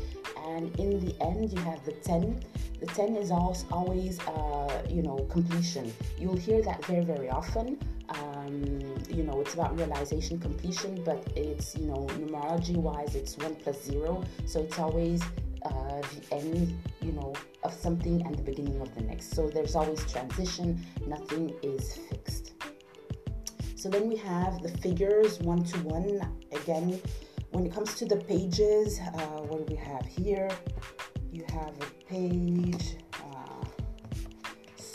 And 0.46 0.78
in 0.78 1.04
the 1.04 1.14
end 1.22 1.52
you 1.52 1.58
have 1.60 1.84
the 1.84 1.92
10 1.92 2.42
the 2.80 2.86
10 2.86 3.16
is 3.16 3.30
always 3.30 4.20
uh, 4.20 4.82
you 4.88 5.02
know 5.02 5.16
completion. 5.30 5.92
You'll 6.18 6.36
hear 6.36 6.62
that 6.62 6.84
very 6.86 7.04
very 7.04 7.30
often. 7.30 7.78
Um, 8.08 8.80
you 9.08 9.24
know 9.24 9.40
it's 9.40 9.54
about 9.54 9.76
realization 9.76 10.38
completion 10.38 11.02
but 11.04 11.26
it's 11.34 11.76
you 11.76 11.86
know 11.86 12.06
numerology 12.18 12.76
wise 12.76 13.16
it's 13.16 13.36
1 13.36 13.56
plus 13.56 13.82
0 13.82 14.22
so 14.46 14.60
it's 14.60 14.78
always 14.78 15.22
uh, 15.66 16.02
the 16.14 16.34
end 16.34 16.78
you 17.00 17.12
know 17.12 17.34
of 17.62 17.72
something 17.74 18.24
and 18.26 18.34
the 18.36 18.42
beginning 18.42 18.80
of 18.80 18.94
the 18.94 19.02
next. 19.02 19.34
So 19.34 19.48
there's 19.48 19.74
always 19.74 20.00
transition. 20.10 20.84
Nothing 21.06 21.54
is 21.62 21.98
fixed. 22.08 22.52
So 23.74 23.88
then 23.88 24.08
we 24.08 24.16
have 24.16 24.62
the 24.62 24.70
figures 24.84 25.38
one 25.40 25.62
to 25.64 25.78
one. 25.80 26.20
Again 26.52 27.00
when 27.50 27.64
it 27.66 27.72
comes 27.72 27.94
to 27.94 28.04
the 28.04 28.16
pages 28.16 29.00
uh, 29.00 29.40
what 29.48 29.66
do 29.66 29.74
we 29.74 29.78
have 29.78 30.04
here? 30.06 30.50
You 31.32 31.44
have 31.52 31.74
a 31.80 31.88
page 32.08 32.96
uh, 33.14 33.64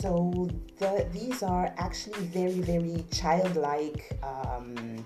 so 0.02 0.48
the, 0.78 1.06
these 1.12 1.44
are 1.44 1.72
actually 1.78 2.24
very, 2.24 2.60
very 2.60 3.04
childlike, 3.12 4.18
um, 4.24 5.04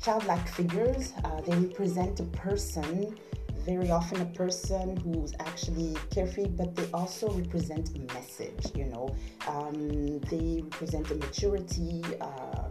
childlike 0.00 0.46
figures. 0.48 1.12
Uh, 1.24 1.40
they 1.40 1.56
represent 1.56 2.20
a 2.20 2.24
person, 2.24 3.18
very 3.64 3.90
often 3.90 4.20
a 4.20 4.26
person 4.26 4.96
who's 4.98 5.32
actually 5.40 5.96
carefree, 6.10 6.48
but 6.48 6.74
they 6.74 6.88
also 6.92 7.30
represent 7.30 7.96
a 7.96 8.12
message. 8.12 8.66
You 8.74 8.86
know, 8.86 9.14
um, 9.48 10.20
they 10.30 10.62
represent 10.62 11.10
a 11.10 11.14
maturity. 11.14 12.02
Uh, 12.20 12.68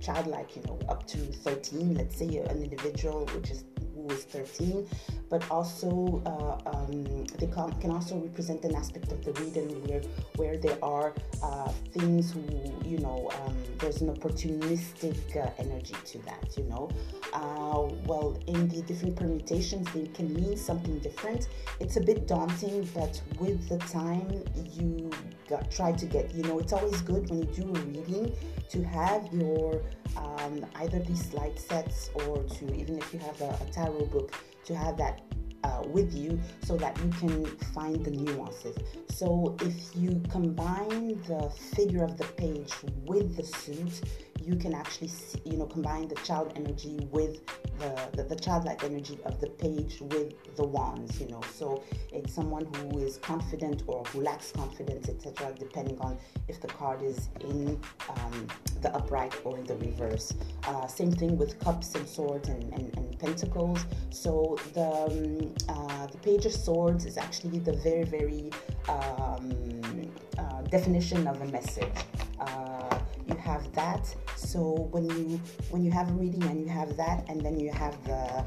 childlike, 0.00 0.54
you 0.54 0.62
know, 0.66 0.78
up 0.90 1.06
to 1.06 1.16
13, 1.16 1.94
let's 1.94 2.18
say 2.18 2.36
an 2.36 2.62
individual 2.62 3.24
which 3.34 3.50
is 3.50 3.64
is 4.10 4.24
13, 4.24 4.86
but 5.28 5.48
also 5.50 6.22
uh, 6.26 6.70
um, 6.70 7.24
they 7.38 7.46
can, 7.46 7.90
also 7.90 8.16
represent 8.16 8.64
an 8.64 8.74
aspect 8.74 9.12
of 9.12 9.24
the 9.24 9.32
reading 9.34 9.68
where 9.86 10.02
where 10.36 10.56
there 10.56 10.78
are 10.82 11.12
uh, 11.42 11.68
things 11.92 12.32
who 12.32 12.42
you 12.84 12.98
know 12.98 13.30
um, 13.40 13.56
there's 13.78 14.00
an 14.00 14.14
opportunistic 14.14 15.36
uh, 15.36 15.50
energy 15.58 15.94
to 16.04 16.18
that 16.18 16.56
you 16.56 16.64
know? 16.64 16.90
Uh, 17.32 17.88
well 18.06 18.38
in 18.46 18.68
the 18.68 18.82
different 18.82 19.16
permutations 19.16 19.86
they 19.92 20.06
can 20.08 20.32
mean 20.34 20.56
something 20.56 20.98
different. 20.98 21.48
It's 21.80 21.96
a 21.96 22.00
bit 22.00 22.26
daunting 22.26 22.88
but 22.94 23.20
with 23.38 23.68
the 23.68 23.78
time 23.78 24.42
you 24.54 25.10
got, 25.48 25.70
try 25.70 25.92
to 25.92 26.06
get 26.06 26.34
you 26.34 26.42
know 26.44 26.58
it's 26.58 26.72
always 26.72 27.00
good 27.02 27.28
when 27.30 27.40
you 27.40 27.46
do 27.46 27.68
a 27.68 27.80
reading 27.80 28.34
to 28.70 28.82
have 28.82 29.28
your 29.32 29.82
um, 30.16 30.64
either 30.76 30.98
these 31.00 31.30
slide 31.30 31.58
sets 31.58 32.10
or 32.14 32.42
to 32.44 32.74
even 32.74 32.98
if 32.98 33.12
you 33.12 33.18
have 33.20 33.40
a, 33.40 33.58
a 33.62 33.66
tarot 33.72 33.93
book 34.02 34.32
to 34.64 34.74
have 34.74 34.96
that 34.98 35.20
uh, 35.64 35.82
with 35.86 36.14
you 36.14 36.38
so 36.64 36.76
that 36.76 36.98
you 36.98 37.10
can 37.10 37.46
find 37.74 38.04
the 38.04 38.10
nuances. 38.10 38.76
So 39.08 39.56
if 39.60 39.74
you 39.96 40.22
combine 40.30 41.20
the 41.26 41.50
figure 41.74 42.04
of 42.04 42.18
the 42.18 42.24
page 42.24 42.72
with 43.04 43.36
the 43.36 43.44
suit, 43.44 44.02
you 44.42 44.56
can 44.56 44.74
actually 44.74 45.08
see, 45.08 45.40
you 45.44 45.56
know 45.56 45.66
combine 45.66 46.08
the 46.08 46.14
child 46.16 46.52
energy 46.56 47.08
with 47.10 47.40
the, 47.78 48.08
the, 48.14 48.22
the 48.22 48.36
childlike 48.36 48.84
energy 48.84 49.18
of 49.24 49.40
the 49.40 49.48
page 49.48 50.00
with 50.00 50.56
the 50.56 50.64
wands 50.64 51.20
you 51.20 51.28
know. 51.28 51.40
So 51.54 51.82
it's 52.12 52.34
someone 52.34 52.66
who 52.74 52.98
is 52.98 53.18
confident 53.18 53.82
or 53.86 54.04
who 54.04 54.22
lacks 54.22 54.52
confidence 54.52 55.08
etc 55.08 55.52
depending 55.58 55.98
on 56.00 56.18
if 56.48 56.60
the 56.60 56.68
card 56.68 57.02
is 57.02 57.28
in 57.40 57.80
um, 58.08 58.46
the 58.82 58.94
upright 58.94 59.34
or 59.44 59.58
in 59.58 59.64
the 59.64 59.76
reverse. 59.76 60.34
Uh, 60.66 60.86
same 60.86 61.12
thing 61.12 61.36
with 61.36 61.58
cups 61.60 61.94
and 61.94 62.06
swords 62.08 62.48
and, 62.48 62.72
and, 62.74 62.96
and 62.96 63.18
pentacles. 63.18 63.84
So 64.10 64.58
the 64.74 64.84
um, 64.84 65.54
uh, 65.68 66.06
the 66.06 66.18
page 66.18 66.46
of 66.46 66.52
swords 66.52 67.04
is 67.04 67.16
actually 67.16 67.58
the 67.58 67.72
very 67.72 68.04
very 68.04 68.50
um, 68.88 70.12
uh, 70.38 70.62
definition 70.62 71.26
of 71.26 71.40
a 71.40 71.46
message. 71.46 71.98
Uh, 72.38 72.98
you 73.26 73.36
have 73.36 73.72
that 73.72 74.14
so 74.36 74.88
when 74.90 75.04
you 75.08 75.40
when 75.70 75.84
you 75.84 75.90
have 75.90 76.10
a 76.10 76.12
reading 76.12 76.42
and 76.44 76.60
you 76.60 76.68
have 76.68 76.96
that 76.96 77.24
and 77.28 77.40
then 77.40 77.58
you 77.58 77.70
have 77.70 78.02
the 78.04 78.44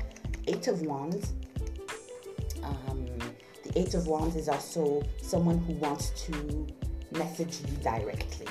eight 0.47 0.67
of 0.67 0.81
wands 0.81 1.33
um, 2.63 3.05
the 3.63 3.79
eight 3.79 3.93
of 3.93 4.07
wands 4.07 4.35
is 4.35 4.49
also 4.49 5.03
someone 5.21 5.57
who 5.59 5.73
wants 5.73 6.09
to 6.25 6.67
message 7.11 7.61
you 7.61 7.77
directly. 7.77 8.47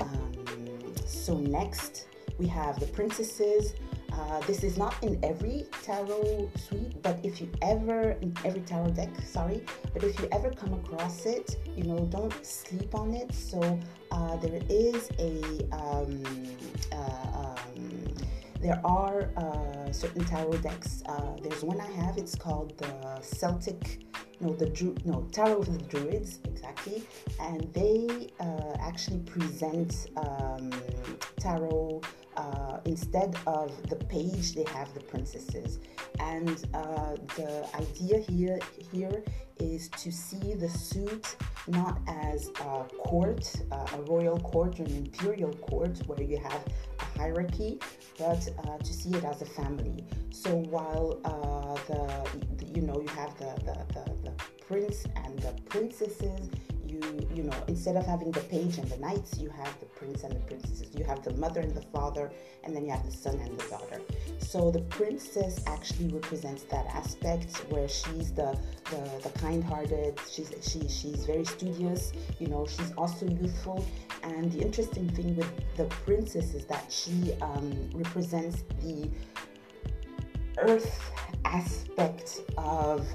Um, 0.00 0.32
so 1.06 1.36
next 1.36 2.06
we 2.38 2.46
have 2.46 2.78
the 2.80 2.86
princesses 2.86 3.74
uh, 4.18 4.40
this 4.40 4.64
is 4.64 4.76
not 4.76 5.00
in 5.02 5.18
every 5.22 5.66
tarot 5.82 6.50
suite, 6.56 7.00
but 7.02 7.18
if 7.22 7.40
you 7.40 7.48
ever, 7.62 8.16
in 8.20 8.34
every 8.44 8.60
tarot 8.62 8.90
deck, 8.90 9.10
sorry, 9.24 9.62
but 9.92 10.02
if 10.02 10.18
you 10.20 10.28
ever 10.32 10.50
come 10.50 10.74
across 10.74 11.24
it, 11.24 11.56
you 11.76 11.84
know, 11.84 12.00
don't 12.06 12.34
sleep 12.44 12.94
on 12.94 13.14
it. 13.14 13.32
So 13.32 13.60
uh, 14.10 14.36
there 14.38 14.60
is 14.68 15.10
a, 15.18 15.32
um, 15.72 16.22
uh, 16.92 17.38
um, 17.38 18.14
there 18.60 18.80
are 18.84 19.30
uh, 19.36 19.92
certain 19.92 20.24
tarot 20.24 20.58
decks. 20.58 21.02
Uh, 21.06 21.36
there's 21.42 21.62
one 21.62 21.80
I 21.80 21.90
have, 22.02 22.18
it's 22.18 22.34
called 22.34 22.76
the 22.78 23.20
Celtic 23.20 24.00
no 24.40 24.52
the 24.52 24.66
Dru- 24.66 24.96
no 25.04 25.26
tarot 25.32 25.58
of 25.58 25.78
the 25.78 25.84
druids 25.84 26.38
exactly 26.44 27.02
and 27.40 27.62
they 27.72 28.28
uh, 28.40 28.76
actually 28.80 29.18
present 29.20 30.08
um, 30.16 30.70
tarot 31.40 32.00
uh, 32.36 32.78
instead 32.84 33.36
of 33.46 33.70
the 33.88 33.96
page 33.96 34.54
they 34.54 34.64
have 34.64 34.92
the 34.94 35.00
princesses 35.00 35.80
and 36.20 36.66
uh, 36.74 37.14
the 37.36 37.68
idea 37.74 38.18
here 38.18 38.58
here 38.92 39.22
is 39.60 39.88
to 39.90 40.10
see 40.10 40.54
the 40.54 40.68
suit 40.68 41.36
not 41.66 41.98
as 42.06 42.48
a 42.60 42.84
court 42.98 43.54
uh, 43.70 43.86
a 43.94 44.02
royal 44.02 44.38
court 44.40 44.78
or 44.80 44.84
an 44.84 44.96
imperial 44.96 45.52
court 45.54 45.98
where 46.06 46.22
you 46.22 46.38
have 46.38 46.64
a 47.00 47.18
hierarchy 47.18 47.78
but 48.18 48.48
uh, 48.64 48.78
to 48.78 48.92
see 48.92 49.10
it 49.10 49.24
as 49.24 49.42
a 49.42 49.46
family. 49.46 50.04
So 50.30 50.50
while 50.50 51.20
uh, 51.24 51.74
the, 51.86 52.38
the, 52.56 52.72
you 52.74 52.82
know 52.82 53.00
you 53.00 53.08
have 53.08 53.36
the, 53.38 53.54
the, 53.64 53.94
the, 53.94 54.30
the 54.30 54.32
prince 54.66 55.04
and 55.24 55.38
the 55.38 55.54
princesses 55.68 56.50
you 57.02 57.28
you 57.34 57.42
know 57.42 57.64
instead 57.68 57.96
of 57.96 58.06
having 58.06 58.30
the 58.32 58.40
page 58.40 58.78
and 58.78 58.88
the 58.88 58.96
knights 58.98 59.38
you 59.38 59.50
have 59.50 59.78
the 59.80 59.86
prince 59.86 60.22
and 60.24 60.32
the 60.34 60.40
princesses. 60.40 60.88
You 60.96 61.04
have 61.04 61.22
the 61.22 61.34
mother 61.34 61.60
and 61.60 61.74
the 61.74 61.82
father 61.82 62.30
and 62.64 62.74
then 62.74 62.84
you 62.84 62.90
have 62.90 63.04
the 63.04 63.12
son 63.12 63.38
and 63.40 63.58
the 63.58 63.68
daughter. 63.68 64.00
So 64.38 64.70
the 64.70 64.80
princess 64.82 65.62
actually 65.66 66.08
represents 66.08 66.64
that 66.64 66.86
aspect 66.86 67.56
where 67.70 67.88
she's 67.88 68.32
the 68.32 68.58
the, 68.90 69.28
the 69.28 69.38
kind-hearted 69.38 70.18
she's 70.30 70.50
she 70.62 70.88
she's 70.88 71.24
very 71.24 71.44
studious 71.44 72.12
you 72.38 72.48
know 72.48 72.66
she's 72.66 72.92
also 72.92 73.26
youthful. 73.26 73.84
And 74.22 74.50
the 74.52 74.60
interesting 74.60 75.08
thing 75.10 75.36
with 75.36 75.50
the 75.76 75.84
princess 76.06 76.54
is 76.54 76.64
that 76.66 76.92
she 76.92 77.32
um, 77.40 77.90
represents 77.94 78.64
the 78.82 79.08
earth 80.58 81.12
aspect 81.44 82.40
of 82.56 83.06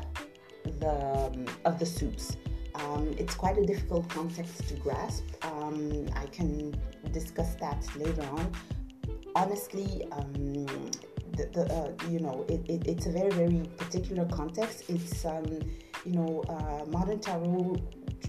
the 0.79 0.89
um, 0.89 1.45
of 1.65 1.77
the 1.79 1.85
suits 1.85 2.37
um, 2.75 3.13
it's 3.17 3.35
quite 3.35 3.57
a 3.57 3.65
difficult 3.65 4.07
context 4.09 4.67
to 4.67 4.73
grasp. 4.75 5.23
Um, 5.43 6.07
I 6.15 6.25
can 6.27 6.75
discuss 7.11 7.55
that 7.55 7.85
later 7.95 8.23
on. 8.23 8.51
Honestly, 9.35 10.05
um, 10.11 10.65
the, 11.37 11.49
the 11.51 11.73
uh, 11.73 11.91
you 12.09 12.19
know 12.19 12.45
it, 12.47 12.61
it, 12.69 12.87
it's 12.87 13.05
a 13.05 13.11
very 13.11 13.31
very 13.31 13.63
particular 13.77 14.25
context. 14.25 14.83
It's 14.89 15.25
um, 15.25 15.45
you 16.05 16.13
know 16.13 16.43
uh, 16.49 16.85
modern 16.89 17.19
tarot 17.19 17.77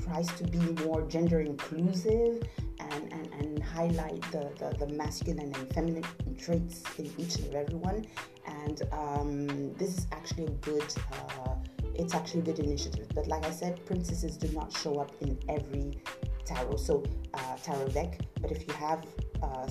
tries 0.05 0.26
to 0.34 0.45
be 0.45 0.59
more 0.84 1.03
gender 1.03 1.40
inclusive 1.40 2.42
and, 2.80 3.12
and, 3.12 3.32
and 3.38 3.62
highlight 3.62 4.20
the, 4.32 4.51
the, 4.59 4.84
the 4.84 4.92
masculine 4.92 5.53
and 5.55 5.72
feminine 5.72 6.05
traits 6.38 6.82
in 6.99 7.11
each 7.16 7.36
and 7.36 7.55
everyone. 7.55 8.05
And 8.47 8.82
um, 8.92 9.74
this 9.74 9.99
is 9.99 10.07
actually 10.12 10.47
a 10.47 10.51
good. 10.51 10.95
Uh, 11.12 11.55
it's 11.95 12.14
actually 12.14 12.40
a 12.40 12.45
good 12.45 12.59
initiative. 12.59 13.09
But 13.14 13.26
like 13.26 13.45
I 13.45 13.51
said, 13.51 13.84
princesses 13.86 14.36
do 14.36 14.49
not 14.49 14.76
show 14.76 14.99
up 14.99 15.12
in 15.20 15.38
every 15.49 15.99
tarot, 16.45 16.76
so 16.76 17.03
uh, 17.32 17.57
tarot 17.62 17.88
deck. 17.88 18.20
But 18.40 18.53
if 18.53 18.66
you 18.66 18.74
have 18.74 19.05
uh, 19.42 19.68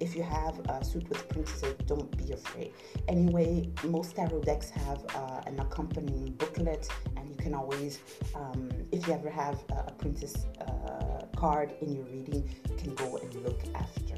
if 0.00 0.14
you 0.14 0.22
have 0.22 0.58
a 0.68 0.84
suit 0.84 1.08
with 1.08 1.28
princesses, 1.28 1.74
don't 1.86 2.16
be 2.16 2.32
afraid. 2.32 2.72
Anyway, 3.08 3.68
most 3.84 4.16
tarot 4.16 4.40
decks 4.42 4.70
have 4.70 5.04
uh, 5.14 5.40
an 5.46 5.58
accompanying 5.58 6.32
booklet, 6.32 6.88
and 7.16 7.28
you 7.28 7.36
can 7.36 7.54
always, 7.54 8.00
um, 8.34 8.70
if 8.92 9.06
you 9.06 9.14
ever 9.14 9.30
have 9.30 9.58
a, 9.70 9.92
princess 9.92 10.46
uh, 10.60 11.24
card 11.36 11.74
in 11.80 11.92
your 11.96 12.04
reading, 12.04 12.48
you 12.68 12.76
can 12.76 12.94
go 12.94 13.16
and 13.16 13.34
look 13.42 13.60
after. 13.74 14.16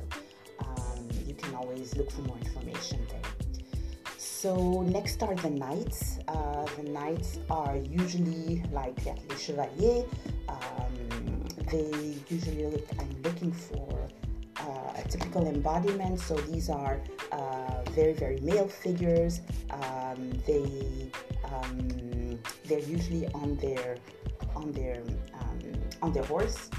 Um, 0.60 1.08
you 1.26 1.34
can 1.34 1.54
always 1.54 1.96
look 1.96 2.10
for 2.10 2.22
more 2.22 2.36
information 2.38 3.06
there. 3.08 3.47
So 4.40 4.82
next 4.82 5.20
are 5.24 5.34
the 5.34 5.50
knights. 5.50 6.20
Uh, 6.28 6.64
the 6.76 6.84
knights 6.84 7.40
are 7.50 7.76
usually 7.76 8.62
like 8.70 9.04
les 9.04 9.36
chevaliers. 9.36 10.04
Um, 10.48 11.42
they 11.72 12.14
usually 12.28 12.66
look, 12.66 12.86
I'm 13.00 13.20
looking 13.24 13.50
for 13.50 14.08
uh, 14.60 14.92
a 14.94 15.02
typical 15.08 15.48
embodiment. 15.48 16.20
So 16.20 16.36
these 16.36 16.70
are 16.70 17.00
uh, 17.32 17.82
very 17.90 18.12
very 18.12 18.38
male 18.38 18.68
figures. 18.68 19.40
Um, 19.70 20.30
they 20.46 21.10
um, 21.42 22.38
they're 22.66 22.78
usually 22.78 23.26
on 23.34 23.56
their 23.56 23.96
on 24.54 24.70
their 24.70 25.02
um, 25.34 25.58
on 26.00 26.12
their 26.12 26.22
horse. 26.22 26.70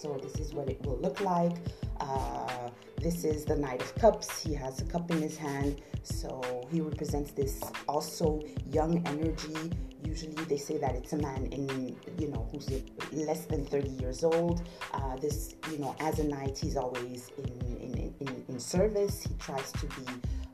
So 0.00 0.20
this 0.22 0.34
is 0.34 0.52
what 0.52 0.68
it 0.68 0.84
will 0.84 0.98
look 0.98 1.22
like. 1.22 1.56
Uh, 2.02 2.68
this 3.00 3.24
is 3.24 3.44
the 3.44 3.54
Knight 3.54 3.80
of 3.80 3.94
Cups. 3.94 4.42
He 4.42 4.54
has 4.54 4.80
a 4.80 4.84
cup 4.84 5.08
in 5.12 5.22
his 5.22 5.36
hand, 5.36 5.80
so 6.02 6.66
he 6.70 6.80
represents 6.80 7.30
this 7.30 7.60
also 7.88 8.42
young 8.72 9.06
energy. 9.06 9.70
Usually, 10.04 10.34
they 10.46 10.56
say 10.56 10.78
that 10.78 10.96
it's 10.96 11.12
a 11.12 11.16
man 11.18 11.46
in 11.46 11.96
you 12.18 12.28
know 12.28 12.48
who's 12.50 12.68
less 13.12 13.44
than 13.46 13.64
30 13.64 13.88
years 13.88 14.24
old. 14.24 14.62
Uh, 14.92 15.16
this 15.16 15.54
you 15.70 15.78
know 15.78 15.94
as 16.00 16.18
a 16.18 16.24
knight, 16.24 16.58
he's 16.58 16.76
always 16.76 17.30
in 17.38 17.76
in, 17.76 18.14
in, 18.18 18.44
in 18.48 18.58
service. 18.58 19.22
He 19.22 19.34
tries 19.38 19.70
to 19.70 19.86
be 19.86 20.06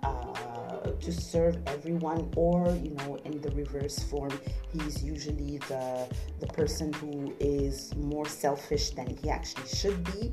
uh, 0.02 0.90
to 1.00 1.12
serve 1.12 1.56
everyone, 1.66 2.30
or 2.36 2.68
you 2.82 2.90
know, 2.90 3.16
in 3.24 3.40
the 3.40 3.50
reverse 3.52 3.98
form, 3.98 4.38
he's 4.70 5.02
usually 5.02 5.58
the 5.68 6.08
the 6.40 6.46
person 6.48 6.92
who 6.92 7.34
is 7.40 7.94
more 7.96 8.26
selfish 8.26 8.90
than 8.90 9.16
he 9.16 9.30
actually 9.30 9.66
should 9.66 10.04
be. 10.12 10.32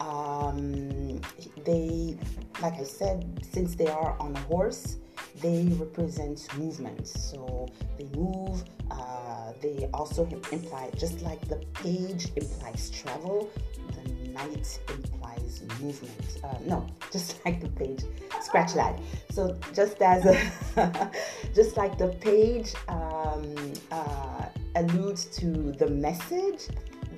Um, 0.00 1.20
they, 1.64 2.16
like 2.60 2.74
I 2.74 2.84
said, 2.84 3.46
since 3.50 3.74
they 3.74 3.88
are 3.88 4.16
on 4.18 4.34
a 4.34 4.40
horse, 4.40 4.96
they 5.40 5.64
represent 5.78 6.46
movement. 6.58 7.06
So 7.06 7.68
they 7.98 8.08
move. 8.16 8.64
Uh, 8.90 9.52
they 9.60 9.88
also 9.94 10.26
imply, 10.50 10.90
just 10.98 11.22
like 11.22 11.40
the 11.48 11.56
page 11.74 12.28
implies 12.36 12.90
travel, 12.90 13.50
the 13.94 14.28
knight 14.30 14.78
implies 14.88 15.62
movement. 15.80 16.40
Uh, 16.44 16.58
no, 16.66 16.86
just 17.12 17.44
like 17.44 17.60
the 17.60 17.68
page, 17.68 18.02
scratch 18.40 18.74
that. 18.74 18.98
So 19.30 19.56
just 19.74 20.00
as 20.02 20.26
a, 20.26 21.10
just 21.54 21.76
like 21.76 21.98
the 21.98 22.08
page 22.20 22.74
um, 22.88 23.72
uh, 23.90 24.46
alludes 24.76 25.26
to 25.38 25.72
the 25.72 25.88
message, 25.88 26.68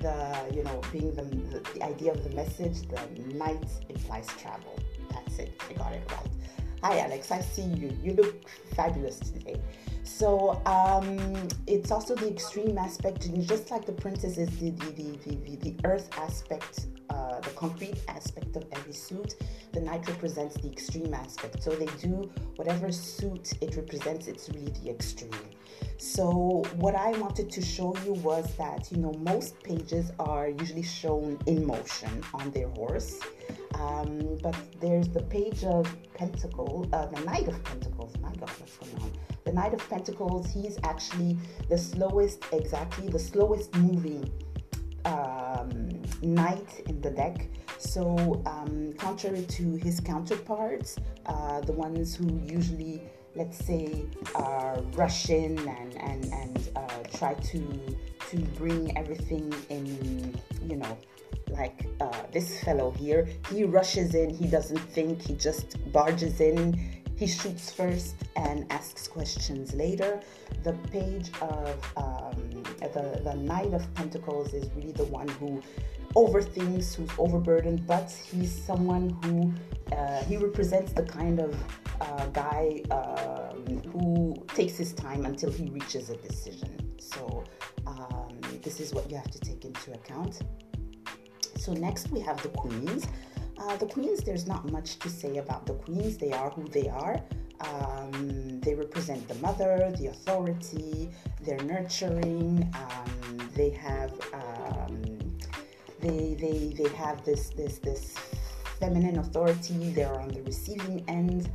the 0.05 0.55
you 0.55 0.62
know 0.62 0.80
being 0.92 1.14
the, 1.14 1.24
the, 1.52 1.61
the 1.74 1.82
idea 1.82 2.12
of 2.12 2.22
the 2.22 2.30
message, 2.36 2.76
the 2.94 3.00
knight 3.34 3.66
implies 3.88 4.28
travel. 4.42 4.78
That's 5.11 5.38
it. 5.38 5.61
I 5.68 5.72
got 5.72 5.92
it 5.92 6.05
right. 6.12 6.32
Hi, 6.82 6.98
Alex. 7.00 7.30
I 7.30 7.40
see 7.40 7.62
you. 7.62 7.96
You 8.02 8.12
look 8.12 8.48
fabulous 8.76 9.18
today. 9.18 9.59
So 10.02 10.61
um, 10.66 11.48
it's 11.66 11.90
also 11.90 12.14
the 12.14 12.28
extreme 12.28 12.76
aspect, 12.76 13.20
just 13.46 13.70
like 13.70 13.86
the 13.86 13.92
princess 13.92 14.36
is 14.36 14.50
the 14.61 14.70
the, 14.70 14.90
the, 14.92 15.36
the, 15.36 15.57
the 15.57 15.74
earth 15.84 16.11
aspect, 16.18 16.86
uh, 17.09 17.40
the 17.40 17.50
concrete 17.62 17.98
aspect 18.09 18.55
of 18.57 18.64
every 18.72 18.92
suit. 18.92 19.36
The 19.72 19.80
knight 19.80 20.07
represents 20.07 20.55
the 20.57 20.70
extreme 20.70 21.14
aspect. 21.14 21.62
So 21.62 21.70
they 21.70 21.88
do 22.09 22.30
whatever 22.57 22.92
suit 22.92 23.55
it 23.62 23.74
represents. 23.76 24.26
It's 24.26 24.50
really 24.50 24.72
the 24.82 24.90
extreme. 24.90 25.32
So 25.97 26.64
what 26.76 26.95
I 26.95 27.12
wanted 27.18 27.51
to 27.53 27.62
show 27.62 27.97
you 28.05 28.14
was 28.14 28.55
that 28.57 28.90
you 28.90 28.99
know 28.99 29.12
most 29.20 29.62
pages 29.62 30.12
are 30.18 30.49
usually 30.49 30.82
shown 30.82 31.38
in 31.47 31.66
motion 31.66 32.22
on 32.32 32.51
their 32.51 32.68
horse. 32.68 33.20
Um, 33.74 34.38
but 34.42 34.57
there's 34.80 35.09
the 35.09 35.22
page 35.22 35.64
of 35.64 35.84
Pentacles, 36.14 36.88
uh, 36.92 37.07
the 37.07 37.20
Knight 37.22 37.49
of 37.49 37.62
Pentacles. 37.64 38.14
My 38.20 38.32
God, 38.34 38.51
what's 38.59 38.76
going 38.76 39.03
on? 39.03 39.12
The 39.45 39.53
Knight 39.53 39.74
of 39.74 39.88
Pentacles, 39.88 40.53
he's 40.53 40.78
actually 40.84 41.36
the 41.68 41.76
slowest, 41.76 42.45
exactly 42.53 43.09
the 43.09 43.18
slowest 43.18 43.74
moving 43.76 44.30
um, 45.05 46.03
knight 46.22 46.82
in 46.86 47.01
the 47.01 47.11
deck. 47.11 47.49
So, 47.78 48.42
um, 48.47 48.95
contrary 48.97 49.42
to 49.42 49.74
his 49.76 50.01
counterparts, 50.01 50.97
uh, 51.26 51.61
the 51.61 51.72
ones 51.72 52.16
who 52.16 52.40
usually, 52.45 53.03
let's 53.37 53.59
say, 53.64 54.05
uh, 54.35 54.80
rush 54.93 55.30
in 55.30 55.59
and 55.59 55.97
and 55.97 56.24
and 56.32 56.70
uh, 56.76 57.03
try 57.18 57.35
to 57.35 57.97
to 58.30 58.39
bring 58.59 58.97
everything 58.97 59.53
in, 59.68 60.35
you 60.66 60.76
know, 60.76 60.99
like 61.51 61.87
uh, 62.01 62.22
this 62.32 62.62
fellow 62.62 62.91
here, 62.91 63.28
he 63.51 63.64
rushes 63.64 64.14
in, 64.14 64.30
he 64.30 64.47
doesn't 64.47 64.78
think, 64.78 65.20
he 65.22 65.35
just 65.35 65.76
barges 65.93 66.41
in, 66.41 66.78
he 67.16 67.26
shoots 67.26 67.70
first 67.70 68.14
and 68.37 68.66
asks 68.72 69.07
questions 69.07 69.74
later. 69.74 70.20
The 70.62 70.72
page 70.91 71.30
of 71.41 71.93
um, 71.97 72.62
the, 72.80 73.20
the 73.22 73.35
Knight 73.35 73.72
of 73.72 73.93
Pentacles 73.95 74.53
is 74.53 74.68
really 74.74 74.93
the 74.93 75.05
one 75.05 75.28
who 75.28 75.62
overthinks, 76.16 76.95
who's 76.95 77.11
overburdened, 77.18 77.87
but 77.87 78.11
he's 78.11 78.53
someone 78.64 79.11
who 79.22 79.53
uh, 79.95 80.24
he 80.24 80.37
represents 80.37 80.93
the 80.93 81.03
kind 81.03 81.41
of 81.41 81.55
uh, 82.01 82.26
guy 82.26 82.82
um, 82.90 83.82
who 83.92 84.34
takes 84.49 84.76
his 84.76 84.92
time 84.92 85.24
until 85.24 85.51
he 85.51 85.70
reaches 85.70 86.11
a 86.11 86.16
decision. 86.16 86.95
So, 86.99 87.45
um, 87.86 88.40
this 88.62 88.80
is 88.80 88.95
what 88.95 89.11
you 89.11 89.16
have 89.16 89.30
to 89.30 89.38
take 89.40 89.64
into 89.64 89.92
account. 89.92 90.40
So 91.57 91.72
next 91.72 92.11
we 92.11 92.20
have 92.20 92.42
the 92.42 92.51
queens. 92.51 93.07
Uh, 93.57 93.76
the 93.76 93.86
queens, 93.86 94.22
there's 94.22 94.47
not 94.47 94.70
much 94.70 94.99
to 94.99 95.09
say 95.09 95.38
about 95.38 95.64
the 95.64 95.74
queens. 95.74 96.18
They 96.18 96.32
are 96.32 96.51
who 96.51 96.68
they 96.68 96.88
are. 96.88 97.20
Um, 97.61 98.61
they 98.61 98.74
represent 98.74 99.26
the 99.28 99.36
mother, 99.36 99.90
the 99.99 100.09
authority. 100.09 101.09
They're 101.42 101.62
nurturing. 101.62 102.70
Um, 102.74 103.51
they 103.55 103.70
have 103.70 104.12
um, 104.34 105.03
they 106.01 106.36
they 106.38 106.74
they 106.76 106.90
have 106.97 107.24
this 107.24 107.51
this 107.51 107.78
this 107.78 108.14
feminine 108.80 109.18
authority. 109.18 109.90
They're 109.90 110.20
on 110.20 110.28
the 110.28 110.42
receiving 110.42 111.05
end. 111.09 111.51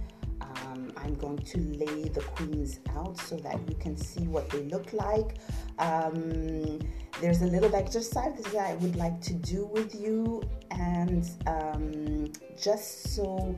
Um, 0.56 0.92
I'm 0.98 1.14
going 1.16 1.38
to 1.38 1.60
lay 1.60 2.10
the 2.10 2.22
queens 2.22 2.80
out 2.96 3.18
so 3.20 3.36
that 3.38 3.60
you 3.70 3.76
can 3.76 3.96
see 3.96 4.28
what 4.28 4.50
they 4.50 4.64
look 4.64 4.92
like. 4.94 5.36
Um, 5.78 6.80
there's 7.22 7.42
a 7.42 7.46
little 7.46 7.76
exercise 7.76 8.42
that 8.44 8.56
I 8.56 8.76
would 8.76 8.96
like 8.96 9.20
to 9.22 9.34
do 9.34 9.66
with 9.66 9.94
you, 9.94 10.42
and 10.72 11.30
um, 11.48 12.32
just 12.62 13.16
so 13.16 13.56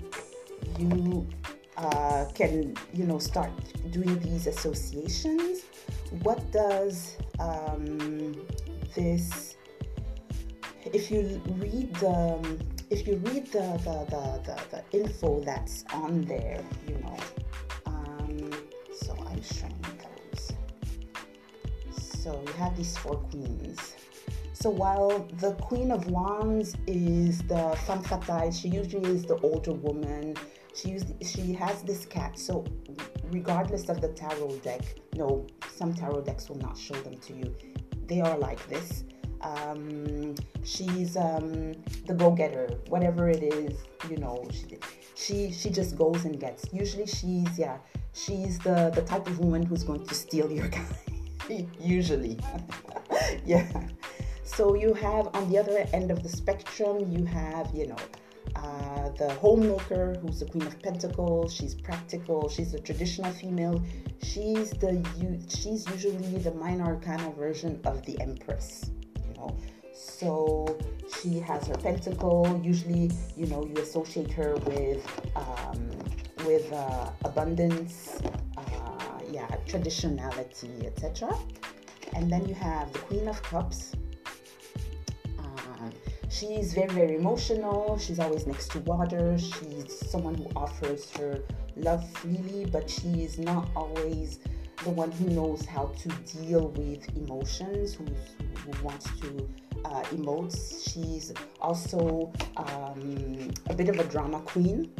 you 0.78 1.28
uh, 1.78 2.26
can, 2.34 2.76
you 2.94 3.06
know, 3.06 3.20
start 3.20 3.52
doing 3.92 4.20
these 4.20 4.48
associations. 4.48 5.62
What 6.24 6.52
does 6.52 7.18
um, 7.40 8.46
this? 8.96 9.56
If 10.86 11.12
you 11.12 11.42
read 11.58 11.94
the, 11.96 12.60
if 12.92 13.08
you 13.08 13.16
read 13.28 13.48
the 13.48 13.68
the, 13.86 13.96
the, 14.14 14.24
the, 14.46 14.58
the 14.72 15.00
info 15.00 15.40
that's 15.40 15.86
on 15.94 16.22
there, 16.24 16.62
you 16.88 16.96
know. 16.96 17.18
Um, 17.86 18.52
so 18.94 19.16
I'm 19.30 19.42
showing 19.42 19.86
those. 20.04 20.52
So 21.96 22.44
we 22.46 22.52
have 22.54 22.76
these 22.76 22.98
four 22.98 23.16
queens. 23.16 23.96
So 24.54 24.70
while 24.70 25.26
the 25.40 25.54
Queen 25.54 25.90
of 25.92 26.06
Wands 26.12 26.76
is 26.86 27.40
the 27.44 27.76
femme 27.88 28.04
fatale, 28.04 28.52
she 28.52 28.68
usually 28.68 29.10
is 29.10 29.24
the 29.24 29.38
older 29.38 29.74
woman. 29.74 30.36
She 30.76 31.00
she 31.22 31.54
has 31.54 31.82
this 31.84 32.06
cat. 32.06 32.38
So 32.38 32.66
regardless 33.32 33.88
of 33.88 34.02
the 34.02 34.10
tarot 34.10 34.58
deck, 34.58 34.84
no, 35.16 35.48
some 35.74 35.94
tarot 35.94 36.22
decks 36.22 36.50
will 36.50 36.60
not 36.60 36.78
show 36.78 36.96
them 36.96 37.18
to 37.18 37.34
you. 37.34 37.56
They 38.06 38.20
are 38.20 38.38
like 38.38 38.62
this. 38.68 39.06
Um, 39.42 40.36
she's 40.64 41.18
um, 41.18 41.74
the 42.06 42.14
go-getter, 42.14 42.70
whatever 42.88 43.30
it 43.30 43.44
is, 43.44 43.78
you 44.10 44.18
know. 44.18 44.48
She, 44.52 44.78
she 45.16 45.52
she 45.52 45.70
just 45.70 45.98
goes 45.98 46.26
and 46.26 46.40
gets. 46.40 46.66
Usually 46.72 47.06
she's 47.06 47.58
yeah, 47.58 47.78
she's 48.14 48.60
the 48.60 48.92
the 48.94 49.02
type 49.02 49.28
of 49.28 49.40
woman 49.40 49.64
who's 49.64 49.84
going 49.84 50.06
to 50.06 50.14
steal 50.14 50.52
your 50.52 50.68
guy. 50.68 50.86
Usually, 51.80 52.40
yeah. 53.46 53.68
So 54.44 54.76
you 54.76 54.94
have 54.94 55.28
on 55.36 55.50
the 55.50 55.58
other 55.58 55.86
end 55.94 56.12
of 56.12 56.24
the 56.24 56.30
spectrum, 56.30 57.12
you 57.12 57.26
have 57.26 57.74
you 57.74 57.88
know 57.88 57.98
uh, 58.56 59.10
the 59.18 59.34
homemaker 59.36 60.16
who's 60.22 60.40
the 60.40 60.46
queen 60.46 60.64
of 60.64 60.80
pentacles 60.82 61.54
she's 61.54 61.74
practical 61.76 62.50
she's 62.50 62.74
a 62.74 62.80
traditional 62.80 63.32
female 63.32 63.82
she's 64.24 64.72
the 64.72 64.94
she's 65.48 65.88
usually 65.90 66.38
the 66.40 66.54
minor 66.56 66.86
arcana 66.86 67.32
version 67.32 67.80
of 67.86 68.06
the 68.06 68.20
empress 68.20 68.92
know 69.42 69.58
so 69.94 70.78
she 71.22 71.40
has 71.40 71.68
her 71.68 71.76
pentacle. 71.76 72.60
Usually 72.64 73.12
you 73.36 73.48
know 73.48 73.66
you 73.66 73.78
associate 73.82 74.32
her 74.32 74.56
with 74.66 75.06
um, 75.36 75.90
with 76.46 76.72
uh, 76.74 77.12
abundance 77.26 78.20
uh, 78.58 79.20
yeah 79.30 79.48
traditionality 79.68 80.86
etc 80.86 81.38
and 82.14 82.32
then 82.32 82.46
you 82.48 82.56
have 82.56 82.92
the 82.94 83.00
queen 83.00 83.28
of 83.28 83.42
cups. 83.44 83.94
She's 86.30 86.74
very 86.74 86.88
very 86.88 87.16
emotional. 87.18 88.00
She's 88.00 88.18
always 88.18 88.48
next 88.48 88.72
to 88.72 88.80
water. 88.80 89.38
She's 89.38 90.10
someone 90.10 90.36
who 90.36 90.48
offers 90.56 91.12
her 91.18 91.44
love 91.76 92.10
freely 92.18 92.66
but 92.66 92.90
she 92.90 93.24
is 93.24 93.38
not 93.38 93.70
always 93.76 94.40
the 94.84 94.90
one 94.90 95.12
who 95.12 95.26
knows 95.30 95.66
how 95.66 95.88
to 96.00 96.10
deal 96.38 96.70
with 96.70 97.16
emotions 97.16 97.94
who, 97.94 98.06
who 98.56 98.84
wants 98.84 99.06
to 99.20 99.50
uh, 99.86 100.04
emote 100.14 100.56
she's 100.92 101.34
also 101.60 102.32
um, 102.58 103.52
a 103.70 103.74
bit 103.74 103.90
of 103.90 104.00
a 104.00 104.04
drama 104.06 104.40
queen 104.42 104.92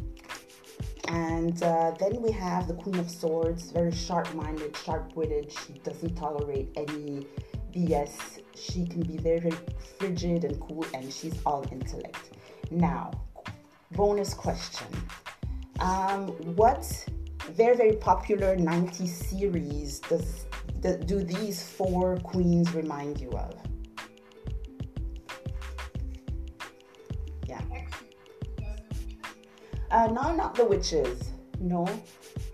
and 1.08 1.62
uh, 1.64 1.92
then 2.00 2.22
we 2.22 2.32
have 2.32 2.68
the 2.68 2.74
queen 2.74 2.98
of 3.00 3.10
swords 3.10 3.72
very 3.72 3.92
sharp-minded 3.92 4.76
sharp-witted 4.78 5.52
she 5.52 5.74
doesn't 5.80 6.16
tolerate 6.16 6.70
any 6.76 7.26
bs 7.74 8.42
she 8.62 8.86
can 8.86 9.02
be 9.02 9.18
very, 9.18 9.40
very 9.40 9.58
frigid 9.98 10.44
and 10.44 10.60
cool, 10.60 10.86
and 10.94 11.12
she's 11.12 11.34
all 11.46 11.66
intellect. 11.72 12.32
Now, 12.70 13.12
bonus 13.92 14.34
question. 14.34 14.88
Um, 15.80 16.28
what 16.56 16.84
very, 17.52 17.76
very 17.76 17.94
popular 17.94 18.56
90s 18.56 19.10
series 19.10 20.00
does, 20.00 20.46
do 21.06 21.24
these 21.24 21.62
four 21.62 22.18
queens 22.18 22.74
remind 22.74 23.20
you 23.20 23.32
of? 23.32 23.54
Yeah. 27.48 27.62
Uh, 29.92 30.08
no, 30.08 30.34
not 30.34 30.56
the 30.56 30.66
witches. 30.66 31.32
No. 31.60 31.86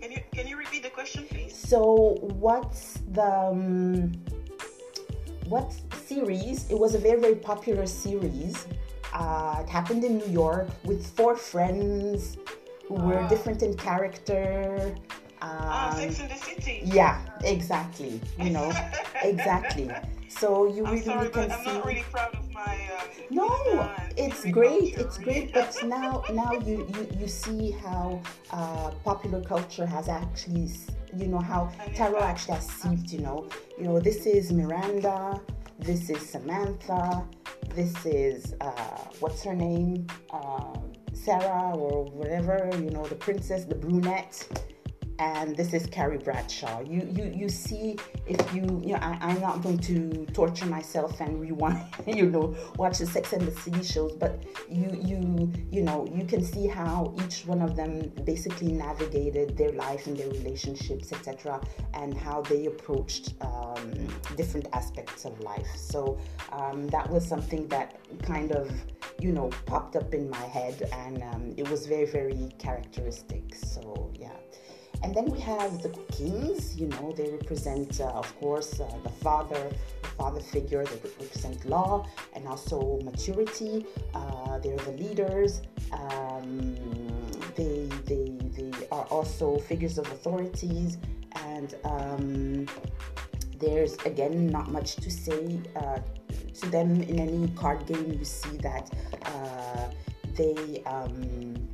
Can 0.00 0.12
you 0.12 0.20
can 0.32 0.46
you 0.46 0.56
repeat 0.56 0.82
the 0.82 0.90
question, 0.90 1.24
please? 1.30 1.56
So 1.56 2.18
what's 2.20 2.98
the 3.12 3.24
um, 3.24 4.12
what 5.48 5.74
series? 6.06 6.68
It 6.70 6.78
was 6.78 6.94
a 6.94 6.98
very 6.98 7.20
very 7.20 7.36
popular 7.36 7.86
series. 7.86 8.66
Uh, 9.14 9.62
it 9.62 9.68
happened 9.68 10.04
in 10.04 10.18
New 10.18 10.28
York 10.28 10.68
with 10.84 11.06
four 11.16 11.36
friends 11.36 12.36
were 12.90 13.20
Ah. 13.20 13.28
different 13.28 13.62
in 13.62 13.74
character. 13.74 14.94
ah, 15.40 15.90
Um, 15.90 15.96
Sex 16.00 16.20
in 16.20 16.28
the 16.28 16.34
City. 16.34 16.80
yeah, 16.84 17.20
exactly. 17.44 18.20
You 18.38 18.50
know, 18.50 18.72
exactly. 19.22 19.88
So 20.28 20.66
you 20.66 20.84
I'm 20.86 20.92
really, 20.92 21.04
sorry, 21.04 21.28
can 21.30 21.48
but 21.48 21.52
I'm 21.52 21.64
see. 21.64 21.72
not 21.72 21.86
really 21.86 22.04
proud 22.10 22.34
of 22.34 22.52
my. 22.52 22.62
Um, 22.96 23.08
No, 23.30 23.90
it's 24.16 24.42
great. 24.58 24.94
culture, 24.96 25.00
It's 25.06 25.18
great. 25.18 25.52
But 25.52 25.72
now, 25.84 26.22
now 26.32 26.52
you 26.68 26.76
you, 26.94 27.02
you 27.20 27.28
see 27.28 27.70
how 27.84 28.20
uh, 28.50 28.90
popular 29.04 29.42
culture 29.42 29.86
has 29.86 30.08
actually, 30.08 30.70
you 31.16 31.26
know, 31.28 31.38
how 31.52 31.70
tarot 31.94 32.20
actually 32.32 32.54
has 32.56 32.66
seeped. 32.80 33.12
You 33.12 33.20
know, 33.20 33.38
you 33.78 33.84
know, 33.84 34.00
this 34.00 34.26
is 34.26 34.50
Miranda. 34.52 35.40
This 35.78 36.10
is 36.10 36.20
Samantha. 36.28 37.24
This 37.74 37.94
is 38.06 38.54
uh, 38.60 38.98
what's 39.20 39.42
her 39.44 39.54
name, 39.54 40.06
um, 40.32 40.87
Sarah 41.24 41.72
or 41.74 42.04
whatever. 42.04 42.70
You 42.74 42.90
know, 42.90 43.04
the 43.06 43.14
princess, 43.14 43.64
the 43.64 43.74
brunette 43.74 44.46
and 45.18 45.56
this 45.56 45.74
is 45.74 45.86
Carrie 45.86 46.18
Bradshaw. 46.18 46.80
You 46.82 47.08
you 47.12 47.32
you 47.34 47.48
see 47.48 47.96
if 48.26 48.54
you 48.54 48.62
you 48.84 48.92
know 48.92 48.98
I, 49.02 49.18
I'm 49.20 49.40
not 49.40 49.62
going 49.62 49.78
to 49.78 50.26
torture 50.32 50.66
myself 50.66 51.20
and 51.20 51.40
rewind 51.40 51.84
you 52.06 52.26
know 52.30 52.54
watch 52.76 52.98
the 52.98 53.06
Sex 53.06 53.32
and 53.32 53.42
the 53.42 53.52
City 53.60 53.82
shows, 53.82 54.12
but 54.12 54.44
you 54.68 54.88
you 55.02 55.52
you 55.70 55.82
know 55.82 56.06
you 56.14 56.24
can 56.24 56.44
see 56.44 56.66
how 56.66 57.14
each 57.24 57.46
one 57.46 57.62
of 57.62 57.74
them 57.74 58.12
basically 58.24 58.72
navigated 58.72 59.56
their 59.56 59.72
life 59.72 60.06
and 60.06 60.16
their 60.16 60.28
relationships 60.30 61.12
etc. 61.12 61.60
and 61.94 62.16
how 62.16 62.40
they 62.42 62.66
approached 62.66 63.34
um, 63.40 63.92
different 64.36 64.68
aspects 64.72 65.24
of 65.24 65.38
life. 65.40 65.68
So 65.74 66.18
um, 66.52 66.86
that 66.88 67.10
was 67.10 67.26
something 67.26 67.66
that 67.68 67.98
kind 68.22 68.52
of 68.52 68.70
you 69.18 69.32
know 69.32 69.50
popped 69.66 69.96
up 69.96 70.14
in 70.14 70.30
my 70.30 70.46
head 70.46 70.88
and 70.92 71.22
um, 71.24 71.54
it 71.56 71.68
was 71.68 71.86
very 71.86 72.06
very 72.06 72.50
characteristic. 72.58 73.54
So 73.56 74.12
yeah. 74.14 74.28
And 75.02 75.14
then 75.14 75.26
we 75.26 75.38
have 75.40 75.80
the 75.82 75.90
kings, 76.12 76.76
you 76.76 76.88
know, 76.88 77.12
they 77.16 77.30
represent, 77.30 78.00
uh, 78.00 78.06
of 78.06 78.34
course, 78.40 78.80
uh, 78.80 78.90
the 79.04 79.10
father, 79.10 79.70
the 80.02 80.08
father 80.08 80.40
figure, 80.40 80.84
they 80.84 80.96
represent 81.20 81.64
law 81.66 82.06
and 82.34 82.46
also 82.48 82.98
maturity. 83.04 83.86
Uh, 84.12 84.58
they're 84.58 84.76
the 84.76 84.92
leaders. 84.92 85.62
Um, 85.92 86.74
they, 87.54 87.88
they, 88.06 88.36
they 88.56 88.72
are 88.90 89.04
also 89.04 89.58
figures 89.58 89.98
of 89.98 90.06
authorities. 90.10 90.98
And 91.46 91.76
um, 91.84 92.66
there's, 93.58 93.94
again, 94.04 94.48
not 94.48 94.70
much 94.72 94.96
to 94.96 95.10
say 95.10 95.60
uh, 95.76 96.00
to 96.60 96.70
them 96.70 97.02
in 97.02 97.20
any 97.20 97.48
card 97.54 97.86
game. 97.86 98.12
You 98.18 98.24
see 98.24 98.56
that 98.58 98.90
uh, 99.22 99.90
they. 100.34 100.82
Um, 100.86 101.68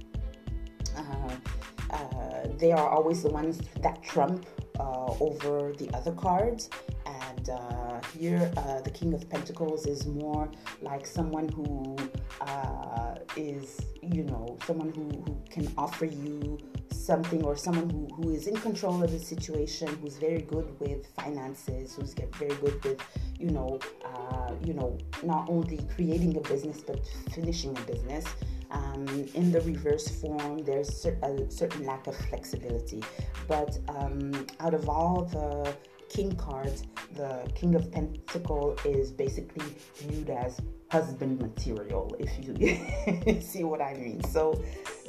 uh, 1.90 2.48
they 2.58 2.72
are 2.72 2.88
always 2.88 3.22
the 3.22 3.28
ones 3.30 3.60
that 3.82 4.02
trump 4.02 4.46
uh, 4.78 5.14
over 5.20 5.72
the 5.72 5.88
other 5.94 6.12
cards. 6.12 6.70
And 7.06 7.50
uh, 7.50 8.00
here, 8.18 8.50
uh, 8.56 8.80
the 8.80 8.90
King 8.90 9.14
of 9.14 9.28
Pentacles 9.28 9.86
is 9.86 10.06
more 10.06 10.50
like 10.82 11.06
someone 11.06 11.48
who 11.48 11.96
uh, 12.40 13.16
is, 13.36 13.80
you 14.02 14.24
know, 14.24 14.58
someone 14.66 14.90
who, 14.92 15.08
who 15.24 15.42
can 15.50 15.72
offer 15.76 16.06
you 16.06 16.58
something 17.04 17.44
or 17.44 17.54
someone 17.56 17.90
who, 17.90 18.08
who 18.14 18.30
is 18.30 18.46
in 18.46 18.56
control 18.56 19.02
of 19.02 19.10
the 19.10 19.18
situation, 19.18 19.88
who's 20.00 20.16
very 20.16 20.40
good 20.40 20.68
with 20.80 21.06
finances, 21.08 21.94
who's 21.94 22.14
get 22.14 22.34
very 22.36 22.54
good 22.56 22.82
with, 22.82 23.00
you 23.38 23.50
know, 23.50 23.78
uh, 24.04 24.52
you 24.64 24.72
know, 24.72 24.96
not 25.22 25.48
only 25.48 25.78
creating 25.94 26.36
a 26.36 26.40
business 26.40 26.80
but 26.80 27.00
finishing 27.32 27.76
a 27.76 27.80
business. 27.82 28.24
Um, 28.70 29.06
in 29.34 29.52
the 29.52 29.60
reverse 29.60 30.08
form, 30.20 30.64
there's 30.64 31.04
a 31.04 31.50
certain 31.50 31.86
lack 31.86 32.08
of 32.08 32.16
flexibility. 32.16 33.04
But 33.46 33.78
um, 33.88 34.46
out 34.64 34.74
of 34.74 34.88
all 34.88 35.24
the 35.26 35.74
king 36.08 36.34
cards, 36.36 36.84
the 37.14 37.46
King 37.54 37.74
of 37.74 37.92
Pentacle 37.92 38.76
is 38.84 39.12
basically 39.12 39.66
viewed 39.96 40.30
as 40.30 40.60
husband 40.90 41.40
material, 41.40 42.16
if 42.18 42.30
you 42.40 43.40
see 43.40 43.64
what 43.64 43.82
I 43.82 43.94
mean. 43.94 44.24
So 44.24 44.62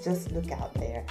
just 0.04 0.32
look 0.32 0.52
out 0.52 0.74
there. 0.76 1.06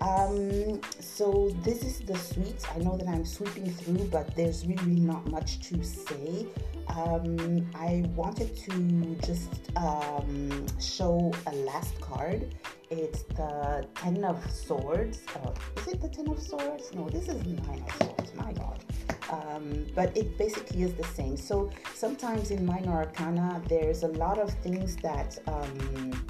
Um, 0.00 0.80
so 1.00 1.50
this 1.64 1.82
is 1.82 1.98
the 2.00 2.16
suite. 2.16 2.64
I 2.72 2.78
know 2.78 2.96
that 2.96 3.08
I'm 3.08 3.24
sweeping 3.24 3.68
through, 3.72 4.04
but 4.12 4.34
there's 4.36 4.64
really 4.64 5.00
not 5.00 5.26
much 5.28 5.58
to 5.70 5.82
say. 5.82 6.46
Um, 6.88 7.66
I 7.74 8.04
wanted 8.14 8.56
to 8.56 9.16
just 9.26 9.50
um, 9.76 10.66
show 10.78 11.32
a 11.46 11.54
last 11.56 12.00
card. 12.00 12.54
It's 12.90 13.22
the 13.24 13.86
Ten 13.94 14.24
of 14.24 14.50
Swords. 14.50 15.20
Uh, 15.36 15.50
is 15.76 15.88
it 15.88 16.00
the 16.00 16.08
Ten 16.08 16.28
of 16.28 16.40
Swords? 16.40 16.90
No, 16.94 17.08
this 17.08 17.28
is 17.28 17.44
Nine 17.44 17.84
of 17.86 17.94
Swords. 17.96 18.34
My 18.34 18.52
God. 18.52 18.82
Um, 19.30 19.84
but 19.94 20.16
it 20.16 20.38
basically 20.38 20.82
is 20.82 20.94
the 20.94 21.04
same. 21.04 21.36
So 21.36 21.70
sometimes 21.94 22.50
in 22.50 22.64
minor 22.64 22.92
arcana, 22.92 23.60
there's 23.68 24.04
a 24.04 24.08
lot 24.08 24.38
of 24.38 24.50
things 24.62 24.96
that 24.96 25.38
um, 25.46 26.26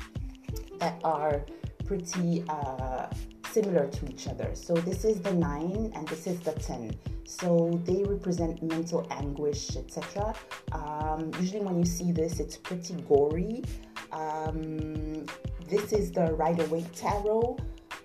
that 0.81 1.01
are 1.05 1.45
pretty 1.87 2.45
uh, 2.49 3.07
similar 3.51 3.87
to 3.87 4.09
each 4.11 4.29
other. 4.29 4.51
So 4.55 4.75
this 4.75 5.05
is 5.05 5.21
the 5.21 5.33
nine 5.33 5.93
and 5.95 6.07
this 6.09 6.27
is 6.27 6.41
the 6.41 6.53
ten. 6.53 6.95
So 7.25 7.81
they 7.85 8.05
represent 8.05 8.63
mental 8.63 9.07
anguish, 9.11 9.77
etc. 9.77 10.35
Um, 10.73 11.31
usually, 11.39 11.61
when 11.61 11.79
you 11.79 11.85
see 11.85 12.13
this, 12.13 12.41
it's 12.41 12.57
pretty 12.57 12.95
gory. 13.09 13.65
Um, 14.13 15.27
this 15.69 15.93
is 15.93 16.11
the 16.11 16.33
Rider 16.33 16.65
Waite 16.67 16.93
Tarot. 16.95 17.59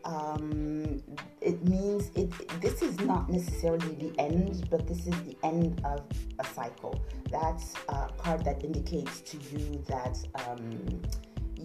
Um, 0.03 1.01
it 1.39 1.63
means 1.65 2.11
it. 2.15 2.29
This 2.61 2.81
is 2.81 2.99
not 2.99 3.29
necessarily 3.29 3.95
the 3.95 4.19
end, 4.19 4.67
but 4.69 4.85
this 4.87 5.07
is 5.07 5.15
the 5.23 5.37
end 5.43 5.81
of 5.85 6.01
a 6.39 6.45
cycle. 6.45 7.01
That's 7.31 7.73
a 7.87 8.09
card 8.17 8.43
that 8.43 8.63
indicates 8.63 9.21
to 9.21 9.37
you 9.51 9.81
that 9.87 10.17
um, 10.45 11.01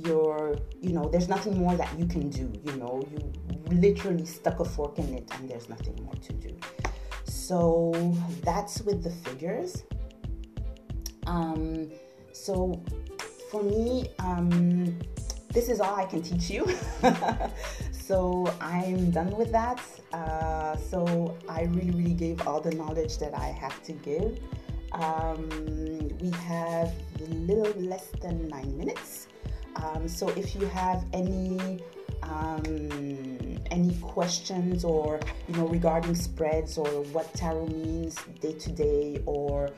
you're, 0.05 0.57
you 0.81 0.93
know, 0.93 1.09
there's 1.09 1.29
nothing 1.29 1.59
more 1.59 1.77
that 1.77 1.99
you 1.99 2.07
can 2.07 2.29
do. 2.29 2.53
You 2.65 2.77
know, 2.77 3.07
you 3.11 3.33
literally 3.71 4.27
stuck 4.27 4.61
a 4.61 4.65
fork 4.65 4.99
in 4.99 5.15
it, 5.15 5.29
and 5.33 5.49
there's 5.49 5.69
nothing 5.69 5.99
more 6.03 6.15
to 6.15 6.33
do. 6.33 6.57
So 7.25 7.93
that's 8.43 8.83
with 8.83 9.03
the 9.03 9.11
figures. 9.11 9.85
Um, 11.27 11.91
so 12.33 12.83
for 13.51 13.63
me, 13.63 14.11
um, 14.19 14.99
this 15.53 15.69
is 15.69 15.81
all 15.81 15.95
I 15.95 16.05
can 16.05 16.23
teach 16.23 16.51
you. 16.51 16.67
so 17.93 18.53
I'm 18.61 19.11
done 19.11 19.31
with 19.31 19.51
that. 19.53 19.81
Uh, 20.13 20.77
so 20.77 21.37
I 21.49 21.63
really, 21.63 21.91
really 21.91 22.15
gave 22.15 22.47
all 22.47 22.61
the 22.61 22.75
knowledge 22.75 23.19
that 23.19 23.35
I 23.35 23.47
have 23.47 23.83
to 23.85 23.93
give. 23.93 24.39
Um, 24.93 25.49
we 26.21 26.31
have 26.31 26.93
a 27.21 27.25
little 27.25 27.73
less 27.81 28.09
than 28.23 28.49
nine 28.49 28.77
minutes. 28.77 29.29
Um, 29.83 30.09
so 30.09 30.29
if 30.31 30.55
you 30.55 30.67
have 30.67 31.05
any 31.13 31.81
um, 32.23 33.59
any 33.71 33.95
questions 34.01 34.85
or 34.85 35.21
you 35.49 35.55
know 35.57 35.67
regarding 35.69 36.15
spreads 36.15 36.79
or 36.79 36.89
what 37.13 37.33
tarot 37.35 37.67
means 37.67 38.17
day 38.41 38.53
to 38.53 38.73
day 38.73 39.23
or 39.27 39.71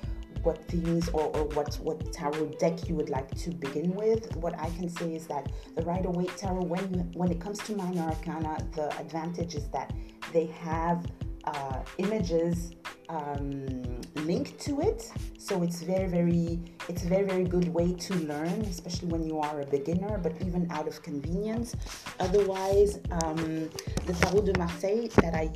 what 0.42 0.64
themes 0.68 1.08
or, 1.10 1.24
or 1.36 1.44
what 1.48 1.74
what 1.82 2.12
tarot 2.12 2.46
deck 2.58 2.88
you 2.88 2.94
would 2.94 3.10
like 3.10 3.30
to 3.34 3.50
begin 3.50 3.94
with 3.94 4.34
what 4.36 4.58
i 4.58 4.70
can 4.70 4.88
say 4.88 5.14
is 5.14 5.26
that 5.26 5.52
the 5.76 5.82
rider 5.82 6.10
waite 6.10 6.34
tarot 6.36 6.62
when 6.62 6.82
when 7.12 7.30
it 7.30 7.40
comes 7.40 7.58
to 7.58 7.76
minor 7.76 8.02
arcana 8.02 8.56
the 8.74 8.88
advantage 8.98 9.54
is 9.54 9.68
that 9.68 9.92
they 10.32 10.46
have 10.46 11.04
uh, 11.44 11.78
images 11.98 12.72
um, 13.08 14.00
linked 14.14 14.58
to 14.60 14.80
it. 14.80 15.10
So 15.38 15.62
it's 15.62 15.82
very 15.82 16.08
very 16.08 16.60
it's 16.88 17.04
a 17.04 17.08
very 17.08 17.24
very 17.24 17.44
good 17.44 17.68
way 17.68 17.92
to 17.92 18.14
learn 18.14 18.60
especially 18.62 19.08
when 19.08 19.24
you 19.24 19.38
are 19.38 19.60
a 19.60 19.66
beginner 19.66 20.18
but 20.18 20.32
even 20.42 20.70
out 20.70 20.86
of 20.86 21.02
convenience. 21.02 21.74
Otherwise 22.18 23.00
um, 23.22 23.70
the 24.06 24.12
tarot 24.20 24.42
de 24.42 24.58
marseille 24.58 25.08
that 25.22 25.34
i 25.34 25.50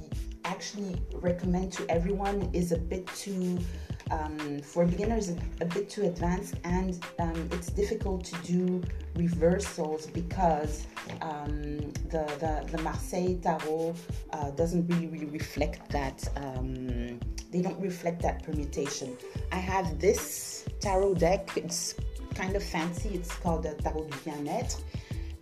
actually 0.45 0.95
recommend 1.15 1.73
to 1.73 1.89
everyone 1.89 2.51
is 2.53 2.73
a 2.73 2.79
bit 2.79 3.07
too 3.09 3.59
um, 4.11 4.61
for 4.61 4.85
beginners 4.85 5.31
a, 5.61 5.65
bit 5.65 5.89
too 5.89 6.03
advanced 6.03 6.55
and 6.65 7.03
um, 7.19 7.49
it's 7.53 7.69
difficult 7.69 8.25
to 8.25 8.37
do 8.43 8.83
reversals 9.17 10.07
because 10.07 10.87
um, 11.23 11.79
the, 12.11 12.25
the, 12.41 12.67
the 12.71 12.83
Marseille 12.83 13.37
Tarot 13.43 13.95
uh, 14.33 14.51
doesn't 14.53 14.87
really, 14.89 15.07
really 15.07 15.27
reflect 15.27 15.91
that, 15.91 16.27
um, 16.37 17.19
they 17.51 17.63
don't 17.63 17.81
reflect 17.81 18.23
that 18.23 18.43
permutation. 18.43 19.17
I 19.53 19.57
have 19.57 19.99
this 20.01 20.65
tarot 20.81 21.15
deck, 21.15 21.51
it's 21.57 21.95
kind 22.35 22.57
of 22.57 22.63
fancy, 22.63 23.11
it's 23.11 23.35
called 23.37 23.63
the 23.63 23.75
Tarot 23.75 24.05
du 24.05 24.19
Bien-être. 24.25 24.83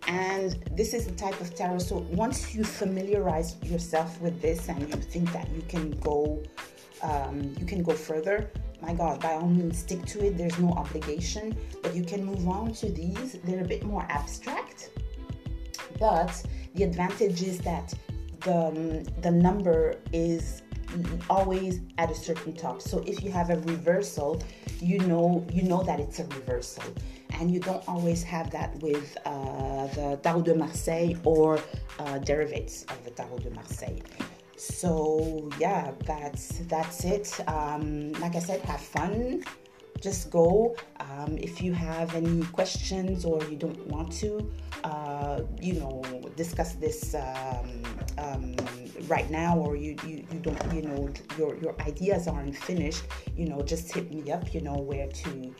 And 0.07 0.51
this 0.75 0.93
is 0.93 1.05
the 1.05 1.15
type 1.15 1.39
of 1.39 1.55
tarot. 1.55 1.79
So 1.79 2.05
once 2.11 2.53
you 2.53 2.63
familiarize 2.63 3.55
yourself 3.63 4.19
with 4.19 4.41
this 4.41 4.67
and 4.67 4.81
you 4.81 4.87
think 4.87 5.31
that 5.31 5.49
you 5.51 5.61
can 5.67 5.91
go, 6.01 6.43
um, 7.03 7.53
you 7.59 7.65
can 7.65 7.83
go 7.83 7.93
further. 7.93 8.49
My 8.81 8.93
God, 8.93 9.21
by 9.21 9.33
all 9.33 9.47
means, 9.47 9.79
stick 9.79 10.05
to 10.07 10.25
it. 10.25 10.37
There's 10.37 10.59
no 10.59 10.71
obligation, 10.71 11.55
but 11.81 11.95
you 11.95 12.03
can 12.03 12.25
move 12.25 12.47
on 12.47 12.73
to 12.73 12.89
these. 12.89 13.37
They're 13.43 13.63
a 13.63 13.67
bit 13.67 13.83
more 13.83 14.05
abstract, 14.09 14.89
but 15.99 16.43
the 16.75 16.83
advantage 16.83 17.41
is 17.43 17.59
that 17.59 17.93
the 18.41 18.55
um, 18.55 19.03
the 19.21 19.31
number 19.31 19.95
is 20.11 20.63
always 21.29 21.79
at 21.97 22.11
a 22.11 22.15
certain 22.15 22.53
top. 22.53 22.81
So 22.81 23.03
if 23.07 23.23
you 23.23 23.31
have 23.31 23.49
a 23.49 23.57
reversal, 23.59 24.43
you 24.81 24.99
know 24.99 25.45
you 25.51 25.63
know 25.63 25.81
that 25.83 25.99
it's 25.99 26.19
a 26.19 26.25
reversal 26.25 26.83
and 27.39 27.51
you 27.51 27.59
don't 27.59 27.87
always 27.87 28.23
have 28.23 28.51
that 28.51 28.75
with 28.81 29.17
uh, 29.25 29.87
the 29.87 30.19
Tarot 30.21 30.43
de 30.43 30.55
Marseille 30.55 31.15
or 31.23 31.59
uh, 31.99 32.17
derivatives 32.19 32.83
of 32.89 33.03
the 33.03 33.11
Tarot 33.11 33.39
de 33.39 33.49
Marseille. 33.49 33.99
So 34.63 35.49
yeah, 35.59 35.91
that's 36.05 36.59
that's 36.69 37.03
it. 37.03 37.27
Um, 37.49 38.13
like 38.13 38.35
I 38.37 38.39
said, 38.39 38.61
have 38.61 38.79
fun. 38.79 39.43
Just 39.99 40.31
go. 40.31 40.75
Um, 41.01 41.37
if 41.37 41.61
you 41.61 41.73
have 41.73 42.15
any 42.15 42.43
questions 42.45 43.25
or 43.25 43.43
you 43.45 43.57
don't 43.57 43.85
want 43.87 44.11
to, 44.23 44.49
uh, 44.85 45.41
you 45.61 45.73
know, 45.73 46.01
discuss 46.37 46.73
this 46.75 47.13
um, 47.13 47.83
um, 48.17 48.55
right 49.07 49.29
now, 49.29 49.57
or 49.57 49.75
you, 49.75 49.97
you 50.07 50.25
you 50.31 50.39
don't, 50.39 50.73
you 50.73 50.83
know, 50.83 51.09
your 51.37 51.57
your 51.57 51.75
ideas 51.81 52.29
aren't 52.29 52.55
finished, 52.55 53.03
you 53.35 53.45
know, 53.49 53.61
just 53.61 53.91
hit 53.91 54.13
me 54.13 54.31
up. 54.31 54.53
You 54.53 54.61
know 54.61 54.75
where 54.75 55.07
to 55.07 55.53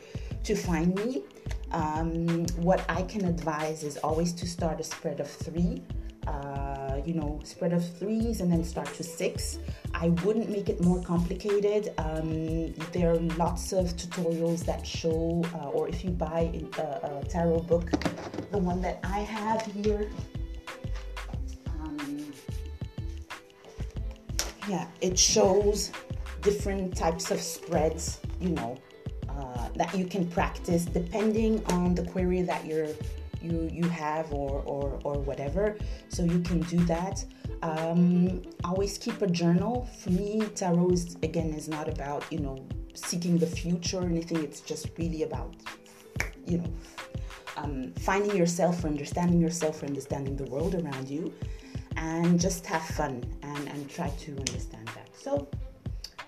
to 0.44 0.56
find 0.56 0.94
me. 0.94 1.24
Um, 1.72 2.46
what 2.56 2.82
I 2.88 3.02
can 3.02 3.26
advise 3.26 3.82
is 3.84 3.98
always 3.98 4.32
to 4.32 4.46
start 4.46 4.80
a 4.80 4.84
spread 4.84 5.20
of 5.20 5.28
three. 5.28 5.82
Uh, 6.26 7.00
you 7.04 7.12
know, 7.12 7.40
spread 7.44 7.72
of 7.72 7.86
threes 7.98 8.40
and 8.40 8.50
then 8.50 8.64
start 8.64 8.92
to 8.94 9.02
six. 9.02 9.58
I 9.92 10.08
wouldn't 10.24 10.48
make 10.48 10.68
it 10.68 10.82
more 10.82 11.02
complicated. 11.02 11.92
Um, 11.98 12.72
there 12.92 13.10
are 13.10 13.20
lots 13.36 13.72
of 13.72 13.94
tutorials 13.96 14.64
that 14.64 14.86
show, 14.86 15.44
uh, 15.54 15.68
or 15.68 15.88
if 15.88 16.02
you 16.04 16.10
buy 16.10 16.50
a, 16.78 16.82
a, 16.82 17.24
tarot 17.28 17.60
book, 17.60 17.90
the 18.50 18.58
one 18.58 18.80
that 18.82 19.00
I 19.04 19.18
have 19.18 19.62
here. 19.66 20.08
Um, 21.80 22.32
yeah, 24.68 24.86
it 25.00 25.18
shows 25.18 25.92
different 26.40 26.96
types 26.96 27.30
of 27.30 27.40
spreads, 27.40 28.20
you 28.40 28.50
know, 28.50 28.78
uh, 29.28 29.68
that 29.76 29.94
you 29.94 30.06
can 30.06 30.26
practice 30.26 30.84
depending 30.84 31.64
on 31.66 31.94
the 31.94 32.04
query 32.04 32.42
that 32.42 32.64
you're 32.64 32.88
you 33.44 33.68
you 33.72 33.86
have 33.88 34.32
or 34.32 34.62
or, 34.74 35.00
or 35.04 35.14
whatever. 35.20 35.76
So 36.08 36.24
you 36.24 36.40
can 36.40 36.60
do 36.60 36.78
that. 36.94 37.24
Um, 37.62 38.42
always 38.64 38.98
keep 38.98 39.22
a 39.22 39.26
journal. 39.26 39.88
For 40.00 40.10
me 40.10 40.42
tarot 40.54 40.90
is 40.90 41.16
again 41.22 41.50
is 41.60 41.68
not 41.68 41.88
about 41.88 42.24
you 42.32 42.40
know 42.40 42.56
seeking 42.94 43.38
the 43.38 43.46
future 43.46 43.98
or 43.98 44.04
anything. 44.04 44.42
It's 44.42 44.60
just 44.60 44.88
really 44.98 45.22
about 45.22 45.54
you 46.46 46.58
know 46.58 46.72
um, 47.56 47.92
finding 48.00 48.36
yourself 48.36 48.84
understanding 48.84 49.40
yourself 49.40 49.82
understanding 49.82 50.36
the 50.36 50.44
world 50.44 50.74
around 50.74 51.08
you 51.08 51.32
and 51.96 52.40
just 52.40 52.66
have 52.66 52.82
fun 52.82 53.22
and, 53.42 53.68
and 53.68 53.88
try 53.88 54.08
to 54.08 54.32
understand 54.32 54.88
that. 54.88 55.08
So 55.16 55.48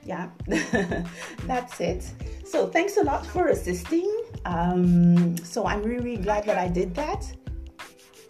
yeah, 0.06 0.30
that's 1.46 1.80
it. 1.80 2.08
So 2.44 2.68
thanks 2.68 2.96
a 2.96 3.02
lot 3.02 3.26
for 3.26 3.48
assisting. 3.48 4.08
Um, 4.44 5.36
so 5.38 5.66
I'm 5.66 5.82
really, 5.82 6.04
really 6.04 6.22
glad 6.22 6.44
that 6.44 6.58
I 6.58 6.68
did 6.68 6.94
that. 6.94 7.26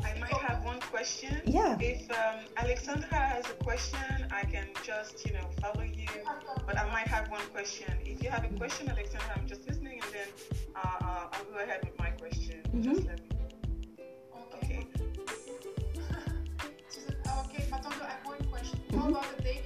I 0.02 0.18
might 0.18 0.32
have 0.32 0.64
one 0.64 0.80
question. 0.80 1.42
Yeah. 1.44 1.76
If 1.78 2.10
um, 2.10 2.40
Alexandra 2.56 3.18
has 3.18 3.44
a 3.50 3.54
question, 3.62 4.26
I 4.32 4.44
can 4.44 4.68
just, 4.82 5.26
you 5.26 5.34
know, 5.34 5.46
follow 5.60 5.82
you. 5.82 6.08
But 6.66 6.78
I 6.78 6.90
might 6.90 7.08
have 7.08 7.30
one 7.30 7.44
question. 7.52 7.92
If 8.04 8.22
you 8.22 8.30
have 8.30 8.44
a 8.44 8.48
question, 8.56 8.88
Alexandra, 8.88 9.34
I'm 9.36 9.46
just 9.46 9.68
listening, 9.68 10.00
and 10.02 10.14
then 10.14 10.28
uh, 10.74 11.04
uh, 11.04 11.28
I'll 11.32 11.44
go 11.52 11.58
ahead 11.58 11.80
with 11.84 11.98
my 11.98 12.08
question. 12.10 12.62
Mm-hmm. 12.68 12.94
Just 12.94 13.06
let 13.06 13.20
me. 13.20 13.28
Okay. 14.54 14.86
okay, 17.44 17.66
Matilda, 17.70 18.02
I 18.02 18.08
have 18.08 18.24
one 18.24 18.42
question. 18.50 18.80
Mm-hmm. 18.88 18.98
How 18.98 19.08
about 19.10 19.36
the 19.36 19.42
daily 19.42 19.56
so 19.56 19.62
these 19.62 19.65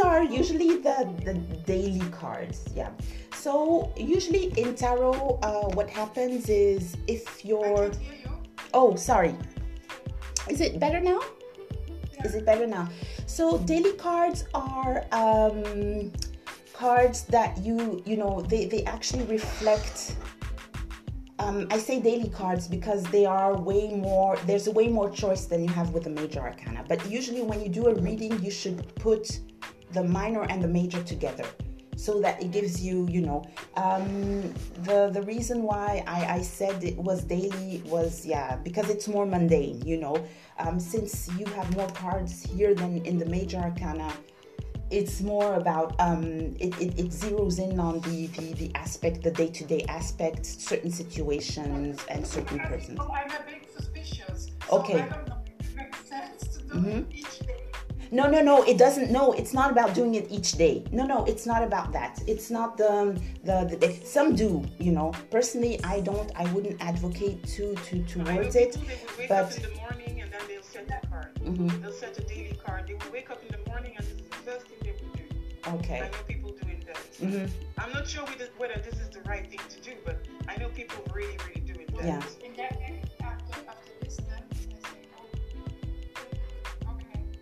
are 0.00 0.22
usually 0.22 0.76
the, 0.76 1.08
the 1.24 1.34
daily 1.66 2.08
cards, 2.10 2.64
yeah. 2.74 2.90
So 3.34 3.92
usually 3.96 4.52
in 4.58 4.74
tarot, 4.74 5.38
uh, 5.42 5.68
what 5.74 5.88
happens 5.88 6.48
is 6.48 6.96
if 7.06 7.44
you're... 7.44 7.90
You. 7.92 8.30
Oh, 8.74 8.96
sorry. 8.96 9.34
Is 10.48 10.60
it 10.60 10.80
better 10.80 11.00
now? 11.00 11.20
Yeah. 12.14 12.26
Is 12.26 12.34
it 12.34 12.44
better 12.44 12.66
now? 12.66 12.88
So 13.26 13.58
daily 13.58 13.92
cards 13.94 14.44
are 14.54 15.04
um, 15.12 16.12
cards 16.72 17.24
that 17.24 17.58
you, 17.58 18.02
you 18.04 18.16
know, 18.16 18.40
they, 18.42 18.66
they 18.66 18.84
actually 18.84 19.24
reflect 19.24 20.16
um, 21.40 21.66
I 21.70 21.78
say 21.78 22.00
daily 22.00 22.28
cards 22.28 22.68
because 22.68 23.02
they 23.04 23.24
are 23.24 23.56
way 23.56 23.88
more, 23.94 24.36
there's 24.46 24.68
way 24.68 24.88
more 24.88 25.10
choice 25.10 25.46
than 25.46 25.62
you 25.62 25.70
have 25.70 25.90
with 25.90 26.04
the 26.04 26.10
major 26.10 26.40
arcana. 26.40 26.84
But 26.86 27.10
usually, 27.10 27.40
when 27.40 27.62
you 27.62 27.70
do 27.70 27.86
a 27.86 27.94
reading, 27.94 28.42
you 28.42 28.50
should 28.50 28.94
put 28.96 29.40
the 29.92 30.04
minor 30.04 30.42
and 30.44 30.62
the 30.62 30.68
major 30.68 31.02
together 31.02 31.44
so 32.00 32.18
that 32.18 32.42
it 32.42 32.50
gives 32.50 32.82
you, 32.82 33.06
you 33.10 33.20
know, 33.20 33.44
um, 33.76 34.54
the 34.84 35.10
the 35.12 35.22
reason 35.22 35.62
why 35.62 36.02
I, 36.06 36.36
I 36.36 36.40
said 36.40 36.82
it 36.82 36.96
was 36.96 37.24
daily 37.24 37.82
was 37.84 38.24
yeah 38.24 38.56
because 38.56 38.88
it's 38.88 39.06
more 39.06 39.26
mundane, 39.26 39.82
you 39.84 39.98
know. 39.98 40.16
Um, 40.58 40.80
since 40.80 41.28
you 41.38 41.44
have 41.56 41.74
more 41.76 41.88
cards 41.88 42.42
here 42.42 42.74
than 42.74 43.04
in 43.04 43.18
the 43.18 43.26
major 43.26 43.58
arcana, 43.58 44.10
it's 44.90 45.20
more 45.20 45.54
about 45.54 45.94
um, 46.00 46.24
it, 46.58 46.72
it, 46.80 46.98
it, 46.98 47.08
zeroes 47.10 47.58
in 47.58 47.78
on 47.78 48.00
the, 48.00 48.26
the, 48.28 48.54
the 48.54 48.74
aspect, 48.74 49.22
the 49.22 49.30
day 49.30 49.48
to 49.48 49.64
day 49.64 49.84
aspect, 49.88 50.44
certain 50.44 50.90
situations, 50.90 52.00
and 52.08 52.26
certain 52.26 52.58
persons. 52.60 52.98
Oh, 53.00 53.12
I'm 53.12 53.30
a 53.30 53.44
bit 53.44 53.70
suspicious. 53.76 54.50
So 54.68 54.78
okay. 54.78 55.02
I 55.02 55.08
don't 55.08 55.28
know 55.28 55.42
if 55.58 55.70
it 55.70 55.76
makes 55.76 56.08
sense 56.08 56.56
to 56.56 56.62
do 56.62 56.74
mm-hmm. 56.74 57.69
It 58.12 58.18
each 58.18 58.30
day. 58.30 58.30
No, 58.30 58.30
no, 58.30 58.42
no. 58.42 58.62
It 58.64 58.78
doesn't. 58.78 59.10
No, 59.10 59.32
it's 59.32 59.52
not 59.54 59.70
about 59.70 59.94
doing 59.94 60.14
it 60.14 60.26
each 60.30 60.52
day. 60.52 60.84
No, 60.92 61.06
no, 61.06 61.24
it's 61.24 61.46
not 61.46 61.62
about 61.62 61.92
that. 61.92 62.20
It's 62.26 62.50
not 62.50 62.76
the 62.76 63.20
the, 63.44 63.76
the 63.80 63.92
some 64.04 64.34
do. 64.34 64.64
You 64.78 64.92
know, 64.92 65.12
personally, 65.30 65.82
I 65.84 66.00
don't. 66.00 66.30
I 66.36 66.50
wouldn't 66.52 66.80
advocate 66.80 67.44
to 67.56 67.74
to 67.74 68.02
towards 68.04 68.56
it. 68.56 68.76
but 69.28 69.56
in 69.56 69.62
the 69.62 69.74
morning 69.76 70.20
and 70.22 70.32
then 70.32 70.40
they'll 70.48 70.62
set 70.62 70.88
a 70.90 71.06
card. 71.08 71.34
Mm-hmm. 71.36 71.82
They'll 71.82 71.92
set 71.92 72.18
a 72.18 72.22
daily 72.22 72.58
card. 72.64 72.86
They 72.86 72.94
will 72.94 73.12
wake 73.12 73.30
up 73.30 73.42
in 73.42 73.48
the 73.50 73.70
morning 73.70 73.94
and 73.96 74.06
this 74.06 74.14
is 74.14 74.28
the 74.28 74.36
first 74.36 74.66
thing 74.66 74.78
they 74.82 74.92
will 74.92 75.14
do. 75.14 75.78
Okay. 75.78 76.00
I 76.02 76.08
know 76.08 76.22
people 76.26 76.50
doing 76.52 76.82
that. 76.86 76.96
Mm-hmm. 77.20 77.46
I'm 77.78 77.92
not 77.92 78.08
sure 78.08 78.24
whether 78.58 78.80
this 78.80 79.00
is 79.00 79.10
the 79.10 79.22
right 79.22 79.48
thing 79.48 79.60
to 79.68 79.80
do, 79.80 79.92
but 80.04 80.18
I 80.48 80.56
know 80.56 80.68
people 80.70 81.04
really, 81.14 81.36
really 81.46 81.60
doing 81.60 81.86
that. 81.96 82.04
Yeah. 82.04 82.46
In 82.46 82.56
that 82.56 82.80
after, 83.22 83.68
after 83.68 83.89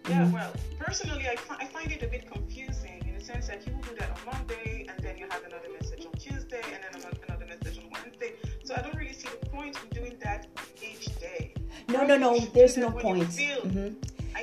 Yeah, 0.08 0.22
mm-hmm. 0.22 0.32
well, 0.32 0.52
personally, 0.78 1.26
I, 1.28 1.36
fi- 1.36 1.56
I 1.60 1.66
find 1.66 1.92
it 1.92 2.02
a 2.02 2.06
bit 2.06 2.30
confusing 2.30 3.02
in 3.06 3.14
the 3.18 3.24
sense 3.24 3.48
that 3.48 3.66
you 3.66 3.74
will 3.74 3.82
do 3.82 3.94
that 3.98 4.10
on 4.10 4.32
Monday, 4.32 4.86
and 4.88 5.04
then 5.04 5.18
you 5.18 5.26
have 5.30 5.42
another 5.44 5.68
message 5.78 6.06
on 6.06 6.12
Tuesday, 6.12 6.62
and 6.72 6.82
then 6.94 7.12
another 7.28 7.46
message 7.46 7.78
on 7.78 7.90
Wednesday. 7.92 8.32
So 8.64 8.74
I 8.74 8.80
don't 8.80 8.94
really 8.94 9.12
see 9.12 9.28
the 9.28 9.46
point 9.50 9.76
in 9.82 10.02
doing 10.02 10.16
that 10.20 10.46
each 10.82 11.06
day. 11.20 11.52
No, 11.88 12.06
no, 12.06 12.16
no. 12.16 12.38
There's 12.38 12.76
no 12.76 12.90
point. 12.90 13.28
Mm-hmm 13.28 13.94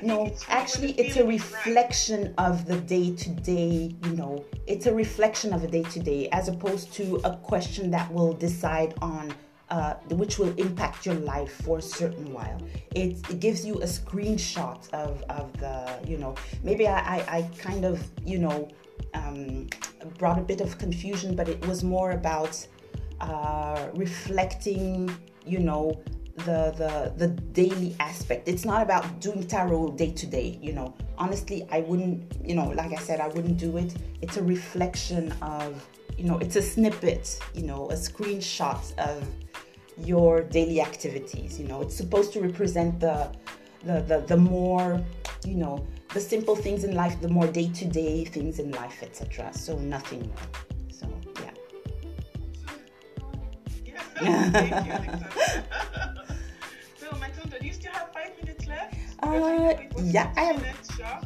no 0.03 0.29
actually 0.49 0.91
it's 0.93 1.15
a 1.15 1.25
reflection 1.25 2.33
of 2.37 2.65
the 2.65 2.77
day 2.81 3.15
to 3.15 3.29
day 3.29 3.95
you 4.03 4.11
know 4.11 4.43
it's 4.67 4.87
a 4.87 4.93
reflection 4.93 5.53
of 5.53 5.63
a 5.63 5.67
day 5.67 5.83
to 5.83 5.99
day 5.99 6.27
as 6.33 6.47
opposed 6.47 6.91
to 6.93 7.15
a 7.23 7.35
question 7.37 7.91
that 7.91 8.11
will 8.11 8.33
decide 8.33 8.93
on 9.01 9.33
uh, 9.69 9.95
which 10.11 10.37
will 10.37 10.53
impact 10.57 11.05
your 11.05 11.15
life 11.15 11.61
for 11.63 11.79
a 11.79 11.81
certain 11.81 12.31
while. 12.33 12.61
It, 12.93 13.17
it 13.29 13.39
gives 13.39 13.65
you 13.65 13.75
a 13.75 13.85
screenshot 13.85 14.87
of, 14.93 15.21
of 15.23 15.51
the, 15.59 15.99
you 16.07 16.17
know, 16.17 16.35
maybe 16.63 16.87
I, 16.87 17.17
I, 17.17 17.37
I 17.37 17.41
kind 17.57 17.85
of, 17.85 18.03
you 18.23 18.39
know, 18.39 18.69
um, 19.13 19.67
brought 20.17 20.37
a 20.37 20.41
bit 20.41 20.61
of 20.61 20.77
confusion, 20.77 21.35
but 21.35 21.49
it 21.49 21.65
was 21.67 21.83
more 21.83 22.11
about 22.11 22.65
uh, 23.21 23.87
reflecting, 23.95 25.15
you 25.45 25.59
know, 25.59 26.01
the 26.39 26.73
the 26.75 27.13
the 27.15 27.27
daily 27.53 27.95
aspect. 28.01 28.49
It's 28.49 28.65
not 28.65 28.81
about 28.81 29.21
doing 29.21 29.47
tarot 29.47 29.91
day 29.91 30.11
to 30.11 30.25
day 30.25 30.59
you 30.61 30.73
know. 30.73 30.93
Honestly 31.17 31.65
i 31.71 31.79
wouldn't 31.79 32.29
you 32.43 32.55
know 32.55 32.67
like 32.71 32.91
i 32.91 32.97
said 32.97 33.21
i 33.21 33.29
wouldn't 33.29 33.57
do 33.57 33.77
it. 33.77 33.95
It's 34.21 34.35
a 34.35 34.43
reflection 34.43 35.31
of 35.41 35.87
you 36.17 36.25
know 36.25 36.37
it's 36.39 36.55
a 36.55 36.61
snippet 36.61 37.39
you 37.53 37.63
know 37.63 37.89
a 37.89 37.93
screenshot 37.93 38.97
of 38.97 39.25
your 39.97 40.41
daily 40.43 40.81
activities 40.81 41.59
you 41.59 41.67
know 41.67 41.81
it's 41.81 41.95
supposed 41.95 42.33
to 42.33 42.41
represent 42.41 42.99
the 42.99 43.29
the 43.83 44.01
the, 44.01 44.19
the 44.27 44.37
more 44.37 45.01
you 45.45 45.55
know 45.55 45.85
the 46.13 46.19
simple 46.19 46.55
things 46.55 46.83
in 46.83 46.93
life 46.95 47.19
the 47.21 47.27
more 47.29 47.47
day-to-day 47.47 48.25
things 48.25 48.59
in 48.59 48.71
life 48.71 49.01
etc 49.03 49.51
so 49.53 49.77
nothing 49.79 50.21
more 50.27 50.47
so 50.89 51.07
yeah 51.41 51.51
yeah 54.21 54.49
Thank 54.51 54.85
you, 54.87 55.21
so, 56.97 57.17
Matilda, 57.17 57.59
do 57.59 57.67
you 57.67 57.73
still 57.73 57.91
have 57.91 58.11
five 58.13 58.31
minutes 58.41 58.65
left? 58.67 58.95
Uh, 59.21 59.73
yeah, 60.01 60.33
I 60.37 60.41
have- 60.41 60.61
minutes 60.61 60.95
sharp. 60.95 61.25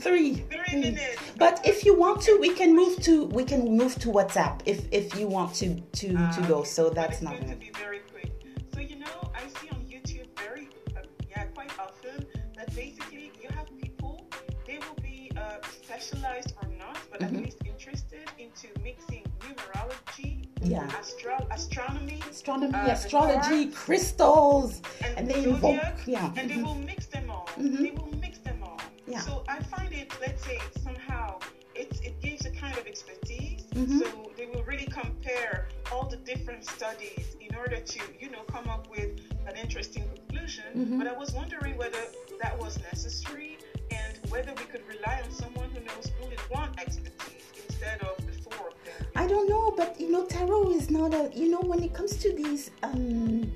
Three. 0.00 0.34
Three 0.50 0.80
minutes. 0.80 1.18
But 1.38 1.60
if 1.66 1.84
you 1.84 1.94
want 1.98 2.22
to, 2.22 2.38
we 2.40 2.54
can 2.54 2.74
move 2.74 3.00
to 3.02 3.26
we 3.26 3.44
can 3.44 3.76
move 3.76 3.94
to 4.00 4.08
WhatsApp 4.08 4.60
if 4.66 4.86
if 4.90 5.18
you 5.18 5.26
want 5.28 5.54
to 5.56 5.74
to 5.80 6.08
to 6.08 6.16
Ah, 6.18 6.44
go. 6.48 6.64
So 6.64 6.90
that's 6.90 7.20
not 7.22 7.34
going 7.38 7.50
to 7.50 7.56
be 7.56 7.70
very 7.78 8.00
quick. 8.10 8.32
So 8.74 8.80
you 8.80 8.96
know, 8.96 9.30
I 9.34 9.42
see 9.60 9.68
on 9.70 9.80
YouTube 9.94 10.28
very, 10.38 10.68
uh, 10.96 11.00
yeah, 11.30 11.44
quite 11.54 11.72
often 11.78 12.26
that 12.56 12.74
basically 12.74 13.32
you 13.42 13.48
have 13.56 13.66
people, 13.80 14.26
they 14.66 14.78
will 14.78 14.98
be 15.02 15.30
uh, 15.36 15.40
specialized 15.82 16.52
or 16.62 16.68
not, 16.78 16.98
but 17.10 17.20
Mhm. 17.20 17.26
at 17.26 17.32
least 17.44 17.58
interested 17.64 18.26
into 18.38 18.68
mixing 18.82 19.24
numerology, 19.40 20.46
Yeah. 20.62 20.86
astro- 21.00 21.46
astronomy, 21.50 22.20
Astronomy, 22.30 22.74
Uh, 22.74 22.92
astrology, 22.96 23.66
crystals, 23.72 24.80
and, 25.04 25.18
and 25.18 25.28
they 25.30 25.44
invoke. 25.44 25.82
Yeah. 26.06 26.32
and 26.36 26.48
they 26.50 26.56
mhm. 26.56 26.64
will 26.64 26.74
mix 26.90 27.06
them 27.06 27.30
all. 27.30 27.46
Mhm. 27.58 27.82
They 27.82 27.90
will 27.90 28.06
mix 28.06 28.10
them 28.10 28.14
all. 28.14 28.21
Yeah. 29.06 29.20
So 29.20 29.44
I 29.48 29.62
find 29.62 29.92
it, 29.92 30.12
let's 30.20 30.44
say, 30.44 30.58
somehow 30.82 31.38
it's, 31.74 32.00
it 32.00 32.20
gives 32.20 32.44
a 32.46 32.50
kind 32.50 32.76
of 32.78 32.86
expertise. 32.86 33.62
Mhm. 33.74 33.98
So 34.00 34.30
they 34.36 34.46
will 34.46 34.62
really 34.64 34.86
compare 34.86 35.68
all 35.90 36.06
the 36.08 36.18
different 36.18 36.64
studies 36.64 37.36
in 37.40 37.54
order 37.56 37.76
to, 37.80 38.00
you 38.20 38.30
know, 38.30 38.42
come 38.42 38.68
up 38.68 38.88
with 38.90 39.20
an 39.46 39.56
interesting 39.56 40.04
conclusion. 40.14 40.64
Mhm. 40.76 40.98
But 40.98 41.06
I 41.08 41.12
was 41.18 41.32
wondering 41.32 41.76
whether 41.76 42.02
that 42.42 42.58
was 42.58 42.78
necessary 42.92 43.58
and 43.90 44.18
whether 44.30 44.52
we 44.54 44.64
could 44.64 44.86
rely 44.86 45.20
on 45.24 45.30
someone 45.32 45.68
who 45.70 45.80
knows 45.80 46.06
only 46.22 46.36
one 46.50 46.70
expertise 46.78 47.46
instead 47.66 48.00
of 48.02 48.16
the 48.26 48.32
four 48.42 48.68
of 48.68 48.74
them. 48.84 49.06
I 49.16 49.26
don't 49.26 49.48
know, 49.48 49.72
but 49.76 50.00
you 50.00 50.10
know, 50.10 50.24
tarot 50.26 50.70
is 50.72 50.90
not 50.90 51.12
a. 51.14 51.30
You 51.34 51.48
know, 51.50 51.60
when 51.60 51.82
it 51.82 51.92
comes 51.94 52.16
to 52.18 52.32
these, 52.32 52.70
um, 52.82 53.50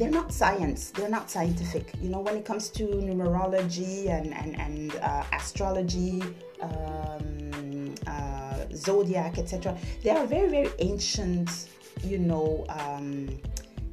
they're 0.00 0.10
not 0.10 0.32
science. 0.32 0.90
They're 0.90 1.10
not 1.10 1.30
scientific. 1.30 1.92
You 2.00 2.08
know, 2.08 2.20
when 2.20 2.34
it 2.34 2.46
comes 2.46 2.70
to 2.70 2.84
numerology 2.84 4.08
and 4.08 4.32
and 4.32 4.58
and 4.58 4.96
uh, 4.96 5.24
astrology, 5.30 6.22
um, 6.62 7.94
uh, 8.06 8.64
zodiac, 8.74 9.36
etc. 9.36 9.76
They 10.02 10.10
are 10.10 10.26
very 10.26 10.48
very 10.48 10.70
ancient. 10.78 11.68
You 12.02 12.18
know, 12.18 12.64
um, 12.70 13.38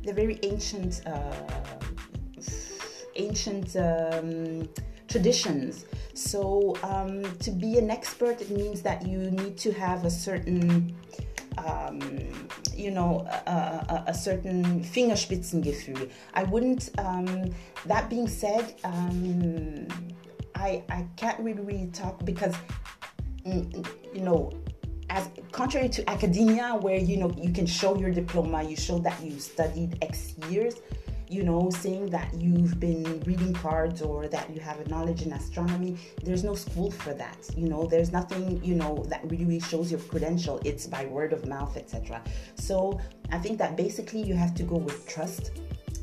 they're 0.04 0.14
very 0.14 0.40
ancient. 0.44 1.02
Uh, 1.06 1.36
ancient 3.18 3.76
um, 3.76 4.70
traditions. 5.08 5.86
So 6.14 6.78
um, 6.84 7.24
to 7.40 7.52
be 7.52 7.78
an 7.78 7.90
expert, 7.90 8.42
it 8.42 8.52
means 8.52 8.82
that 8.84 9.08
you 9.08 9.18
need 9.32 9.58
to 9.58 9.72
have 9.74 10.06
a 10.06 10.12
certain, 10.12 10.96
um, 11.58 12.00
you 12.76 12.92
know, 12.92 13.26
a, 13.48 13.52
a, 13.52 14.04
a 14.08 14.14
certain 14.14 14.82
Fingerspitzengefühl. 14.84 16.10
I 16.34 16.44
wouldn't. 16.44 16.90
Um, 16.98 17.52
that 17.86 18.10
being 18.10 18.28
said, 18.28 18.76
um, 18.84 19.88
I 20.56 20.84
I 20.90 21.06
can't 21.16 21.40
really 21.40 21.62
really 21.62 21.88
talk 21.88 22.24
because, 22.26 22.56
mm, 23.46 23.88
you 24.14 24.22
know. 24.22 24.52
As 25.10 25.30
contrary 25.54 25.88
to 25.88 26.10
academia, 26.10 26.76
where 26.82 26.98
you 26.98 27.16
know 27.16 27.32
you 27.40 27.54
can 27.54 27.66
show 27.66 27.98
your 27.98 28.12
diploma, 28.12 28.62
you 28.62 28.76
show 28.76 29.00
that 29.00 29.16
you 29.24 29.40
studied 29.40 29.98
X 30.02 30.34
years, 30.50 30.76
you 31.30 31.44
know, 31.44 31.70
saying 31.70 32.10
that 32.10 32.34
you've 32.34 32.80
been 32.80 33.22
reading 33.22 33.54
cards 33.54 34.02
or 34.02 34.28
that 34.28 34.49
you 34.54 34.60
have 34.62 34.80
a 34.80 34.88
knowledge 34.90 35.24
in 35.24 35.34
astronomy. 35.34 35.98
There's 36.24 36.44
no 36.44 36.56
school 36.56 36.91
for 36.91 37.14
that. 37.14 37.38
You 37.56 37.68
know, 37.68 37.86
there's 37.86 38.12
nothing, 38.12 38.64
you 38.64 38.76
know, 38.76 39.04
that 39.08 39.30
really, 39.30 39.60
shows 39.60 39.91
your 39.91 39.99
credential. 40.02 40.62
It's 40.64 40.86
by 40.88 41.06
word 41.06 41.34
of 41.34 41.48
mouth, 41.48 41.78
etc. 41.78 42.22
So 42.56 42.99
I 43.32 43.38
think 43.38 43.58
that 43.58 43.76
basically 43.76 44.22
you 44.22 44.36
have 44.36 44.54
to 44.56 44.64
go 44.64 44.76
with 44.76 45.08
trust. 45.08 45.52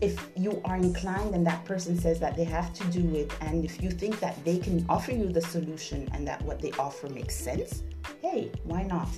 If 0.01 0.29
you 0.37 0.61
are 0.65 0.77
inclined 0.77 1.35
and 1.35 1.47
that 1.47 1.65
person 1.65 1.97
says 1.97 2.19
that 2.21 2.37
they 2.37 2.45
have 2.45 2.73
to 2.75 2.85
do 2.87 3.15
it, 3.15 3.33
and 3.41 3.65
if 3.65 3.83
you 3.83 3.91
think 3.91 4.19
that 4.21 4.43
they 4.45 4.59
can 4.59 4.85
offer 4.89 5.13
you 5.13 5.29
the 5.33 5.41
solution 5.41 6.09
and 6.13 6.27
that 6.27 6.43
what 6.43 6.61
they 6.61 6.73
offer 6.73 7.09
makes 7.09 7.37
sense, 7.37 7.85
hey, 8.21 8.51
why 8.65 8.83
not? 8.83 9.09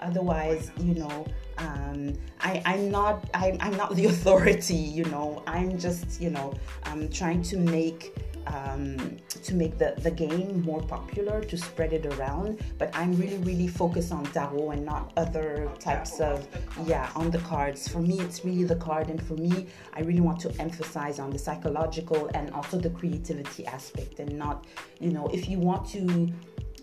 Otherwise, 0.00 0.70
you 0.78 0.94
know, 0.94 1.26
um, 1.58 2.14
I, 2.40 2.62
I'm 2.64 2.90
not 2.90 3.28
I, 3.34 3.56
I'm 3.60 3.76
not 3.76 3.94
the 3.94 4.06
authority. 4.12 4.74
You 4.74 5.04
know, 5.04 5.42
I'm 5.46 5.78
just 5.78 6.20
you 6.20 6.30
know 6.30 6.54
I'm 6.84 7.08
trying 7.08 7.42
to 7.42 7.56
make 7.56 8.14
um, 8.46 9.16
to 9.42 9.54
make 9.54 9.76
the, 9.76 9.94
the 9.98 10.10
game 10.10 10.62
more 10.62 10.80
popular 10.80 11.40
to 11.42 11.56
spread 11.56 11.92
it 11.92 12.06
around. 12.14 12.60
But 12.78 12.94
I'm 12.94 13.12
really 13.14 13.38
really 13.38 13.68
focused 13.68 14.12
on 14.12 14.24
tarot 14.26 14.70
and 14.70 14.84
not 14.84 15.12
other 15.16 15.70
types 15.78 16.20
of 16.20 16.36
on 16.36 16.40
the 16.40 16.58
cards. 16.58 16.88
yeah 16.88 17.10
on 17.16 17.30
the 17.30 17.38
cards. 17.38 17.88
For 17.88 18.00
me, 18.00 18.20
it's 18.20 18.44
really 18.44 18.64
the 18.64 18.76
card, 18.76 19.08
and 19.08 19.22
for 19.22 19.34
me, 19.34 19.66
I 19.94 20.00
really 20.02 20.20
want 20.20 20.40
to 20.40 20.60
emphasize 20.60 21.18
on 21.18 21.30
the 21.30 21.38
psychological 21.38 22.30
and 22.34 22.50
also 22.50 22.78
the 22.78 22.90
creativity 22.90 23.66
aspect, 23.66 24.20
and 24.20 24.38
not 24.38 24.66
you 25.00 25.10
know 25.10 25.26
if 25.28 25.48
you 25.48 25.58
want 25.58 25.88
to 25.88 26.28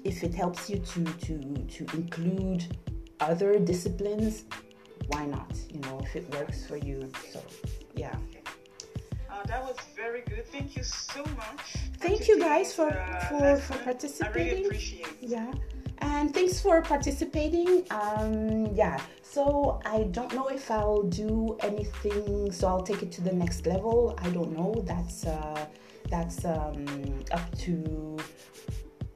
if 0.03 0.23
it 0.23 0.33
helps 0.33 0.69
you 0.69 0.79
to 0.79 1.03
to 1.03 1.37
to 1.75 1.85
include 1.95 2.65
other 3.29 3.59
disciplines 3.59 4.43
why 5.07 5.25
not 5.25 5.51
you 5.69 5.79
know 5.81 5.99
if 6.03 6.15
it 6.15 6.25
works 6.35 6.65
for 6.65 6.77
you 6.77 7.09
so 7.31 7.41
yeah. 7.95 8.15
Uh, 9.29 9.43
that 9.47 9.61
was 9.63 9.75
very 9.95 10.21
good. 10.21 10.45
Thank 10.47 10.75
you 10.77 10.83
so 10.83 11.23
much. 11.35 11.65
Thank 11.99 12.27
you 12.27 12.39
guys 12.39 12.73
for 12.73 12.89
uh, 12.89 13.19
for 13.29 13.57
for 13.57 13.73
I 13.73 13.77
really 13.77 13.83
participating. 13.85 14.65
appreciate 14.65 15.07
it. 15.07 15.17
yeah. 15.35 15.51
And 15.99 16.33
thanks 16.33 16.59
for 16.61 16.81
participating. 16.81 17.85
Um 17.91 18.67
yeah. 18.75 18.99
So 19.21 19.79
i 19.85 20.03
don't 20.17 20.33
know 20.33 20.47
if 20.47 20.69
i'll 20.69 21.03
do 21.03 21.57
anything 21.61 22.51
so 22.51 22.67
i'll 22.67 22.83
take 22.91 23.01
it 23.03 23.11
to 23.13 23.21
the 23.21 23.33
next 23.33 23.65
level. 23.65 24.15
I 24.25 24.29
don't 24.29 24.51
know. 24.57 24.71
That's 24.85 25.25
uh 25.25 25.65
that's 26.09 26.45
um 26.45 26.85
up 27.31 27.47
to 27.65 28.17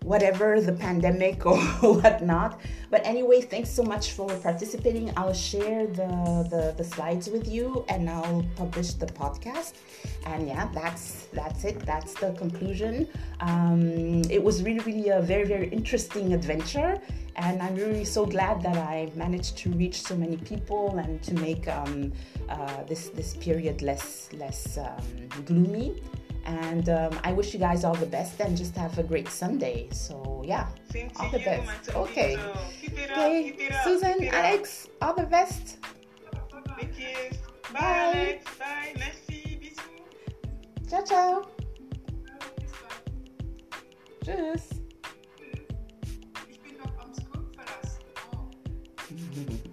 whatever 0.07 0.61
the 0.61 0.71
pandemic 0.71 1.45
or 1.51 1.59
whatnot. 2.01 2.59
But 2.89 3.05
anyway, 3.05 3.41
thanks 3.41 3.69
so 3.69 3.83
much 3.83 4.11
for 4.13 4.29
participating. 4.39 5.11
I'll 5.17 5.33
share 5.33 5.87
the, 5.87 6.07
the, 6.49 6.73
the 6.77 6.83
slides 6.83 7.27
with 7.29 7.47
you 7.47 7.85
and 7.89 8.09
I'll 8.09 8.45
publish 8.55 8.93
the 8.93 9.07
podcast. 9.07 9.73
And 10.25 10.47
yeah, 10.47 10.69
that's 10.73 11.27
that's 11.33 11.63
it. 11.65 11.79
That's 11.85 12.13
the 12.13 12.31
conclusion. 12.33 13.07
Um, 13.41 14.21
it 14.29 14.41
was 14.41 14.63
really, 14.63 14.79
really 14.79 15.09
a 15.09 15.21
very, 15.21 15.45
very 15.45 15.67
interesting 15.69 16.33
adventure. 16.33 16.99
And 17.35 17.61
I'm 17.61 17.75
really 17.75 18.05
so 18.05 18.25
glad 18.25 18.63
that 18.63 18.77
I 18.77 19.11
managed 19.15 19.57
to 19.59 19.69
reach 19.71 20.01
so 20.01 20.15
many 20.15 20.37
people 20.37 20.97
and 20.97 21.21
to 21.23 21.33
make 21.35 21.67
um, 21.67 22.11
uh, 22.49 22.83
this 22.83 23.09
this 23.09 23.35
period 23.35 23.81
less 23.81 24.29
less 24.33 24.77
um, 24.77 25.43
gloomy. 25.45 26.01
And 26.47 26.87
um, 26.87 27.19
I 27.25 27.33
wish 27.33 27.53
you 27.53 27.59
guys 27.59 27.83
all 27.83 27.93
the 27.93 28.05
best 28.05 28.39
and 28.39 28.55
just 28.55 28.73
have 28.77 28.97
a 28.97 29.03
great 29.03 29.27
Sunday. 29.27 29.89
So, 29.91 30.41
yeah, 30.45 30.67
Same 30.89 31.11
all 31.19 31.29
the 31.29 31.39
you, 31.39 31.45
best. 31.45 31.89
Okay. 31.93 32.37
Okay. 33.11 33.69
Susan, 33.83 34.29
Alex, 34.29 34.87
all 35.01 35.13
the 35.13 35.23
best. 35.23 35.77
Bye. 36.71 36.89
Bye, 37.73 38.11
Alex. 38.13 38.45
Bye. 38.57 38.93
Merci. 38.97 39.59
Bisous. 39.59 40.89
Ciao, 40.89 41.03
ciao. 41.03 41.45
Tschüss. 44.23 44.69
Ich 46.49 46.59
bin 46.61 46.77
noch 46.77 46.97
am 46.97 47.13
verlassen. 47.13 48.03
Oh. 48.33 49.66